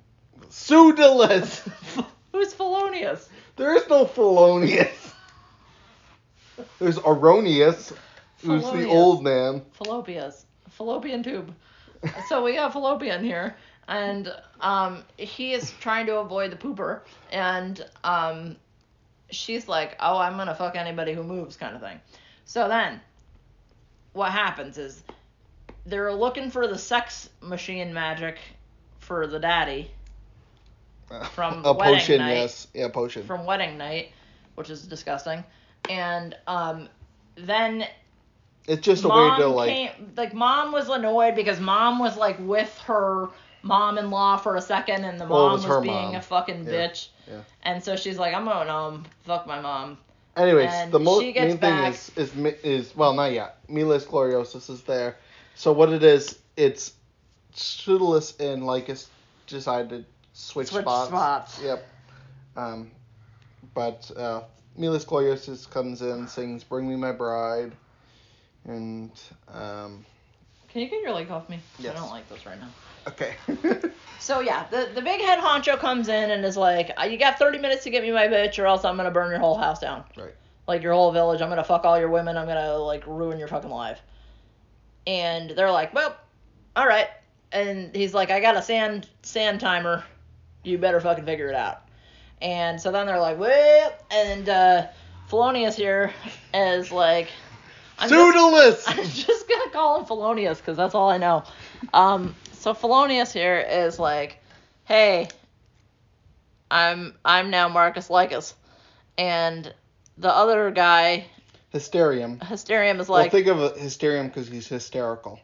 Pseudolus. 0.49 1.67
Who's 2.33 2.53
Felonius? 2.55 3.29
There 3.57 3.75
is 3.77 3.89
no 3.89 4.05
Felonius. 4.07 5.06
There's 6.79 6.99
Erronius, 6.99 7.93
who's 8.43 8.65
the 8.65 8.87
old 8.87 9.23
man. 9.23 9.63
Fallopias. 9.73 10.45
Fallopian 10.71 11.23
tube. 11.23 11.55
so 12.29 12.43
we 12.45 12.55
have 12.57 12.73
fallopian 12.73 13.25
here, 13.25 13.57
and 13.89 14.33
um, 14.61 15.03
he 15.17 15.53
is 15.53 15.73
trying 15.81 16.07
to 16.07 16.19
avoid 16.19 16.51
the 16.53 16.57
pooper, 16.57 17.01
and 17.33 17.85
um, 18.05 18.57
she's 19.31 19.67
like, 19.69 19.97
"Oh, 20.01 20.19
I'm 20.19 20.37
gonna 20.37 20.55
fuck 20.55 20.77
anybody 20.77 21.13
who 21.15 21.23
moves," 21.23 21.57
kind 21.57 21.75
of 21.75 21.81
thing. 21.81 22.01
So 22.45 22.69
then, 22.69 23.01
what 24.13 24.31
happens 24.33 24.77
is 24.79 25.03
they're 25.87 26.13
looking 26.13 26.51
for 26.51 26.67
the 26.67 26.79
sex 26.79 27.31
machine 27.41 27.93
magic 27.95 28.39
for 28.99 29.27
the 29.27 29.39
daddy 29.39 29.91
From 31.33 31.65
a 31.65 31.73
wedding 31.73 31.95
potion, 31.95 32.19
night. 32.19 32.35
yes, 32.35 32.67
yeah, 32.75 32.89
potion. 32.89 33.25
from 33.25 33.47
wedding 33.47 33.79
night, 33.79 34.11
which 34.57 34.69
is 34.69 34.83
disgusting, 34.87 35.45
and 35.91 36.37
um, 36.47 36.89
then 37.37 37.87
it's 38.69 38.83
just 38.83 39.05
a 39.05 39.09
way 39.09 39.31
to 39.39 39.47
like. 39.47 39.69
came, 39.71 40.13
like 40.17 40.35
mom 40.35 40.73
was 40.73 40.89
annoyed 40.89 41.35
because 41.35 41.61
mom 41.61 41.99
was 41.99 42.17
like 42.17 42.37
with 42.41 42.77
her 42.87 43.29
mom-in-law 43.63 44.37
for 44.37 44.57
a 44.57 44.61
second 44.61 45.05
and 45.05 45.21
the 45.21 45.27
Well, 45.27 45.49
mom 45.49 45.53
was 45.55 45.67
was, 45.67 45.83
being 45.83 45.95
mom. 45.95 46.15
a 46.17 46.23
fucking 46.23 46.65
Yeah, 46.65 46.71
bitch 46.73 47.09
yeah. 47.29 47.41
and 47.65 47.83
so 47.83 47.97
she's 47.97 48.17
like 48.17 48.33
i'm 48.33 48.45
going 48.45 48.69
home 48.69 49.05
fuck 49.25 49.47
my 49.47 49.61
mom 49.61 49.99
Anyways, 50.37 50.69
and 50.71 50.93
the 50.93 51.01
mo- 51.01 51.19
she 51.21 51.33
gets 51.33 51.49
main 51.55 51.59
thing 51.59 51.71
back- 51.71 51.95
is 51.95 52.11
is 52.17 52.35
is 52.63 52.95
well, 52.95 53.15
not 53.15 53.33
yet. 53.33 53.57
Miles 53.71 54.05
Gloriosus 54.05 54.69
is 54.69 54.83
there. 54.83 55.17
So 55.55 55.73
what 55.73 55.89
it 55.91 56.03
is, 56.03 56.39
it's 56.59 56.93
Pseudolus 57.55 58.35
and 58.39 58.67
Lycus 58.67 59.09
decided 59.47 59.89
to 59.89 60.05
switch, 60.35 60.69
Switch 60.69 60.83
spots. 60.83 61.09
spots. 61.09 61.61
Yep. 61.63 61.87
Um, 62.55 62.91
but 63.73 64.11
uh, 64.15 64.43
Miles 64.77 65.05
Gloriosus 65.05 65.69
comes 65.69 66.03
in, 66.03 66.27
sings 66.29 66.65
"Bring 66.65 66.89
Me 66.89 66.97
My 66.97 67.13
Bride," 67.13 67.73
and 68.67 69.11
um, 69.53 70.05
can 70.69 70.83
you 70.83 70.89
get 70.89 71.01
your 71.03 71.13
leg 71.13 71.31
off 71.31 71.49
me 71.49 71.59
Yes. 71.79 71.97
i 71.97 71.99
don't 72.01 72.11
like 72.11 72.29
this 72.29 72.45
right 72.45 72.59
now 72.61 72.69
okay. 73.09 73.35
so 74.19 74.41
yeah 74.41 74.67
the, 74.71 74.91
the 74.95 75.01
big 75.01 75.21
head 75.21 75.39
honcho 75.39 75.79
comes 75.79 76.09
in 76.09 76.31
and 76.31 76.45
is 76.45 76.57
like 76.57 76.91
"Uh, 77.01 77.05
you 77.05 77.17
got 77.17 77.39
30 77.39 77.59
minutes 77.59 77.85
to 77.85 77.91
get 77.91 78.03
me 78.03 78.11
my 78.11 78.27
bitch 78.29 78.59
or 78.59 78.67
else 78.67 78.85
i'm 78.85 78.97
gonna 78.97 79.11
burn 79.11 79.31
your 79.31 79.39
whole 79.39 79.57
house 79.57 79.79
down 79.79 80.05
right. 80.17 80.35
like 80.67 80.83
your 80.83 80.93
whole 80.93 81.13
village. 81.13 81.41
I'm 81.41 81.49
gonna 81.49 81.63
fuck 81.65 81.85
all 81.85 81.99
your 81.99 82.09
women. 82.11 82.37
I'm 82.37 82.47
gonna 82.47 82.77
like 82.77 83.07
ruin 83.07 83.39
your 83.39 83.49
fucking 83.49 83.71
life. 83.71 84.01
And 85.07 85.51
they're 85.51 85.71
like, 85.71 85.95
well, 85.95 86.17
all 86.75 86.87
right. 86.87 87.07
And 87.53 87.95
he's 87.95 88.13
like, 88.13 88.31
I 88.33 88.41
got 88.41 88.57
a 88.57 88.63
sand 88.63 89.09
sand 89.23 89.61
timer. 89.61 90.05
You 90.65 90.77
better 90.79 91.01
fucking 91.01 91.25
figure 91.25 91.49
it 91.49 91.55
out. 91.55 91.86
And 92.43 92.81
so 92.81 92.91
then 92.93 93.07
they're 93.07 93.21
like, 93.21 93.39
well, 93.39 93.93
and 94.11 94.49
uh, 94.49 94.87
Felonius 95.29 95.77
here 95.77 96.13
is 96.53 96.93
like, 96.93 97.29
I'm 97.99 98.09
just, 98.11 98.89
I'm 98.89 99.05
just 99.09 99.49
gonna 99.49 99.71
call 99.71 100.01
him 100.01 100.05
Felonius 100.07 100.59
because 100.59 100.77
that's 100.77 100.95
all 100.95 101.09
I 101.09 101.17
know. 101.19 101.45
Um, 101.95 102.35
so 102.53 102.75
Felonius 102.75 103.33
here 103.33 103.59
is 103.59 103.99
like, 103.99 104.39
hey, 104.85 105.29
I'm 106.71 107.15
I'm 107.25 107.51
now 107.51 107.69
Marcus 107.69 108.11
Lycus, 108.11 108.55
and 109.17 109.73
the 110.19 110.29
other 110.31 110.71
guy, 110.71 111.27
Hysterium. 111.71 112.41
Hysterium, 112.41 113.01
is 113.01 113.09
well, 113.09 113.21
like, 113.21 113.31
think 113.33 113.47
of 113.47 113.61
a 113.61 113.71
Hysterium 113.79 114.29
because 114.29 114.49
he's 114.49 114.67
hysterical. 114.67 115.41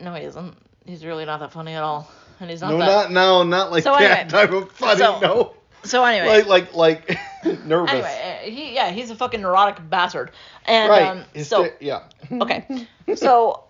no, 0.00 0.14
he 0.14 0.24
isn't. 0.24 0.56
He's 0.86 1.04
really 1.04 1.26
not 1.26 1.40
that 1.40 1.52
funny 1.52 1.74
at 1.74 1.82
all, 1.82 2.10
and 2.40 2.48
he's 2.50 2.62
not 2.62 2.70
no, 2.72 2.78
that. 2.78 2.86
not 2.86 3.12
no, 3.12 3.42
not 3.44 3.70
like 3.70 3.84
So 3.84 3.92
that 3.92 4.02
anyway, 4.26 4.30
type 4.30 4.50
of 4.50 4.72
funny. 4.72 4.98
so- 4.98 5.20
no, 5.20 5.54
So 5.88 6.04
anyway, 6.04 6.42
like 6.42 6.74
like 6.74 6.74
like 6.74 7.18
nervous. 7.64 7.90
anyway, 7.92 8.40
uh, 8.44 8.50
he 8.50 8.74
yeah, 8.74 8.90
he's 8.90 9.10
a 9.10 9.14
fucking 9.14 9.40
neurotic 9.40 9.88
bastard, 9.88 10.30
and 10.66 10.90
right. 10.90 11.02
um, 11.02 11.24
Hyster- 11.34 11.44
so 11.44 11.70
yeah. 11.80 12.02
okay, 12.32 12.86
so 13.14 13.64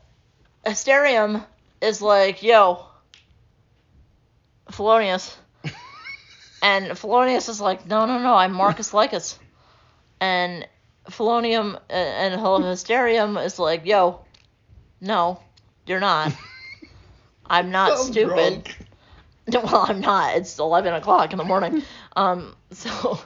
Hysterium 0.67 1.43
is 1.81 2.03
like, 2.03 2.43
yo, 2.43 2.87
Felonius. 4.71 5.37
And 6.61 6.99
Felonius 6.99 7.49
is 7.49 7.61
like, 7.61 7.87
no, 7.87 8.05
no, 8.07 8.19
no, 8.19 8.35
I'm 8.35 8.53
Marcus 8.53 8.93
Lycus. 8.93 9.39
And 10.21 10.67
Felonium 11.09 11.77
uh, 11.77 11.93
and 11.93 12.65
Hysterium 12.65 13.37
is 13.37 13.61
like, 13.61 13.87
yo, 13.87 14.25
no, 15.01 15.41
you're 15.87 16.01
not. 16.01 16.33
I'm 17.47 17.71
not 17.71 17.93
I'm 17.93 18.13
stupid. 18.13 18.65
drunk. 18.65 18.79
Well, 19.53 19.87
I'm 19.89 20.01
not. 20.01 20.37
It's 20.37 20.59
11 20.59 20.93
o'clock 20.95 21.33
in 21.33 21.39
the 21.39 21.45
morning. 21.45 21.83
Um, 22.17 22.57
so, 22.73 23.21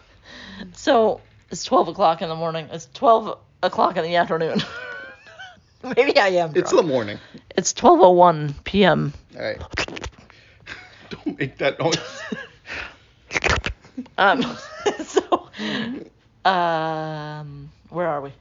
so 0.74 1.20
it's 1.50 1.64
12 1.64 1.88
o'clock 1.88 2.20
in 2.20 2.28
the 2.28 2.34
morning. 2.34 2.68
It's 2.70 2.86
12 2.92 3.38
o'clock 3.62 3.96
in 3.96 4.04
the 4.04 4.16
afternoon. 4.16 4.62
Maybe 5.96 6.18
I 6.18 6.28
am. 6.28 6.52
It's 6.54 6.72
the 6.72 6.82
morning. 6.82 7.18
It's 7.56 7.72
12:01 7.72 8.62
p.m. 8.64 9.14
All 9.34 9.42
right. 9.42 9.60
Don't 11.08 11.38
make 11.38 11.56
that 11.58 11.78
noise. 11.78 11.96
Um, 14.18 14.42
so, 15.04 15.48
um, 16.44 17.70
where 17.88 18.08
are 18.08 18.20
we? 18.20 18.32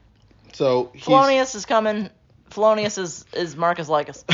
So 0.52 0.90
he's 0.92 1.04
Felonius 1.04 1.54
is 1.54 1.64
coming. 1.66 2.10
Felonius 2.50 2.98
is 2.98 3.24
is 3.32 3.56
Marcus 3.56 3.88
Lycus. 3.88 4.24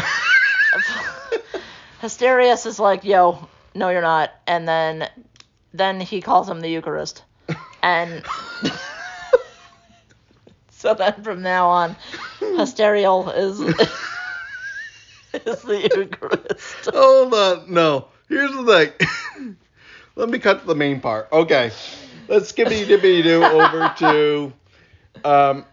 Hysterius 2.00 2.66
is 2.66 2.78
like, 2.78 3.04
yo, 3.04 3.48
no, 3.74 3.90
you're 3.90 4.02
not. 4.02 4.30
And 4.46 4.68
then, 4.68 5.08
then 5.72 6.00
he 6.00 6.20
calls 6.20 6.48
him 6.48 6.60
the 6.60 6.68
Eucharist, 6.68 7.22
and 7.82 8.24
so 10.70 10.94
then 10.94 11.22
from 11.22 11.42
now 11.42 11.68
on, 11.68 11.96
Hysterial 12.40 13.30
is 13.30 13.60
is 15.32 15.62
the 15.62 15.90
Eucharist. 15.94 16.90
Hold 16.92 17.34
on. 17.34 17.72
No. 17.72 18.08
Here's 18.28 18.52
the 18.52 18.64
thing. 18.64 19.56
Let 20.16 20.28
me 20.28 20.38
cut 20.38 20.60
to 20.60 20.66
the 20.66 20.74
main 20.74 21.00
part. 21.00 21.28
Okay. 21.32 21.70
Let's 22.28 22.48
skippy 22.48 22.84
dippy 22.84 23.22
do 23.22 23.42
over 23.42 23.94
to 23.98 24.52
um 25.24 25.64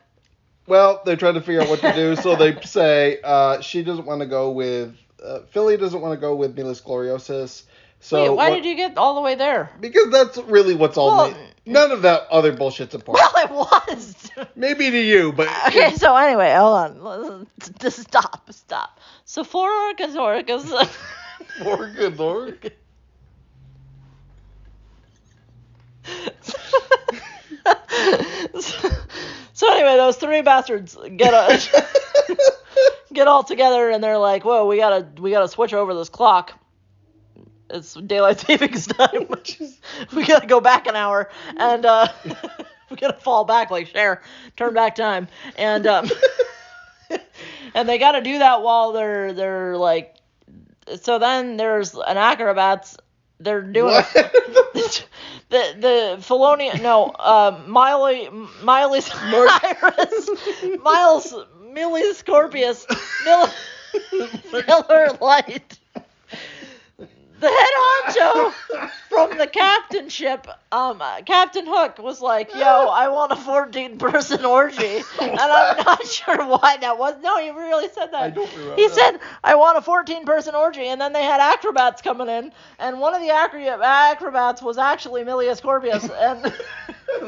well, 0.68 1.02
they're 1.06 1.16
trying 1.16 1.36
to 1.36 1.42
figure 1.42 1.62
out 1.62 1.70
what 1.70 1.80
to 1.82 1.94
do, 1.94 2.16
so 2.16 2.36
they 2.36 2.60
say 2.62 3.20
uh, 3.24 3.62
she 3.62 3.84
doesn't 3.84 4.06
want 4.06 4.22
to 4.22 4.26
go 4.26 4.50
with 4.50 4.96
uh, 5.26 5.40
Philly 5.52 5.78
doesn't 5.78 6.02
want 6.02 6.14
to 6.14 6.20
go 6.20 6.36
with 6.36 6.58
Miles 6.58 6.82
Gloriosus. 6.82 7.64
So 8.00 8.22
Wait, 8.22 8.30
why 8.30 8.50
what- 8.50 8.56
did 8.58 8.66
you 8.66 8.76
get 8.76 8.98
all 8.98 9.16
the 9.16 9.22
way 9.22 9.36
there? 9.36 9.72
Because 9.80 10.12
that's 10.12 10.38
really 10.38 10.76
what's 10.76 10.98
all. 10.98 11.30
Well, 11.30 11.38
none 11.66 11.92
of 11.92 12.04
that 12.04 12.28
other 12.30 12.54
bullshit's 12.54 12.94
important. 12.94 13.28
Well, 13.34 13.44
it 13.44 13.52
was. 13.90 14.32
Maybe 14.56 14.92
to 14.92 15.02
you, 15.02 15.32
but 15.32 15.48
Okay, 15.68 15.96
so 15.96 16.16
anyway, 16.16 16.54
hold 16.54 17.02
on. 17.02 17.48
Just 17.80 18.00
stop, 18.08 18.52
stop. 18.52 19.00
So 19.26 19.44
Floricus 19.44 20.16
Oricus. 20.16 20.88
for 21.64 21.90
good 21.90 22.20
lord. 22.20 22.72
so 29.54 29.72
anyway, 29.72 29.96
those 29.98 30.18
three 30.18 30.42
bastards 30.42 30.96
get 31.16 31.34
a, 31.34 31.86
get 33.16 33.28
all 33.28 33.44
together 33.44 33.90
and 33.90 34.04
they're 34.04 34.18
like, 34.18 34.46
"Whoa, 34.46 34.68
we 34.68 34.78
gotta 34.78 35.08
we 35.20 35.32
gotta 35.32 35.48
switch 35.48 35.74
over 35.74 35.94
this 35.94 36.10
clock. 36.10 36.54
It's 37.70 37.94
daylight 37.96 38.40
savings 38.42 38.88
time. 38.88 39.24
Which 39.28 39.60
is 39.60 39.80
we 40.14 40.26
gotta 40.26 40.48
go 40.48 40.62
back 40.62 40.88
an 40.88 40.96
hour 40.96 41.30
and 41.58 41.86
uh, 41.86 42.08
we 42.90 42.98
gotta 42.98 43.20
fall 43.20 43.46
back 43.46 43.72
like 43.72 43.88
Cher, 43.88 44.22
turn 44.56 44.74
back 44.74 44.96
time, 44.96 45.28
and 45.58 45.88
um, 45.88 46.10
and 47.74 47.90
they 47.90 47.98
gotta 47.98 48.22
do 48.22 48.40
that 48.40 48.62
while 48.62 48.92
they're 48.92 49.34
they're 49.34 49.78
like. 49.78 50.12
So 51.02 51.18
then 51.18 51.58
there's 51.58 51.96
an 51.96 52.18
acrobats. 52.18 52.96
They're 53.40 53.64
doing 53.64 54.04
the 55.50 55.76
the 55.80 56.18
Felonian 56.22 56.82
no 56.82 57.06
uh 57.08 57.62
Miley 57.68 58.30
Miley 58.62 59.02
Cyrus 59.02 60.30
Miles 60.82 61.34
Millie 61.76 62.14
Scorpius 62.14 62.88
Miller, 63.26 63.52
Miller 64.52 65.18
Lite 65.22 65.78
the 67.40 67.50
head 67.50 67.74
honcho 67.78 68.54
from 69.10 69.38
the 69.38 69.48
captain 69.48 70.10
ship, 70.10 70.48
um, 70.72 71.02
uh, 71.02 71.22
Captain 71.26 71.66
Hook 71.68 72.00
was 72.00 72.22
like, 72.22 72.54
"Yo, 72.54 72.60
I 72.62 73.10
want 73.10 73.32
a 73.34 73.36
14 73.36 73.98
person 73.98 74.46
orgy," 74.46 75.04
and 75.20 75.40
I'm 75.40 75.78
not 75.78 76.06
sure 76.08 76.46
why 76.46 76.78
that 76.78 76.98
was. 76.98 77.16
No, 77.22 77.38
he 77.40 77.50
really 77.52 77.90
said 77.90 78.08
that. 78.14 78.24
I 78.24 78.30
don't 78.30 78.52
remember 78.54 78.76
He 78.76 78.90
said, 78.90 79.20
"I 79.44 79.56
want 79.56 79.78
a 79.78 79.82
14 79.82 80.26
person 80.26 80.56
orgy," 80.56 80.88
and 80.88 81.00
then 81.00 81.14
they 81.14 81.24
had 81.24 81.42
acrobats 81.42 82.02
coming 82.02 82.30
in, 82.30 82.52
and 82.80 83.00
one 83.00 83.14
of 83.14 83.22
the 83.22 83.32
acro- 83.32 83.82
acrobats 83.82 84.62
was 84.62 84.78
actually 84.78 85.24
Milius 85.24 85.62
Corbius 85.62 86.10
and 86.10 86.54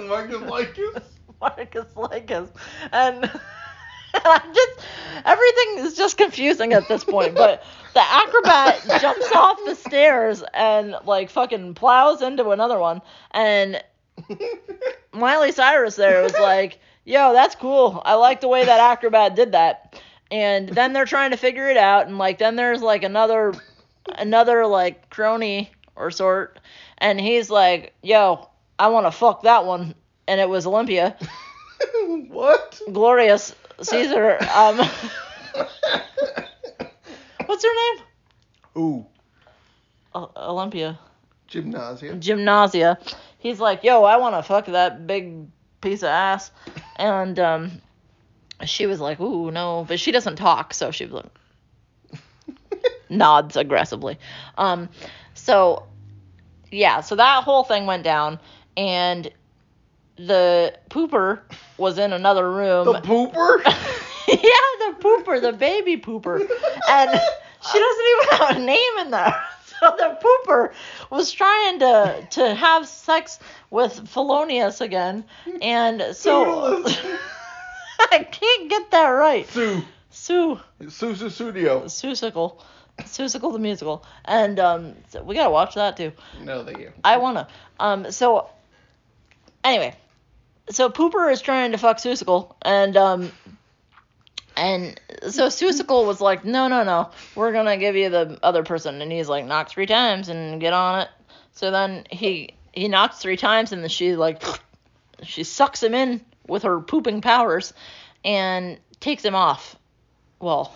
Marcus 0.07 0.41
Lycus. 0.41 1.03
Marcus 1.41 1.95
Lycus, 1.95 2.49
and. 2.91 3.29
I'm 4.25 4.53
just 4.53 4.79
everything 5.25 5.85
is 5.85 5.95
just 5.95 6.17
confusing 6.17 6.73
at 6.73 6.87
this 6.87 7.03
point. 7.03 7.35
But 7.35 7.63
the 7.93 8.01
acrobat 8.01 8.81
jumps 9.01 9.31
off 9.33 9.59
the 9.65 9.75
stairs 9.75 10.43
and 10.53 10.95
like 11.05 11.29
fucking 11.29 11.73
plows 11.75 12.21
into 12.21 12.49
another 12.49 12.79
one. 12.79 13.01
And 13.31 13.83
Miley 15.13 15.51
Cyrus 15.51 15.95
there 15.95 16.23
was 16.23 16.33
like, 16.33 16.79
"Yo, 17.05 17.33
that's 17.33 17.55
cool. 17.55 18.01
I 18.05 18.15
like 18.15 18.41
the 18.41 18.47
way 18.47 18.65
that 18.65 18.79
acrobat 18.79 19.35
did 19.35 19.53
that." 19.53 20.01
And 20.29 20.69
then 20.69 20.91
they're 20.91 21.05
trying 21.05 21.31
to 21.31 21.37
figure 21.37 21.69
it 21.69 21.77
out, 21.77 22.07
and 22.07 22.17
like 22.17 22.37
then 22.37 22.55
there's 22.55 22.81
like 22.81 23.03
another 23.03 23.53
another 24.17 24.65
like 24.65 25.09
crony 25.09 25.71
or 25.95 26.11
sort, 26.11 26.59
and 26.97 27.19
he's 27.19 27.49
like, 27.49 27.93
"Yo, 28.01 28.49
I 28.77 28.89
want 28.89 29.05
to 29.05 29.11
fuck 29.11 29.43
that 29.43 29.65
one," 29.65 29.95
and 30.27 30.41
it 30.41 30.49
was 30.49 30.67
Olympia 30.67 31.15
what? 32.29 32.81
glorious 32.91 33.53
Caesar. 33.81 34.37
Um, 34.53 34.77
what's 37.45 37.63
her 37.63 37.95
name? 37.95 38.03
Ooh, 38.77 39.05
O- 40.13 40.31
Olympia. 40.35 40.99
Gymnasia. 41.47 42.15
Gymnasia. 42.15 42.97
He's 43.39 43.59
like, 43.59 43.83
yo, 43.83 44.03
I 44.03 44.17
want 44.17 44.35
to 44.35 44.43
fuck 44.43 44.65
that 44.65 45.07
big 45.07 45.47
piece 45.81 46.03
of 46.03 46.09
ass. 46.09 46.51
And 46.97 47.39
um, 47.39 47.81
she 48.65 48.85
was 48.85 48.99
like, 48.99 49.19
ooh, 49.19 49.51
no. 49.51 49.85
But 49.87 49.99
she 49.99 50.11
doesn't 50.11 50.35
talk, 50.35 50.73
so 50.73 50.91
she 50.91 51.05
was 51.05 51.13
like, 51.13 52.21
nods 53.09 53.55
aggressively. 53.55 54.19
Um, 54.57 54.89
so, 55.33 55.87
yeah, 56.71 57.01
so 57.01 57.15
that 57.15 57.43
whole 57.43 57.63
thing 57.63 57.85
went 57.85 58.03
down. 58.03 58.39
And 58.75 59.31
the 60.17 60.73
pooper 60.89 61.39
was 61.77 61.97
in 61.97 62.13
another 62.13 62.51
room. 62.51 62.85
The 62.85 63.01
pooper. 63.01 63.63
yeah, 64.27 64.35
the 64.37 64.95
pooper, 64.99 65.41
the 65.41 65.53
baby 65.53 65.97
pooper. 65.97 66.39
And 66.89 67.09
she 67.71 67.79
doesn't 67.79 68.05
even 68.13 68.37
have 68.37 68.57
a 68.57 68.59
name 68.59 68.97
in 68.99 69.11
there. 69.11 69.35
So 69.79 69.93
the 69.95 70.17
pooper 70.19 70.73
was 71.11 71.31
trying 71.31 71.77
to 71.81 72.27
to 72.31 72.55
have 72.55 72.87
sex 72.87 73.37
with 73.69 74.09
Felonius 74.09 74.81
again. 74.81 75.23
And 75.61 76.15
so 76.15 76.83
I 77.99 78.23
can't 78.23 78.69
get 78.71 78.89
that 78.89 79.09
right. 79.09 79.47
Sue. 79.47 79.83
Sue 80.09 80.59
Sue 80.89 81.13
Sue 81.15 81.29
Studio. 81.29 81.83
Susicle. 81.85 82.59
Susicle 83.01 83.53
the 83.53 83.59
musical. 83.59 84.03
And 84.25 84.59
um 84.59 84.95
so 85.09 85.21
we 85.21 85.35
gotta 85.35 85.51
watch 85.51 85.75
that 85.75 85.95
too. 85.95 86.11
No, 86.41 86.65
thank 86.65 86.79
you. 86.79 86.91
I 87.03 87.17
wanna. 87.17 87.47
Um 87.79 88.11
so 88.11 88.49
anyway. 89.63 89.95
So 90.69 90.89
Pooper 90.89 91.31
is 91.31 91.41
trying 91.41 91.71
to 91.71 91.77
fuck 91.77 91.97
Susicle 91.97 92.55
and 92.61 92.97
um 92.97 93.31
and 94.55 94.99
so 95.29 95.47
Susicle 95.47 96.05
was 96.05 96.19
like, 96.19 96.43
No, 96.43 96.67
no, 96.67 96.83
no. 96.83 97.11
We're 97.35 97.51
gonna 97.53 97.77
give 97.77 97.95
you 97.95 98.09
the 98.09 98.39
other 98.43 98.63
person 98.63 99.01
and 99.01 99.11
he's 99.11 99.29
like, 99.29 99.45
knock 99.45 99.69
three 99.69 99.85
times 99.85 100.29
and 100.29 100.59
get 100.59 100.73
on 100.73 101.01
it. 101.01 101.09
So 101.53 101.71
then 101.71 102.05
he 102.11 102.55
he 102.73 102.87
knocks 102.87 103.19
three 103.19 103.37
times 103.37 103.71
and 103.71 103.89
she 103.91 104.15
like 104.15 104.43
she 105.23 105.43
sucks 105.43 105.81
him 105.81 105.93
in 105.93 106.21
with 106.47 106.63
her 106.63 106.79
pooping 106.79 107.21
powers 107.21 107.73
and 108.23 108.77
takes 108.99 109.23
him 109.23 109.35
off. 109.35 109.75
Well 110.39 110.73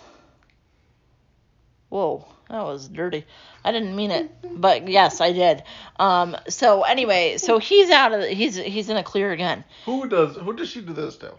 Whoa, 1.92 2.24
that 2.48 2.62
was 2.62 2.88
dirty. 2.88 3.26
I 3.62 3.70
didn't 3.70 3.94
mean 3.94 4.10
it, 4.12 4.30
but 4.58 4.88
yes, 4.88 5.20
I 5.20 5.32
did. 5.32 5.62
Um, 5.98 6.34
so 6.48 6.84
anyway, 6.84 7.36
so 7.36 7.58
he's 7.58 7.90
out 7.90 8.14
of 8.14 8.22
the, 8.22 8.28
he's 8.28 8.56
he's 8.56 8.88
in 8.88 8.96
a 8.96 9.02
clear 9.02 9.30
again 9.30 9.62
Who 9.84 10.08
does 10.08 10.36
who 10.36 10.54
does 10.54 10.70
she 10.70 10.80
do 10.80 10.94
this 10.94 11.18
to? 11.18 11.34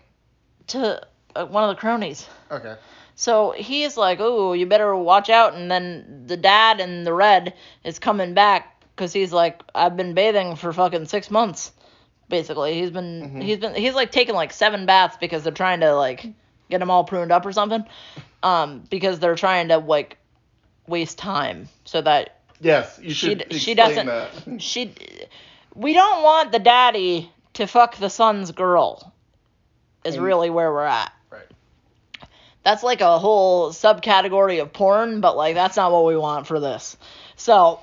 to 0.67 1.07
uh, 1.35 1.47
one 1.47 1.67
of 1.67 1.75
the 1.75 1.79
cronies. 1.79 2.27
Okay. 2.51 2.75
So 3.15 3.55
he's 3.57 3.97
like, 3.97 4.19
"Oh, 4.21 4.53
you 4.53 4.67
better 4.67 4.95
watch 4.95 5.31
out." 5.31 5.55
And 5.55 5.71
then 5.71 6.25
the 6.27 6.37
dad 6.37 6.79
in 6.79 7.03
the 7.03 7.13
red 7.13 7.55
is 7.83 7.97
coming 7.97 8.35
back 8.35 8.79
because 8.95 9.11
he's 9.11 9.33
like, 9.33 9.63
"I've 9.73 9.97
been 9.97 10.13
bathing 10.13 10.55
for 10.55 10.71
fucking 10.71 11.07
six 11.07 11.31
months." 11.31 11.71
Basically, 12.29 12.75
he's 12.79 12.91
been 12.91 13.41
he's 13.41 13.57
been 13.57 13.73
he's 13.73 13.95
like 13.95 14.11
taking 14.11 14.35
like 14.35 14.53
seven 14.53 14.85
baths 14.85 15.17
because 15.19 15.43
they're 15.43 15.51
trying 15.51 15.79
to 15.79 15.95
like 15.95 16.27
get 16.69 16.79
him 16.79 16.91
all 16.91 17.05
pruned 17.05 17.31
up 17.31 17.43
or 17.43 17.51
something. 17.53 17.83
Um, 18.43 18.83
because 18.91 19.17
they're 19.17 19.33
trying 19.33 19.69
to 19.69 19.77
like 19.79 20.19
waste 20.87 21.17
time 21.17 21.67
so 21.85 22.01
that 22.01 22.39
Yes, 22.59 22.97
you 23.01 23.09
She 23.09 23.13
should 23.29 23.45
d- 23.49 23.57
she 23.59 23.73
doesn't- 23.73 24.05
that. 24.05 24.31
she 24.61 24.93
we 25.75 25.93
don't 25.93 26.23
want 26.23 26.51
the 26.51 26.59
daddy 26.59 27.31
to 27.53 27.65
fuck 27.67 27.97
the 27.97 28.09
son's 28.09 28.51
girl 28.51 29.11
is 30.05 30.15
And- 30.15 30.23
really 30.23 30.49
where 30.49 30.71
we're 30.71 30.85
at 30.85 31.11
Right. 31.29 31.47
that's 32.63 32.83
like 32.83 33.01
a 33.01 33.17
whole 33.19 33.71
subcategory 33.71 34.61
of 34.61 34.71
porn 34.73 35.19
but 35.21 35.35
like 35.35 35.55
that's 35.55 35.75
not 35.77 35.91
what 35.91 36.05
we 36.05 36.15
want 36.17 36.47
for 36.47 36.59
this 36.59 36.95
so 37.35 37.79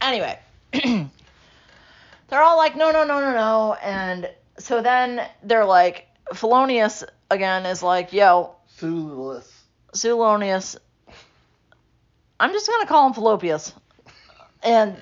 anyway 0.00 0.38
they're 0.72 2.42
all 2.42 2.56
like 2.56 2.76
no 2.76 2.90
no 2.90 3.04
no 3.04 3.20
no 3.20 3.32
no 3.32 3.74
and 3.82 4.28
so 4.58 4.82
then 4.82 5.26
they're 5.42 5.64
like 5.64 6.06
Felonius 6.34 7.04
again 7.30 7.66
is 7.66 7.82
like 7.82 8.12
yo 8.12 8.54
Sueless. 8.78 9.48
Sulonius. 9.92 10.76
I'm 12.44 12.52
just 12.52 12.68
gonna 12.68 12.84
call 12.84 13.06
him 13.06 13.14
Fallopius, 13.14 13.72
and 14.62 14.94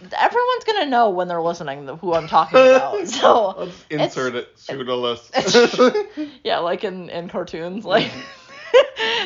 everyone's 0.00 0.64
gonna 0.64 0.86
know 0.86 1.10
when 1.10 1.26
they're 1.26 1.42
listening 1.42 1.88
who 1.88 2.14
I'm 2.14 2.28
talking 2.28 2.56
about. 2.56 3.08
So 3.08 3.48
Let's 3.58 3.84
insert 3.90 4.36
it. 4.36 4.48
Pseudolus. 4.56 5.28
yeah, 6.44 6.58
like 6.60 6.84
in 6.84 7.10
in 7.10 7.28
cartoons, 7.28 7.84
like. 7.84 8.12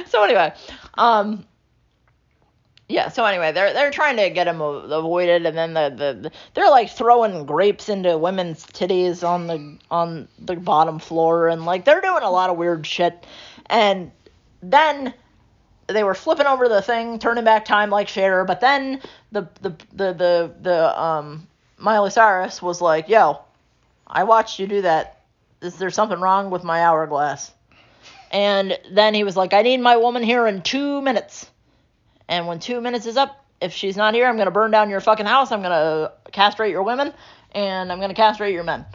so 0.07 0.25
anyway, 0.25 0.55
um. 0.95 1.45
Yeah, 2.89 3.11
so 3.11 3.23
anyway, 3.27 3.53
they're 3.53 3.75
they're 3.75 3.91
trying 3.91 4.17
to 4.17 4.31
get 4.31 4.49
him 4.49 4.63
avoided, 4.63 5.45
and 5.45 5.57
then 5.57 5.75
the, 5.75 5.91
the, 5.91 6.21
the 6.23 6.33
they're 6.55 6.71
like 6.71 6.89
throwing 6.89 7.45
grapes 7.45 7.91
into 7.91 8.17
women's 8.17 8.65
titties 8.65 9.27
on 9.27 9.47
the 9.47 9.79
on 9.91 10.27
the 10.39 10.57
bottom 10.57 10.99
floor, 10.99 11.49
and 11.49 11.67
like 11.67 11.85
they're 11.85 12.01
doing 12.01 12.23
a 12.23 12.31
lot 12.31 12.49
of 12.49 12.57
weird 12.57 12.87
shit, 12.87 13.27
and 13.67 14.11
then 14.63 15.13
they 15.87 16.05
were 16.05 16.15
flipping 16.15 16.47
over 16.47 16.69
the 16.69 16.83
thing, 16.83 17.19
turning 17.19 17.45
back 17.45 17.65
time 17.65 17.91
like 17.91 18.09
Cher, 18.09 18.45
but 18.45 18.61
then 18.61 19.01
the 19.31 19.49
the 19.61 19.71
the 19.93 20.13
the, 20.13 20.55
the 20.61 21.01
um 21.01 21.47
Miley 21.79 22.11
Cyrus 22.11 22.63
was 22.63 22.81
like, 22.81 23.09
"Yo, 23.09 23.41
I 24.07 24.25
watched 24.25 24.59
you 24.59 24.67
do 24.67 24.83
that. 24.83 25.23
Is 25.61 25.77
there 25.77 25.91
something 25.91 26.21
wrong 26.21 26.51
with 26.51 26.65
my 26.65 26.83
hourglass?" 26.83 27.53
And 28.31 28.79
then 28.91 29.15
he 29.15 29.25
was 29.25 29.37
like, 29.37 29.53
"I 29.53 29.63
need 29.63 29.81
my 29.81 29.97
woman 29.97 30.23
here 30.23 30.47
in 30.47 30.63
two 30.63 31.03
minutes." 31.03 31.51
And 32.29 32.47
when 32.47 32.61
two 32.61 32.81
minutes 32.81 33.07
is 33.07 33.17
up, 33.17 33.45
if 33.61 33.73
she's 33.73 33.97
not 33.97 34.15
here, 34.15 34.27
I'm 34.27 34.37
gonna 34.37 34.51
burn 34.51 34.71
down 34.71 34.91
your 34.91 35.01
fucking 35.01 35.27
house. 35.27 35.53
I'm 35.53 35.63
gonna 35.63 36.13
castrate 36.31 36.71
your 36.71 36.83
women, 36.83 37.13
and 37.53 37.93
I'm 37.93 38.01
gonna 38.01 38.15
castrate 38.15 38.55
your 38.55 38.65
men. 38.65 38.87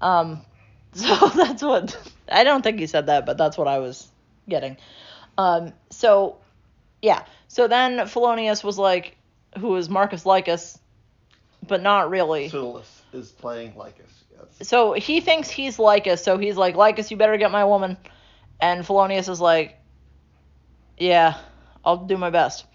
Um, 0.00 0.40
so 0.92 1.28
that's 1.28 1.62
what 1.62 1.96
I 2.30 2.44
don't 2.44 2.62
think 2.62 2.78
he 2.78 2.86
said 2.86 3.06
that, 3.06 3.26
but 3.26 3.36
that's 3.36 3.56
what 3.58 3.68
I 3.68 3.78
was 3.78 4.08
getting. 4.48 4.76
Um, 5.40 5.72
so 5.90 6.36
yeah. 7.02 7.24
So 7.48 7.66
then 7.66 8.06
Felonius 8.06 8.62
was 8.62 8.78
like, 8.78 9.16
who 9.58 9.74
is 9.76 9.88
Marcus 9.88 10.24
Lycus, 10.26 10.78
but 11.66 11.82
not 11.82 12.10
really. 12.10 12.48
Pseudolus 12.48 13.02
is 13.12 13.30
playing 13.30 13.74
Lycus. 13.76 14.12
Yes. 14.58 14.68
So 14.68 14.92
he 14.92 15.20
thinks 15.20 15.48
he's 15.50 15.78
Lycus, 15.78 16.22
so 16.22 16.38
he's 16.38 16.56
like, 16.56 16.76
Lycus, 16.76 17.10
you 17.10 17.16
better 17.16 17.36
get 17.36 17.50
my 17.50 17.64
woman. 17.64 17.96
And 18.60 18.84
Felonius 18.86 19.28
is 19.28 19.40
like, 19.40 19.78
yeah, 20.98 21.38
I'll 21.84 22.04
do 22.04 22.16
my 22.16 22.30
best. 22.30 22.66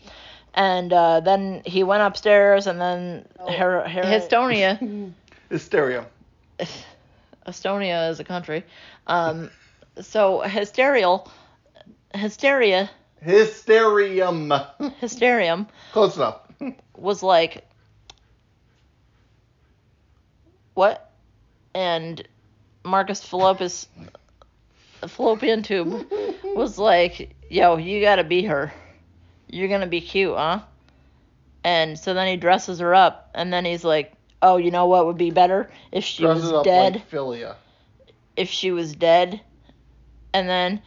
And 0.53 0.91
uh, 0.91 1.19
then 1.19 1.61
he 1.65 1.83
went 1.83 2.01
upstairs, 2.01 2.65
and 2.67 2.79
then 2.81 3.27
Her- 3.39 3.87
Her- 3.87 4.01
Estonia, 4.03 5.11
Hysteria. 5.49 6.05
Estonia 7.47 8.09
is 8.09 8.19
a 8.19 8.23
country. 8.23 8.63
Um, 9.05 9.51
so 10.01 10.41
hysterial, 10.41 11.31
hysteria, 12.15 12.89
Hysterium. 13.21 14.51
hysterium 14.99 15.67
Close 15.93 16.15
enough. 16.17 16.41
was 16.95 17.23
like, 17.23 17.65
what? 20.73 21.11
And 21.73 22.25
Marcus 22.83 23.23
Fallopius, 23.23 23.87
fallopian 25.07 25.63
tube, 25.63 26.05
was 26.43 26.77
like, 26.77 27.35
yo, 27.49 27.77
you 27.77 28.01
gotta 28.01 28.23
be 28.23 28.43
her. 28.43 28.71
You're 29.47 29.67
gonna 29.69 29.87
be 29.87 30.01
cute, 30.01 30.35
huh? 30.35 30.61
And 31.63 31.97
so 31.97 32.13
then 32.13 32.27
he 32.27 32.37
dresses 32.37 32.79
her 32.79 32.93
up, 32.93 33.31
and 33.33 33.51
then 33.51 33.65
he's 33.65 33.83
like, 33.83 34.13
"Oh, 34.41 34.57
you 34.57 34.69
know 34.69 34.85
what 34.85 35.07
would 35.07 35.17
be 35.17 35.31
better 35.31 35.71
if 35.91 36.03
she 36.03 36.23
Dresses 36.23 36.51
was 36.51 36.63
dead? 36.63 36.95
like 36.95 37.09
Philia. 37.09 37.55
if 38.35 38.49
she 38.49 38.71
was 38.71 38.93
dead?" 38.95 39.41
And 40.33 40.47
then, 40.47 40.81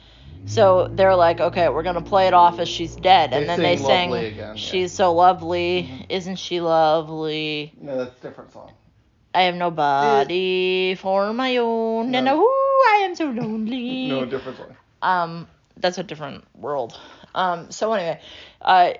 so 0.46 0.88
they're 0.92 1.14
like, 1.16 1.40
"Okay, 1.40 1.68
we're 1.68 1.82
gonna 1.82 2.00
play 2.02 2.26
it 2.28 2.34
off 2.34 2.58
as 2.58 2.68
she's 2.68 2.94
dead." 2.96 3.32
And 3.32 3.42
They 3.42 3.46
then 3.46 3.60
they 3.62 3.76
sing 3.76 3.86
sing, 3.86 4.10
Lovely 4.10 4.26
again, 4.28 4.48
yeah. 4.48 4.54
"She's 4.54 4.92
so 4.92 5.12
lovely, 5.14 5.90
isn't 6.08 6.36
she 6.36 6.60
lovely? 6.60 7.72
No, 7.80 7.96
that's 7.98 8.18
a 8.18 8.22
different 8.22 8.52
song. 8.52 8.72
I 9.34 9.42
have 9.42 9.54
nobody 9.54 10.94
for 10.96 11.32
my 11.32 11.56
own, 11.58 12.14
and 12.14 12.24
No. 12.24 12.42
oh, 12.44 12.94
I 12.98 13.04
am 13.04 13.14
so 13.14 13.26
lonely." 13.26 14.08
No, 14.08 14.24
different 14.24 14.58
song. 14.58 14.76
um 15.02 15.46
that's 15.76 15.96
a 15.98 16.02
different 16.02 16.42
world 16.56 16.98
um 17.36 17.70
so 17.70 17.92
anyway 17.92 18.20
uh 18.62 18.90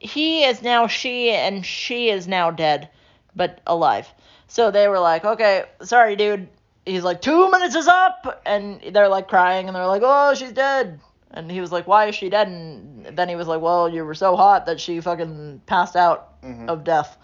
he 0.00 0.42
is 0.44 0.60
now 0.60 0.88
she 0.88 1.30
and 1.30 1.64
she 1.64 2.08
is 2.10 2.26
now 2.26 2.50
dead 2.50 2.88
but 3.36 3.60
alive 3.64 4.08
so 4.48 4.72
they 4.72 4.88
were 4.88 4.98
like 4.98 5.24
okay 5.24 5.64
sorry 5.82 6.16
dude 6.16 6.48
he's 6.86 7.02
like 7.04 7.20
two 7.20 7.50
minutes 7.50 7.74
is 7.74 7.88
up 7.88 8.40
and 8.46 8.80
they're 8.92 9.08
like 9.08 9.28
crying 9.28 9.66
and 9.66 9.76
they're 9.76 9.86
like 9.86 10.02
oh 10.04 10.34
she's 10.34 10.52
dead 10.52 10.98
and 11.32 11.50
he 11.50 11.60
was 11.60 11.70
like 11.72 11.86
why 11.86 12.06
is 12.06 12.14
she 12.14 12.30
dead 12.30 12.48
and 12.48 13.04
then 13.16 13.28
he 13.28 13.36
was 13.36 13.46
like 13.48 13.60
well 13.60 13.88
you 13.88 14.04
were 14.04 14.14
so 14.14 14.36
hot 14.36 14.66
that 14.66 14.80
she 14.80 15.00
fucking 15.00 15.60
passed 15.66 15.96
out 15.96 16.40
Mhm. 16.42 16.68
of 16.68 16.84
death 16.84 17.16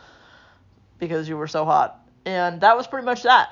because 0.99 1.29
you 1.29 1.37
were 1.37 1.47
so 1.47 1.65
hot 1.65 1.99
and 2.27 2.61
that 2.61 2.77
was 2.77 2.87
pretty 2.87 3.05
much 3.07 3.23
that 3.23 3.49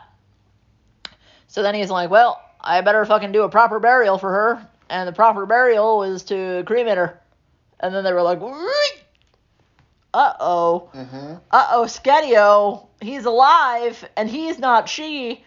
so 1.46 1.62
then 1.64 1.74
he's 1.74 1.90
like, 1.90 2.10
well, 2.10 2.40
I 2.60 2.80
better 2.80 3.04
fucking 3.04 3.32
do 3.32 3.42
a 3.42 3.48
proper 3.48 3.80
burial 3.80 4.18
for 4.18 4.30
her. 4.30 4.68
And 4.88 5.08
the 5.08 5.12
proper 5.12 5.46
burial 5.46 5.98
was 5.98 6.22
to 6.26 6.62
cremate 6.64 6.96
her. 6.96 7.18
And 7.80 7.92
then 7.92 8.04
they 8.04 8.12
were 8.12 8.22
like, 8.22 8.38
uh 10.14 10.32
oh. 10.38 10.90
Mm-hmm. 10.94 11.34
Uh 11.50 11.68
oh, 11.72 11.84
Skedio. 11.88 12.86
He's 13.00 13.24
alive, 13.24 14.08
and 14.16 14.28
he's 14.30 14.60
not 14.60 14.88
she. 14.88 15.44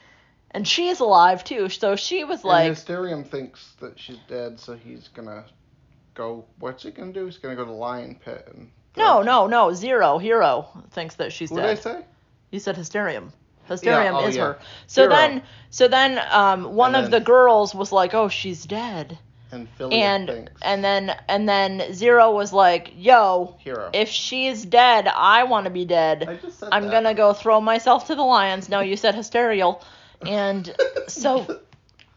And 0.53 0.67
she's 0.67 0.99
alive 0.99 1.43
too. 1.43 1.69
So 1.69 1.95
she 1.95 2.23
was 2.23 2.43
like, 2.43 2.67
and 2.67 2.75
Hysterium 2.75 3.23
thinks 3.23 3.73
that 3.79 3.99
she's 3.99 4.19
dead, 4.27 4.59
so 4.59 4.75
he's 4.75 5.07
gonna 5.09 5.45
go. 6.13 6.45
What's 6.59 6.83
he 6.83 6.91
gonna 6.91 7.11
do? 7.13 7.25
He's 7.25 7.37
gonna 7.37 7.55
go 7.55 7.65
to 7.65 7.71
the 7.71 7.77
lion 7.77 8.19
pit 8.23 8.47
and. 8.53 8.69
no, 8.95 9.21
no, 9.23 9.47
no. 9.47 9.73
Zero. 9.73 10.17
Hero 10.19 10.67
thinks 10.91 11.15
that 11.15 11.33
she's 11.33 11.49
dead. 11.49 11.55
What 11.55 11.61
did 11.61 11.69
I 11.71 11.75
say? 12.01 12.05
You 12.51 12.59
said 12.59 12.77
Hysterium. 12.77 13.33
Hysterium 13.65 14.15
oh, 14.15 14.27
is 14.27 14.35
yeah. 14.35 14.43
her. 14.43 14.59
So 14.87 15.03
Hero. 15.03 15.15
then, 15.15 15.43
so 15.69 15.87
then, 15.87 16.21
um, 16.29 16.75
one 16.75 16.93
And 16.95 17.05
of 17.05 17.11
then- 17.11 17.21
the 17.21 17.25
girls 17.25 17.73
was 17.73 17.91
like, 17.91 18.13
"Oh, 18.13 18.27
she's 18.27 18.65
dead." 18.65 19.17
And 19.51 19.67
Philia 19.77 19.93
and 19.93 20.27
thinks. 20.27 20.61
and 20.63 20.83
then 20.83 21.15
and 21.27 21.47
then 21.47 21.93
Zero 21.93 22.31
was 22.31 22.51
like, 22.51 22.91
"Yo, 22.97 23.55
Hero. 23.59 23.89
if 23.93 24.09
she's 24.09 24.65
dead, 24.65 25.07
I 25.07 25.43
want 25.43 25.65
to 25.65 25.69
be 25.69 25.81
I 25.81 25.85
dead. 25.85 26.39
just 26.41 26.59
said 26.59 26.69
I'm 26.71 26.83
that. 26.85 26.91
gonna 26.91 27.13
go 27.13 27.33
throw 27.33 27.61
myself 27.61 28.07
to 28.07 28.15
the 28.15 28.23
lions." 28.23 28.67
No, 28.67 28.79
you 28.81 28.97
said 28.97 29.13
hysterial, 29.15 29.81
and 30.27 30.75
so 31.07 31.61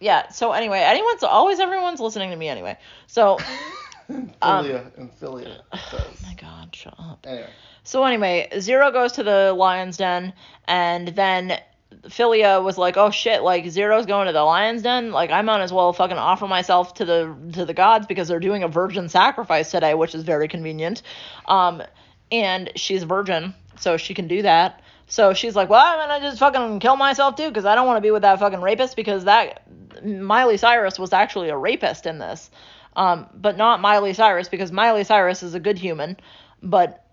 yeah. 0.00 0.28
So 0.28 0.52
anyway, 0.52 0.80
anyone's 0.80 1.22
always 1.22 1.59
everyone's 1.61 2.00
listening 2.00 2.30
to 2.30 2.36
me 2.36 2.48
anyway. 2.48 2.78
So 3.07 3.38
Philia 4.11 4.40
um, 4.42 4.92
and 4.96 5.11
Philia 5.12 5.61
oh 5.72 6.07
my 6.22 6.34
God, 6.34 6.74
shut 6.74 6.94
up. 6.98 7.26
Anyway. 7.26 7.50
So 7.82 8.04
anyway, 8.04 8.48
Zero 8.59 8.90
goes 8.90 9.12
to 9.12 9.22
the 9.22 9.52
lion's 9.52 9.96
den, 9.96 10.32
and 10.66 11.09
then 11.09 11.61
Philia 12.09 12.62
was 12.62 12.78
like, 12.78 12.96
"Oh 12.96 13.11
shit! 13.11 13.42
Like 13.42 13.68
Zero's 13.68 14.07
going 14.07 14.26
to 14.26 14.32
the 14.32 14.42
lion's 14.42 14.82
den. 14.82 15.12
Like 15.12 15.30
I 15.30 15.42
might 15.42 15.61
as 15.61 15.72
well 15.72 15.92
fucking 15.92 16.16
offer 16.16 16.46
myself 16.46 16.94
to 16.94 17.04
the 17.04 17.36
to 17.52 17.64
the 17.64 17.74
gods 17.74 18.07
because 18.07 18.28
they're 18.28 18.40
doing 18.40 18.62
a 18.62 18.68
virgin 18.68 19.09
sacrifice 19.09 19.70
today, 19.70 19.94
which 19.94 20.14
is 20.14 20.22
very 20.22 20.48
convenient. 20.48 21.02
Um, 21.46 21.82
and 22.30 22.70
she's 22.76 23.04
a 23.04 23.07
virgin, 23.07 23.54
so 23.78 23.96
she 23.96 24.14
can 24.14 24.28
do 24.28 24.42
that. 24.42 24.82
So 25.07 25.34
she's 25.34 25.54
like, 25.54 25.68
"Well, 25.68 25.82
I'm 25.84 26.09
gonna 26.09 26.20
just 26.24 26.38
fucking 26.38 26.80
kill 26.80 26.96
myself 26.96 27.36
too 27.36 27.48
because 27.48 27.64
I 27.64 27.74
don't 27.74 27.86
want 27.86 27.98
to 27.98 28.00
be 28.00 28.11
with 28.11 28.22
that 28.22 28.38
fucking 28.40 28.61
rapist 28.61 28.96
because 28.96 29.24
that 29.24 29.62
Miley 30.04 30.57
Cyrus 30.57 30.98
was 30.98 31.12
actually 31.12 31.48
a 31.48 31.57
rapist 31.57 32.07
in 32.07 32.18
this." 32.18 32.50
Um, 32.96 33.26
but 33.34 33.57
not 33.57 33.80
Miley 33.80 34.14
Cyrus 34.14 34.48
because 34.48 34.72
Miley 34.72 35.04
Cyrus 35.04 35.42
is 35.42 35.54
a 35.54 35.61
good 35.61 35.78
human, 35.78 36.16
but 36.62 37.04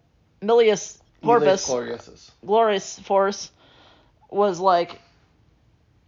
Milius 0.42 1.00
Corpus. 1.22 1.68
Gloriosus. 1.70 2.32
Glorious 2.46 3.00
Force, 3.00 3.52
was 4.34 4.60
like, 4.60 5.00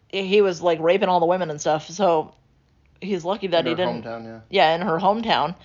he 0.10 0.42
was 0.42 0.62
like 0.62 0.80
raping 0.80 1.10
all 1.10 1.20
the 1.20 1.26
women 1.26 1.50
and 1.50 1.60
stuff. 1.60 1.90
So 1.90 2.34
he's 3.02 3.24
lucky 3.24 3.48
that 3.48 3.60
In 3.60 3.66
he 3.66 3.72
her 3.72 3.76
didn't. 3.76 4.04
hometown, 4.04 4.26
yeah. 4.26 4.40
Yeah, 4.50 4.76
in 4.76 4.82
her 4.82 4.98
hometown. 4.98 5.56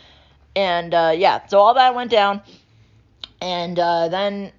And 0.56 0.92
uh, 0.92 1.14
yeah, 1.16 1.46
so 1.46 1.60
all 1.60 1.74
that 1.74 1.94
went 1.94 2.10
down. 2.10 2.42
And 3.40 3.78
uh, 3.78 4.08
then. 4.08 4.52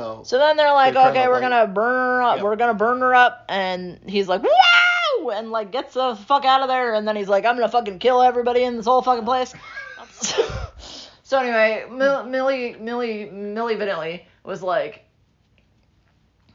What 0.00 0.06
else 0.06 0.16
happens? 0.16 0.28
So. 0.28 0.36
So 0.36 0.38
then 0.38 0.56
they're 0.56 0.72
like, 0.72 0.94
They're 0.94 1.10
okay, 1.10 1.26
we're 1.28 1.34
like- 1.34 1.42
gonna 1.42 1.66
burn 1.66 1.94
her 2.16 2.22
up. 2.22 2.36
Yeah. 2.38 2.42
We're 2.44 2.56
gonna 2.56 2.74
burn 2.74 3.00
her 3.00 3.14
up, 3.14 3.44
and 3.48 3.98
he's 4.06 4.28
like, 4.28 4.42
wow, 4.42 5.28
and 5.30 5.50
like 5.50 5.70
gets 5.72 5.94
the 5.94 6.16
fuck 6.26 6.44
out 6.44 6.62
of 6.62 6.68
there, 6.68 6.94
and 6.94 7.06
then 7.06 7.16
he's 7.16 7.28
like, 7.28 7.44
I'm 7.44 7.54
gonna 7.56 7.68
fucking 7.68 7.98
kill 7.98 8.22
everybody 8.22 8.62
in 8.62 8.76
this 8.76 8.86
whole 8.86 9.02
fucking 9.02 9.24
place. 9.24 9.54
so 11.22 11.38
anyway, 11.38 11.84
Mill- 11.90 12.24
Millie, 12.24 12.76
Millie, 12.78 13.30
Milli 13.32 13.76
Vanilli 13.76 14.22
was 14.44 14.62
like, 14.62 15.04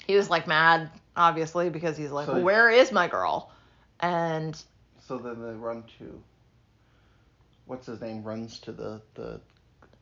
he 0.08 0.16
was 0.16 0.30
like 0.30 0.48
mad, 0.48 0.90
obviously, 1.16 1.70
because 1.70 1.98
he's 1.98 2.12
like, 2.12 2.28
So- 2.28 2.34
well, 2.34 2.44
where 2.44 2.70
is 2.70 2.92
my 2.92 3.08
girl? 3.08 3.52
And 4.00 4.56
So 5.08 5.18
then 5.18 5.42
they 5.42 5.54
run 5.54 5.84
to. 6.00 6.22
What's 7.66 7.88
his 7.88 8.00
name? 8.02 8.24
Runs 8.24 8.60
to 8.60 8.72
the 8.72 9.02
the 9.16 9.40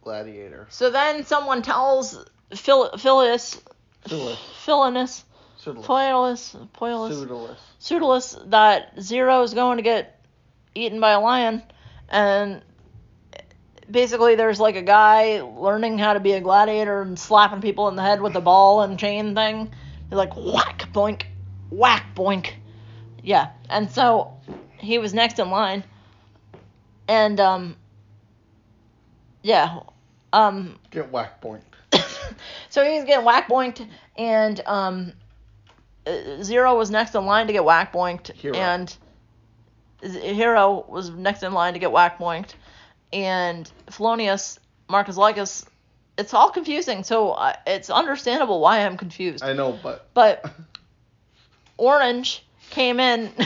gladiator. 0.01 0.67
so 0.69 0.89
then 0.89 1.23
someone 1.25 1.61
tells 1.61 2.25
Phil, 2.55 2.97
Phyllis, 2.97 3.61
Phylis. 4.07 4.37
Philinus, 4.65 5.23
Pseudolus. 5.57 5.85
Poilus, 5.85 6.67
Poilus, 6.73 7.57
Pseudolus. 7.79 8.49
That 8.49 9.01
Zero 9.01 9.43
is 9.43 9.53
going 9.53 9.77
to 9.77 9.83
get 9.83 10.19
eaten 10.75 10.99
by 10.99 11.11
a 11.11 11.19
lion, 11.19 11.63
and 12.09 12.61
basically 13.89 14.35
there's 14.35 14.59
like 14.59 14.75
a 14.75 14.81
guy 14.81 15.41
learning 15.41 15.97
how 15.97 16.13
to 16.13 16.19
be 16.19 16.33
a 16.33 16.41
gladiator 16.41 17.01
and 17.01 17.17
slapping 17.17 17.61
people 17.61 17.87
in 17.87 17.95
the 17.95 18.01
head 18.01 18.21
with 18.21 18.35
a 18.35 18.41
ball 18.41 18.81
and 18.81 18.99
chain 18.99 19.35
thing. 19.35 19.71
He's 20.09 20.17
like 20.17 20.35
whack 20.35 20.89
boink, 20.93 21.23
whack 21.69 22.07
boink, 22.15 22.51
yeah. 23.21 23.51
And 23.69 23.89
so 23.89 24.33
he 24.79 24.97
was 24.97 25.13
next 25.13 25.39
in 25.39 25.49
line, 25.49 25.83
and 27.07 27.39
um, 27.39 27.75
yeah, 29.41 29.79
um, 30.31 30.79
Get 30.91 31.11
whack 31.11 31.41
point. 31.41 31.63
So 32.73 32.83
he's 32.83 33.03
getting 33.03 33.23
whack 33.23 33.47
boinked, 33.47 33.87
and 34.17 34.59
um, 34.65 35.13
Zero 36.41 36.75
was 36.75 36.89
next 36.89 37.13
in 37.13 37.23
line 37.27 37.45
to 37.45 37.53
get 37.53 37.63
whack 37.63 37.93
boinked, 37.93 38.31
Hero. 38.33 38.55
and 38.55 38.95
Hero 40.01 40.83
was 40.89 41.11
next 41.11 41.43
in 41.43 41.53
line 41.53 41.73
to 41.73 41.79
get 41.79 41.91
whack 41.91 42.17
boinked, 42.17 42.55
and 43.13 43.71
Felonius, 43.91 44.59
Marcus 44.89 45.17
Lycus. 45.17 45.65
It's 46.17 46.33
all 46.33 46.49
confusing, 46.49 47.03
so 47.03 47.33
uh, 47.33 47.53
it's 47.67 47.91
understandable 47.91 48.59
why 48.59 48.79
I'm 48.85 48.97
confused. 48.97 49.43
I 49.43 49.53
know, 49.53 49.77
but. 49.83 50.09
But 50.15 50.43
Orange 51.77 52.43
came 52.71 52.99
in. 52.99 53.31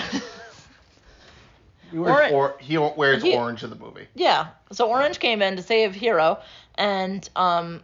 He 1.92 1.98
wears, 2.00 2.32
Or- 2.34 2.36
or, 2.36 2.58
he 2.60 2.78
wears 2.78 3.24
he- 3.24 3.34
orange 3.36 3.64
in 3.64 3.70
the 3.70 3.78
movie. 3.78 4.08
Yeah. 4.14 4.48
So 4.74 4.90
Orange 4.90 5.20
came 5.20 5.42
in 5.42 5.56
to 5.56 5.62
save 5.64 5.96
Hero, 5.96 6.40
and 6.76 7.30
um, 7.38 7.82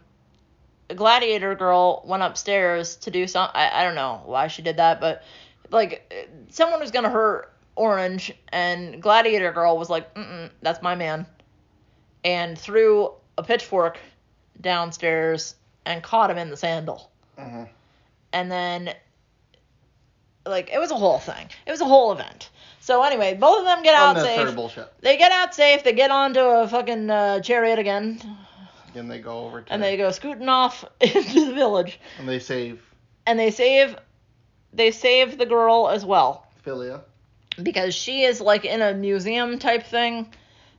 Gladiator 0.88 1.54
Girl 1.54 2.02
went 2.04 2.22
upstairs 2.22 2.96
to 2.96 3.10
do 3.10 3.26
some. 3.26 3.48
I, 3.54 3.70
I 3.80 3.84
don't 3.84 3.94
know 3.94 4.22
why 4.24 4.48
she 4.48 4.62
did 4.62 4.76
that, 4.78 5.00
but 5.00 5.22
like 5.70 6.28
someone 6.50 6.80
was 6.80 6.90
gonna 6.90 7.10
hurt 7.10 7.52
Orange, 7.76 8.32
and 8.50 9.02
Gladiator 9.02 9.52
Girl 9.52 9.78
was 9.78 9.88
like, 9.90 10.12
Mm-mm, 10.14 10.50
"That's 10.62 10.82
my 10.82 10.94
man," 10.94 11.26
and 12.24 12.58
threw 12.58 13.12
a 13.38 13.42
pitchfork 13.42 13.98
downstairs 14.60 15.54
and 15.86 16.02
caught 16.02 16.30
him 16.30 16.38
in 16.38 16.50
the 16.50 16.56
sandal, 16.56 17.10
Mhm. 17.38 17.68
and 18.32 18.50
then 18.52 18.94
like 20.46 20.70
it 20.70 20.78
was 20.78 20.90
a 20.90 20.96
whole 20.96 21.18
thing. 21.18 21.48
It 21.66 21.70
was 21.70 21.80
a 21.80 21.84
whole 21.86 22.12
event. 22.12 22.50
So 22.80 23.02
anyway, 23.02 23.34
both 23.34 23.60
of 23.60 23.64
them 23.64 23.82
get 23.82 23.94
out 23.94 24.16
safe. 24.24 24.54
bullshit. 24.54 24.92
They 25.00 25.16
get 25.16 25.32
out 25.32 25.54
safe. 25.54 25.82
They 25.82 25.94
get 25.94 26.10
onto 26.10 26.40
a 26.40 26.68
fucking 26.68 27.08
uh, 27.08 27.40
chariot 27.40 27.78
again, 27.78 28.20
Then 28.94 29.08
they 29.08 29.18
go 29.18 29.44
over 29.46 29.60
to. 29.62 29.72
and 29.72 29.82
they 29.82 29.96
go 29.96 30.10
scooting 30.10 30.48
off 30.48 30.84
into 31.00 31.46
the 31.46 31.52
village, 31.54 31.98
and 32.18 32.28
they 32.28 32.38
save 32.38 32.80
and 33.26 33.38
they 33.38 33.50
save, 33.50 33.96
they 34.72 34.90
save 34.90 35.36
the 35.38 35.46
girl 35.46 35.88
as 35.88 36.04
well 36.04 36.46
Philia. 36.64 37.00
because 37.62 37.94
she 37.94 38.22
is 38.24 38.40
like 38.40 38.64
in 38.64 38.80
a 38.82 38.94
museum 38.94 39.58
type 39.58 39.84
thing, 39.86 40.28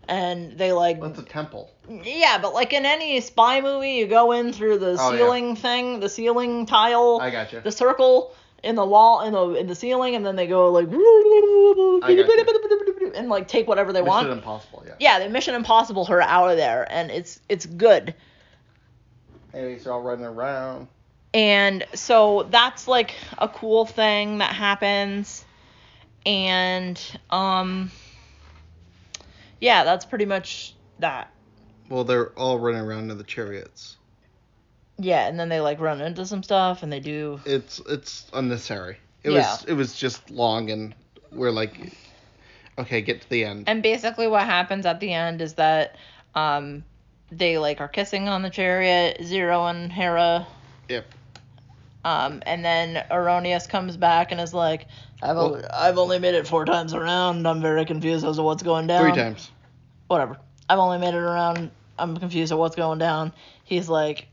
and 0.07 0.57
they 0.57 0.72
like 0.72 1.01
That's 1.01 1.20
a 1.20 1.24
temple. 1.24 1.72
yeah, 1.89 2.38
but 2.41 2.53
like 2.53 2.72
in 2.74 2.86
any 2.86 3.20
spy 3.22 3.61
movie, 3.61 3.93
you 3.93 4.07
go 4.07 4.32
in 4.32 4.53
through 4.53 4.78
the 4.80 4.95
Oh, 4.99 5.11
yeah. 5.11 5.18
ceiling 5.18 5.55
thing, 5.55 5.99
the 5.99 6.09
ceiling 6.09 6.66
tile, 6.66 7.20
I 7.22 7.30
got 7.32 7.51
you. 7.51 7.59
the 7.61 7.72
circle, 7.72 8.34
in 8.66 8.76
the 8.76 8.86
wall 8.86 9.22
in 9.22 9.34
the 9.34 9.59
in 9.59 9.68
the 9.68 9.76
ceiling, 9.76 10.16
and 10.16 10.26
then 10.26 10.36
they 10.36 10.47
go 10.47 10.72
like 10.72 10.88
and 13.16 13.30
like 13.30 13.47
take 13.47 13.68
whatever 13.68 13.93
they 13.93 14.01
want. 14.01 14.28
Mission. 14.28 14.39
Impossible, 14.39 14.84
yeah. 14.86 14.93
Yeah, 14.99 15.20
they 15.20 15.28
Mission 15.28 15.55
Impossible 15.55 16.05
her 16.05 16.22
out 16.22 16.49
of 16.49 16.57
there, 16.57 16.91
and 16.91 17.11
it's 17.11 17.39
it's 17.47 17.66
good. 17.66 18.16
Anyways, 19.53 19.84
they're 19.84 19.93
all 19.93 20.01
running 20.01 20.26
around. 20.26 20.88
And 21.34 21.86
so 21.93 22.47
that's 22.49 22.88
like 22.88 23.13
a 23.38 23.47
cool 23.47 23.86
thing 23.86 24.39
that 24.39 24.53
happens. 24.53 25.45
And 26.26 26.99
um 27.30 27.91
yeah, 29.61 29.84
that's 29.84 30.05
pretty 30.05 30.26
much 30.26 30.76
that. 30.99 31.32
Well, 31.88 32.03
they're 32.03 32.32
all 32.32 32.59
running 32.59 32.82
around 32.82 33.11
in 33.11 33.18
the 33.18 33.24
chariots. 33.24 33.97
Yeah, 34.97 35.27
and 35.27 35.39
then 35.39 35.49
they 35.49 35.59
like 35.59 35.79
run 35.79 35.99
into 36.01 36.25
some 36.25 36.41
stuff 36.43 36.83
and 36.83 36.91
they 36.91 36.99
do 36.99 37.39
It's 37.45 37.79
it's 37.89 38.29
unnecessary. 38.33 38.97
It 39.23 39.31
Yeah. 39.31 39.39
was 39.51 39.65
it 39.65 39.73
was 39.73 39.93
just 39.97 40.29
long 40.29 40.69
and 40.69 40.95
we're 41.31 41.51
like, 41.51 41.91
okay, 42.77 43.01
get 43.01 43.21
to 43.21 43.29
the 43.29 43.43
end. 43.45 43.65
and 43.67 43.83
basically 43.83 44.27
what 44.27 44.43
happens 44.45 44.85
at 44.85 44.99
the 44.99 45.11
end 45.11 45.41
is 45.41 45.55
that 45.55 45.95
um 46.33 46.83
they 47.31 47.57
like 47.57 47.81
are 47.81 47.87
kissing 47.87 48.29
on 48.29 48.41
the 48.41 48.49
chariot, 48.49 49.17
Zero 49.23 49.65
and 49.65 49.91
Hera. 49.91 50.47
Yep. 50.89 51.05
Um, 52.05 52.43
and 52.45 52.63
then 52.63 53.03
Erronius 53.09 53.67
comes 53.67 53.97
back 53.97 54.31
and 54.31 54.39
is 54.39 54.53
like, 54.53 54.85
I've, 55.23 55.35
Well- 55.35 55.55
only, 55.55 55.63
I've 55.65 55.97
only 55.97 56.19
made 56.19 56.35
it 56.35 56.47
four 56.47 56.63
times 56.65 56.93
around. 56.93 57.47
I'm 57.47 57.61
very 57.63 57.83
confused 57.83 58.23
as 58.23 58.35
to 58.35 58.43
what's 58.43 58.61
going 58.61 58.85
down. 58.85 59.01
Three 59.01 59.19
times. 59.19 59.49
whatever. 60.07 60.37
I've 60.69 60.77
only 60.77 60.99
made 60.99 61.15
it 61.15 61.19
around. 61.19 61.71
I'm 61.97 62.15
confused 62.17 62.51
at 62.51 62.59
what's 62.59 62.75
going 62.75 62.99
down. 62.99 63.33
He's 63.63 63.89
like, 63.89 64.27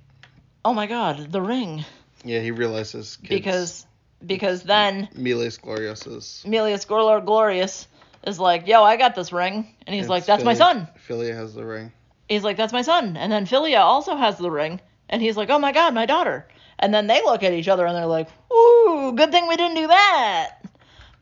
oh 0.64 0.74
my 0.74 0.86
god, 0.86 1.30
the 1.32 1.40
ring. 1.42 1.84
Yeah, 2.24 2.40
he 2.40 2.50
realizes 2.50 3.18
Because 3.22 3.86
because 4.24 4.62
then 4.62 5.08
Melius 5.14 5.58
Gloriosus 5.58 6.46
Melius 6.46 6.84
Glor- 6.84 7.24
Glorious 7.24 7.88
is 8.24 8.38
like, 8.38 8.68
yo, 8.68 8.84
I 8.84 8.96
got 8.96 9.14
this 9.16 9.32
ring. 9.32 9.74
And 9.86 9.94
he's 9.96 10.08
like, 10.08 10.26
that's 10.26 10.44
my 10.44 10.54
son. 10.54 10.88
Philia 11.08 11.34
has 11.34 11.54
the 11.54 11.64
ring. 11.64 11.90
He's 12.28 12.44
like, 12.44 12.56
that's 12.56 12.72
my 12.72 12.82
son. 12.82 13.16
And 13.16 13.32
then 13.32 13.46
Philia 13.46 13.80
also 13.80 14.14
has 14.14 14.38
the 14.38 14.50
ring. 14.50 14.80
And 15.08 15.20
he's 15.20 15.36
like, 15.36 15.50
oh 15.50 15.58
my 15.58 15.72
god, 15.72 15.92
my 15.92 16.06
daughter. 16.06 16.46
And 16.78 16.94
then 16.94 17.06
they 17.08 17.20
look 17.22 17.42
at 17.42 17.52
each 17.52 17.68
other 17.68 17.84
and 17.84 17.96
they're 17.96 18.06
like, 18.06 18.28
ooh, 18.52 19.12
good 19.16 19.32
thing 19.32 19.48
we 19.48 19.56
didn't 19.56 19.76
do 19.76 19.88
that. 19.88 20.58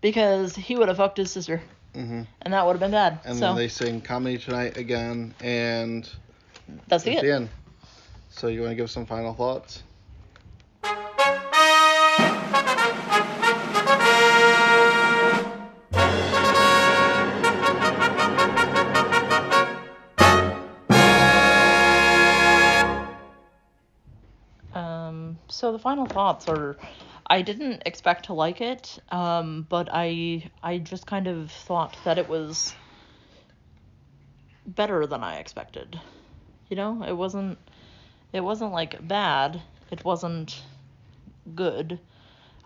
Because 0.03 0.55
he 0.55 0.77
would 0.77 0.89
have 0.89 0.99
fucked 0.99 1.17
his 1.17 1.31
sister. 1.31 1.63
hmm 1.95 2.23
And 2.43 2.53
that 2.55 2.65
would 2.67 2.73
have 2.73 2.81
been 2.81 2.91
bad. 2.91 3.21
And 3.25 3.39
so 3.39 3.47
then 3.47 3.57
they 3.57 3.69
sing 3.69 4.01
Comedy 4.03 4.39
Tonight 4.39 4.77
again, 4.77 5.35
and 5.41 6.09
that's 6.89 7.05
the 7.05 7.17
end. 7.19 7.49
So 8.31 8.47
you 8.47 8.61
want 8.61 8.71
to 8.71 8.77
give 8.77 8.91
some 8.91 9.07
final 9.07 9.35
thoughts? 9.35 9.83
Um, 24.73 25.39
so 25.49 25.73
the 25.73 25.79
final 25.79 26.07
thoughts 26.07 26.49
are, 26.49 26.77
I 27.27 27.43
didn't 27.43 27.83
expect 27.85 28.27
to 28.27 28.33
like 28.33 28.61
it, 28.61 28.99
um, 29.11 29.67
but 29.69 29.89
I 29.93 30.51
I 30.63 30.79
just 30.79 31.07
kind 31.07 31.27
of 31.27 31.51
thought 31.51 31.97
that 32.05 32.17
it 32.17 32.29
was 32.29 32.75
better 34.65 35.07
than 35.07 35.23
I 35.23 35.39
expected. 35.39 36.01
You 36.69 36.77
know, 36.77 37.03
it 37.03 37.13
wasn't 37.13 37.59
it 38.33 38.41
wasn't 38.41 38.73
like 38.73 39.07
bad. 39.07 39.61
It 39.91 40.05
wasn't 40.05 40.63
good. 41.55 41.99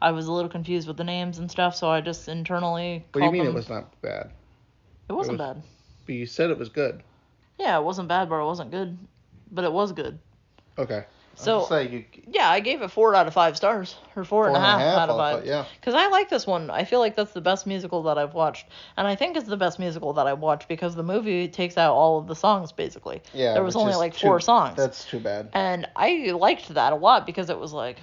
I 0.01 0.11
was 0.11 0.27
a 0.27 0.33
little 0.33 0.51
confused 0.51 0.87
with 0.87 0.97
the 0.97 1.05
names 1.05 1.39
and 1.39 1.51
stuff, 1.51 1.75
so 1.75 1.89
I 1.89 2.01
just 2.01 2.29
internally. 2.29 3.05
What 3.13 3.21
do 3.21 3.27
you 3.27 3.33
mean 3.33 3.47
it 3.47 3.55
was 3.55 3.69
not 3.69 4.01
bad? 4.03 4.31
It 5.09 5.13
wasn't 5.13 5.39
was- 5.39 5.55
bad. 5.57 5.63
But 6.07 6.15
you 6.17 6.27
said 6.27 6.51
it 6.51 6.59
was 6.59 6.69
good. 6.69 7.03
Yeah, 7.59 7.79
it 7.79 7.83
wasn't 7.85 8.09
bad, 8.09 8.29
but 8.29 8.41
it 8.41 8.45
wasn't 8.45 8.71
good. 8.71 8.99
But 9.51 9.65
it 9.65 9.73
was 9.73 9.93
good. 9.93 10.19
Okay. 10.77 11.05
So- 11.37 11.79
you, 11.81 12.05
Yeah, 12.27 12.49
I 12.49 12.61
gave 12.61 12.83
it 12.83 12.91
four 12.91 13.15
out 13.15 13.27
of 13.27 13.35
five 13.35 13.57
stars, 13.57 13.97
or 14.17 14.25
four 14.25 14.47
and 14.49 14.57
a 14.57 14.61
half 14.61 14.81
out 14.81 15.09
of 15.11 15.17
five. 15.17 15.45
yeah. 15.47 15.65
Because 15.81 15.95
I 15.95 16.09
like 16.09 16.29
this 16.31 16.47
one. 16.47 16.71
I 16.71 16.85
feel 16.85 17.01
like 17.01 17.17
that's 17.17 17.33
the 17.33 17.41
best 17.41 17.67
musical 17.67 18.03
that 18.05 18.19
I've 18.19 18.35
watched. 18.35 18.67
And 18.97 19.07
I 19.07 19.15
think 19.17 19.37
it's 19.37 19.49
the 19.49 19.57
best 19.57 19.79
musical 19.79 20.13
that 20.15 20.27
I've 20.27 20.41
watched 20.41 20.69
because 20.69 20.95
the 20.95 21.03
movie 21.03 21.49
takes 21.49 21.77
out 21.79 21.93
all 21.95 22.19
of 22.19 22.27
the 22.27 22.35
songs, 22.37 22.73
basically. 22.73 23.23
Yeah. 23.33 23.55
There 23.55 23.65
was 23.65 23.77
only 23.77 23.95
like 23.95 24.15
too- 24.15 24.27
four 24.27 24.41
songs. 24.41 24.77
That's 24.77 25.05
too 25.05 25.21
bad. 25.21 25.49
And 25.53 25.87
I 25.97 26.33
liked 26.35 26.69
that 26.75 26.93
a 26.93 26.97
lot 26.97 27.27
because 27.27 27.51
it 27.51 27.59
was 27.59 27.73
like, 27.73 27.99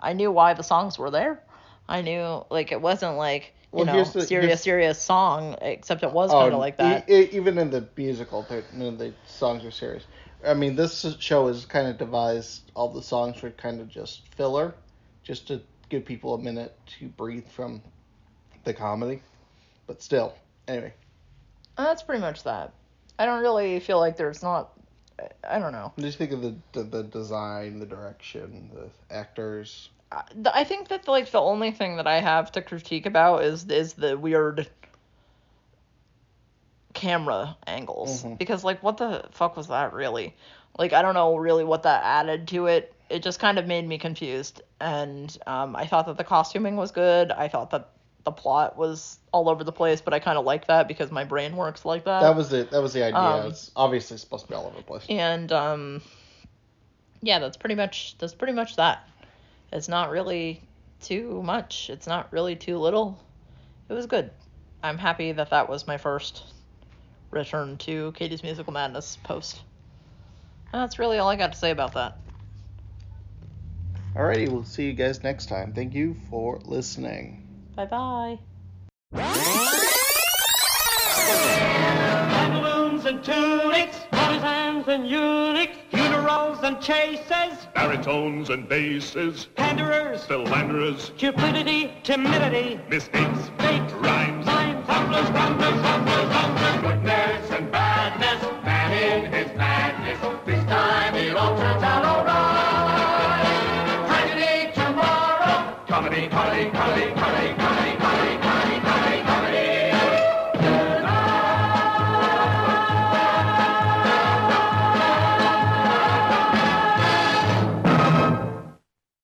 I 0.00 0.12
knew 0.12 0.30
why 0.32 0.54
the 0.54 0.62
songs 0.64 0.98
were 0.98 1.10
there. 1.10 1.40
I 1.88 2.00
knew, 2.02 2.44
like, 2.50 2.72
it 2.72 2.80
wasn't 2.80 3.16
like, 3.16 3.52
you 3.72 3.78
Well, 3.78 3.86
know, 3.86 4.04
the- 4.04 4.22
serious, 4.26 4.62
serious 4.62 5.00
song, 5.00 5.56
except 5.62 6.02
it 6.02 6.12
was 6.12 6.30
Oh, 6.32 6.40
kind 6.40 6.52
of 6.54 6.58
like 6.60 6.76
that. 6.78 7.08
e- 7.10 7.28
even 7.32 7.58
in 7.58 7.70
the 7.70 7.86
musical, 7.96 8.42
the 8.48 9.12
songs 9.26 9.64
are 9.64 9.70
serious. 9.70 10.04
I 10.46 10.54
mean, 10.54 10.74
this 10.76 11.06
show 11.20 11.48
is 11.48 11.64
kind 11.64 11.86
of 11.86 11.98
devised. 11.98 12.70
All 12.74 12.88
the 12.88 13.02
songs 13.02 13.40
were 13.42 13.50
kind 13.50 13.80
of 13.80 13.88
just 13.88 14.26
filler, 14.34 14.74
just 15.22 15.46
to 15.48 15.60
give 15.88 16.04
people 16.04 16.34
a 16.34 16.38
minute 16.38 16.76
to 16.98 17.08
breathe 17.08 17.48
from 17.48 17.82
the 18.64 18.74
comedy. 18.74 19.22
But 19.86 20.02
still, 20.02 20.34
anyway, 20.68 20.94
uh, 21.76 21.84
that's 21.84 22.02
pretty 22.02 22.20
much 22.20 22.42
that. 22.44 22.72
I 23.18 23.26
don't 23.26 23.42
really 23.42 23.78
feel 23.80 23.98
like 24.00 24.16
there's 24.16 24.42
not, 24.42 24.72
I- 25.48 25.58
don't 25.58 25.72
know. 25.72 25.92
you 25.96 26.10
think 26.10 26.32
of 26.32 26.42
the, 26.42 26.54
the 26.72 26.82
the 26.82 27.02
design, 27.04 27.78
the 27.78 27.86
direction, 27.86 28.70
the 28.74 29.14
actors? 29.14 29.90
Uh, 30.10 30.22
I- 30.46 30.60
I 30.60 30.64
think 30.64 30.88
that 30.88 31.06
like 31.08 31.30
the 31.30 31.40
only 31.40 31.70
thing 31.70 31.96
that 31.96 32.06
I 32.06 32.20
have 32.20 32.52
to 32.52 32.62
critique 32.62 33.06
about 33.06 33.44
is 33.44 33.68
is 33.68 33.94
the 33.94 34.16
weird 34.18 34.68
camera 36.94 37.56
angles 37.66 38.22
Mhm. 38.24 38.38
because 38.38 38.64
like 38.64 38.82
what 38.82 38.96
the 38.98 39.24
fuck 39.30 39.56
was 39.56 39.68
that 39.68 39.92
really? 39.92 40.34
Like 40.78 40.92
I 40.92 41.02
don't 41.02 41.14
know 41.14 41.36
really 41.36 41.64
what 41.64 41.82
that 41.84 42.02
added 42.04 42.48
to 42.48 42.66
it. 42.66 42.94
It 43.10 43.22
just 43.22 43.38
kind 43.40 43.58
of 43.58 43.66
made 43.66 43.86
me 43.86 43.98
confused 43.98 44.62
and 44.80 45.36
um, 45.46 45.76
I 45.76 45.86
thought 45.86 46.06
that 46.06 46.16
the 46.16 46.24
costuming 46.24 46.76
was 46.76 46.90
good. 46.92 47.30
I 47.30 47.48
thought 47.48 47.70
that 47.70 47.88
the 48.24 48.32
plot 48.32 48.76
was 48.78 49.18
all 49.32 49.48
over 49.48 49.64
the 49.64 49.72
place, 49.72 50.00
but 50.00 50.14
I 50.14 50.18
kind 50.20 50.38
of 50.38 50.44
like 50.44 50.68
that 50.68 50.86
because 50.88 51.10
my 51.10 51.24
brain 51.24 51.56
works 51.56 51.84
like 51.84 52.04
that. 52.04 52.20
That 52.20 52.36
was 52.36 52.48
the 52.50 52.64
that 52.64 52.80
was 52.80 52.92
the 52.92 53.02
idea. 53.04 53.18
Um, 53.20 53.46
it's 53.50 53.70
obviously 53.76 54.16
supposed 54.16 54.44
to 54.46 54.48
be 54.50 54.54
all 54.54 54.66
over 54.66 54.76
the 54.76 54.82
place. 54.82 55.04
and 55.08 55.50
um 55.52 56.02
yeah 57.22 57.38
that's 57.38 57.56
pretty 57.56 57.74
much 57.74 58.16
that's 58.18 58.34
pretty 58.34 58.52
much 58.52 58.76
that 58.76 59.06
it's 59.72 59.88
not 59.88 60.10
really 60.10 60.60
too 61.00 61.42
much 61.42 61.88
it's 61.90 62.06
not 62.06 62.32
really 62.32 62.56
too 62.56 62.78
little 62.78 63.18
it 63.88 63.92
was 63.92 64.06
good 64.06 64.30
i'm 64.82 64.98
happy 64.98 65.32
that 65.32 65.50
that 65.50 65.68
was 65.68 65.86
my 65.86 65.96
first 65.96 66.42
return 67.32 67.76
to 67.78 68.12
katie's 68.12 68.42
musical 68.42 68.72
madness 68.72 69.16
post. 69.24 69.62
And 70.72 70.80
that's 70.82 70.98
really 70.98 71.18
all 71.18 71.28
i 71.28 71.36
got 71.36 71.52
to 71.52 71.58
say 71.58 71.70
about 71.70 71.94
that. 71.94 72.18
Alrighty, 74.14 74.48
we'll 74.48 74.64
see 74.64 74.84
you 74.86 74.92
guys 74.92 75.22
next 75.24 75.48
time. 75.48 75.72
Thank 75.72 75.94
you 75.94 76.14
for 76.30 76.60
listening. 76.64 77.42
bye 77.76 77.86
bye 77.86 78.38
Pantaloons 82.32 83.04
and 83.06 83.22
tunics, 83.24 83.98
partisans 84.10 84.88
and 84.88 85.08
eunuchs, 85.08 85.76
funerals 85.90 86.58
and 86.62 86.80
chases, 86.80 87.66
Baritones 87.74 88.50
and 88.50 88.68
basses, 88.68 89.48
panderers, 89.56 90.24
philanderers, 90.26 91.12
cupidity, 91.16 91.92
timidity, 92.02 92.78
mistakes, 92.88 93.50
fate, 93.58 93.90
rhymes, 94.00 94.46
minds, 94.46 94.86
tumblers, 94.86 95.30
grumblers, 95.30 96.01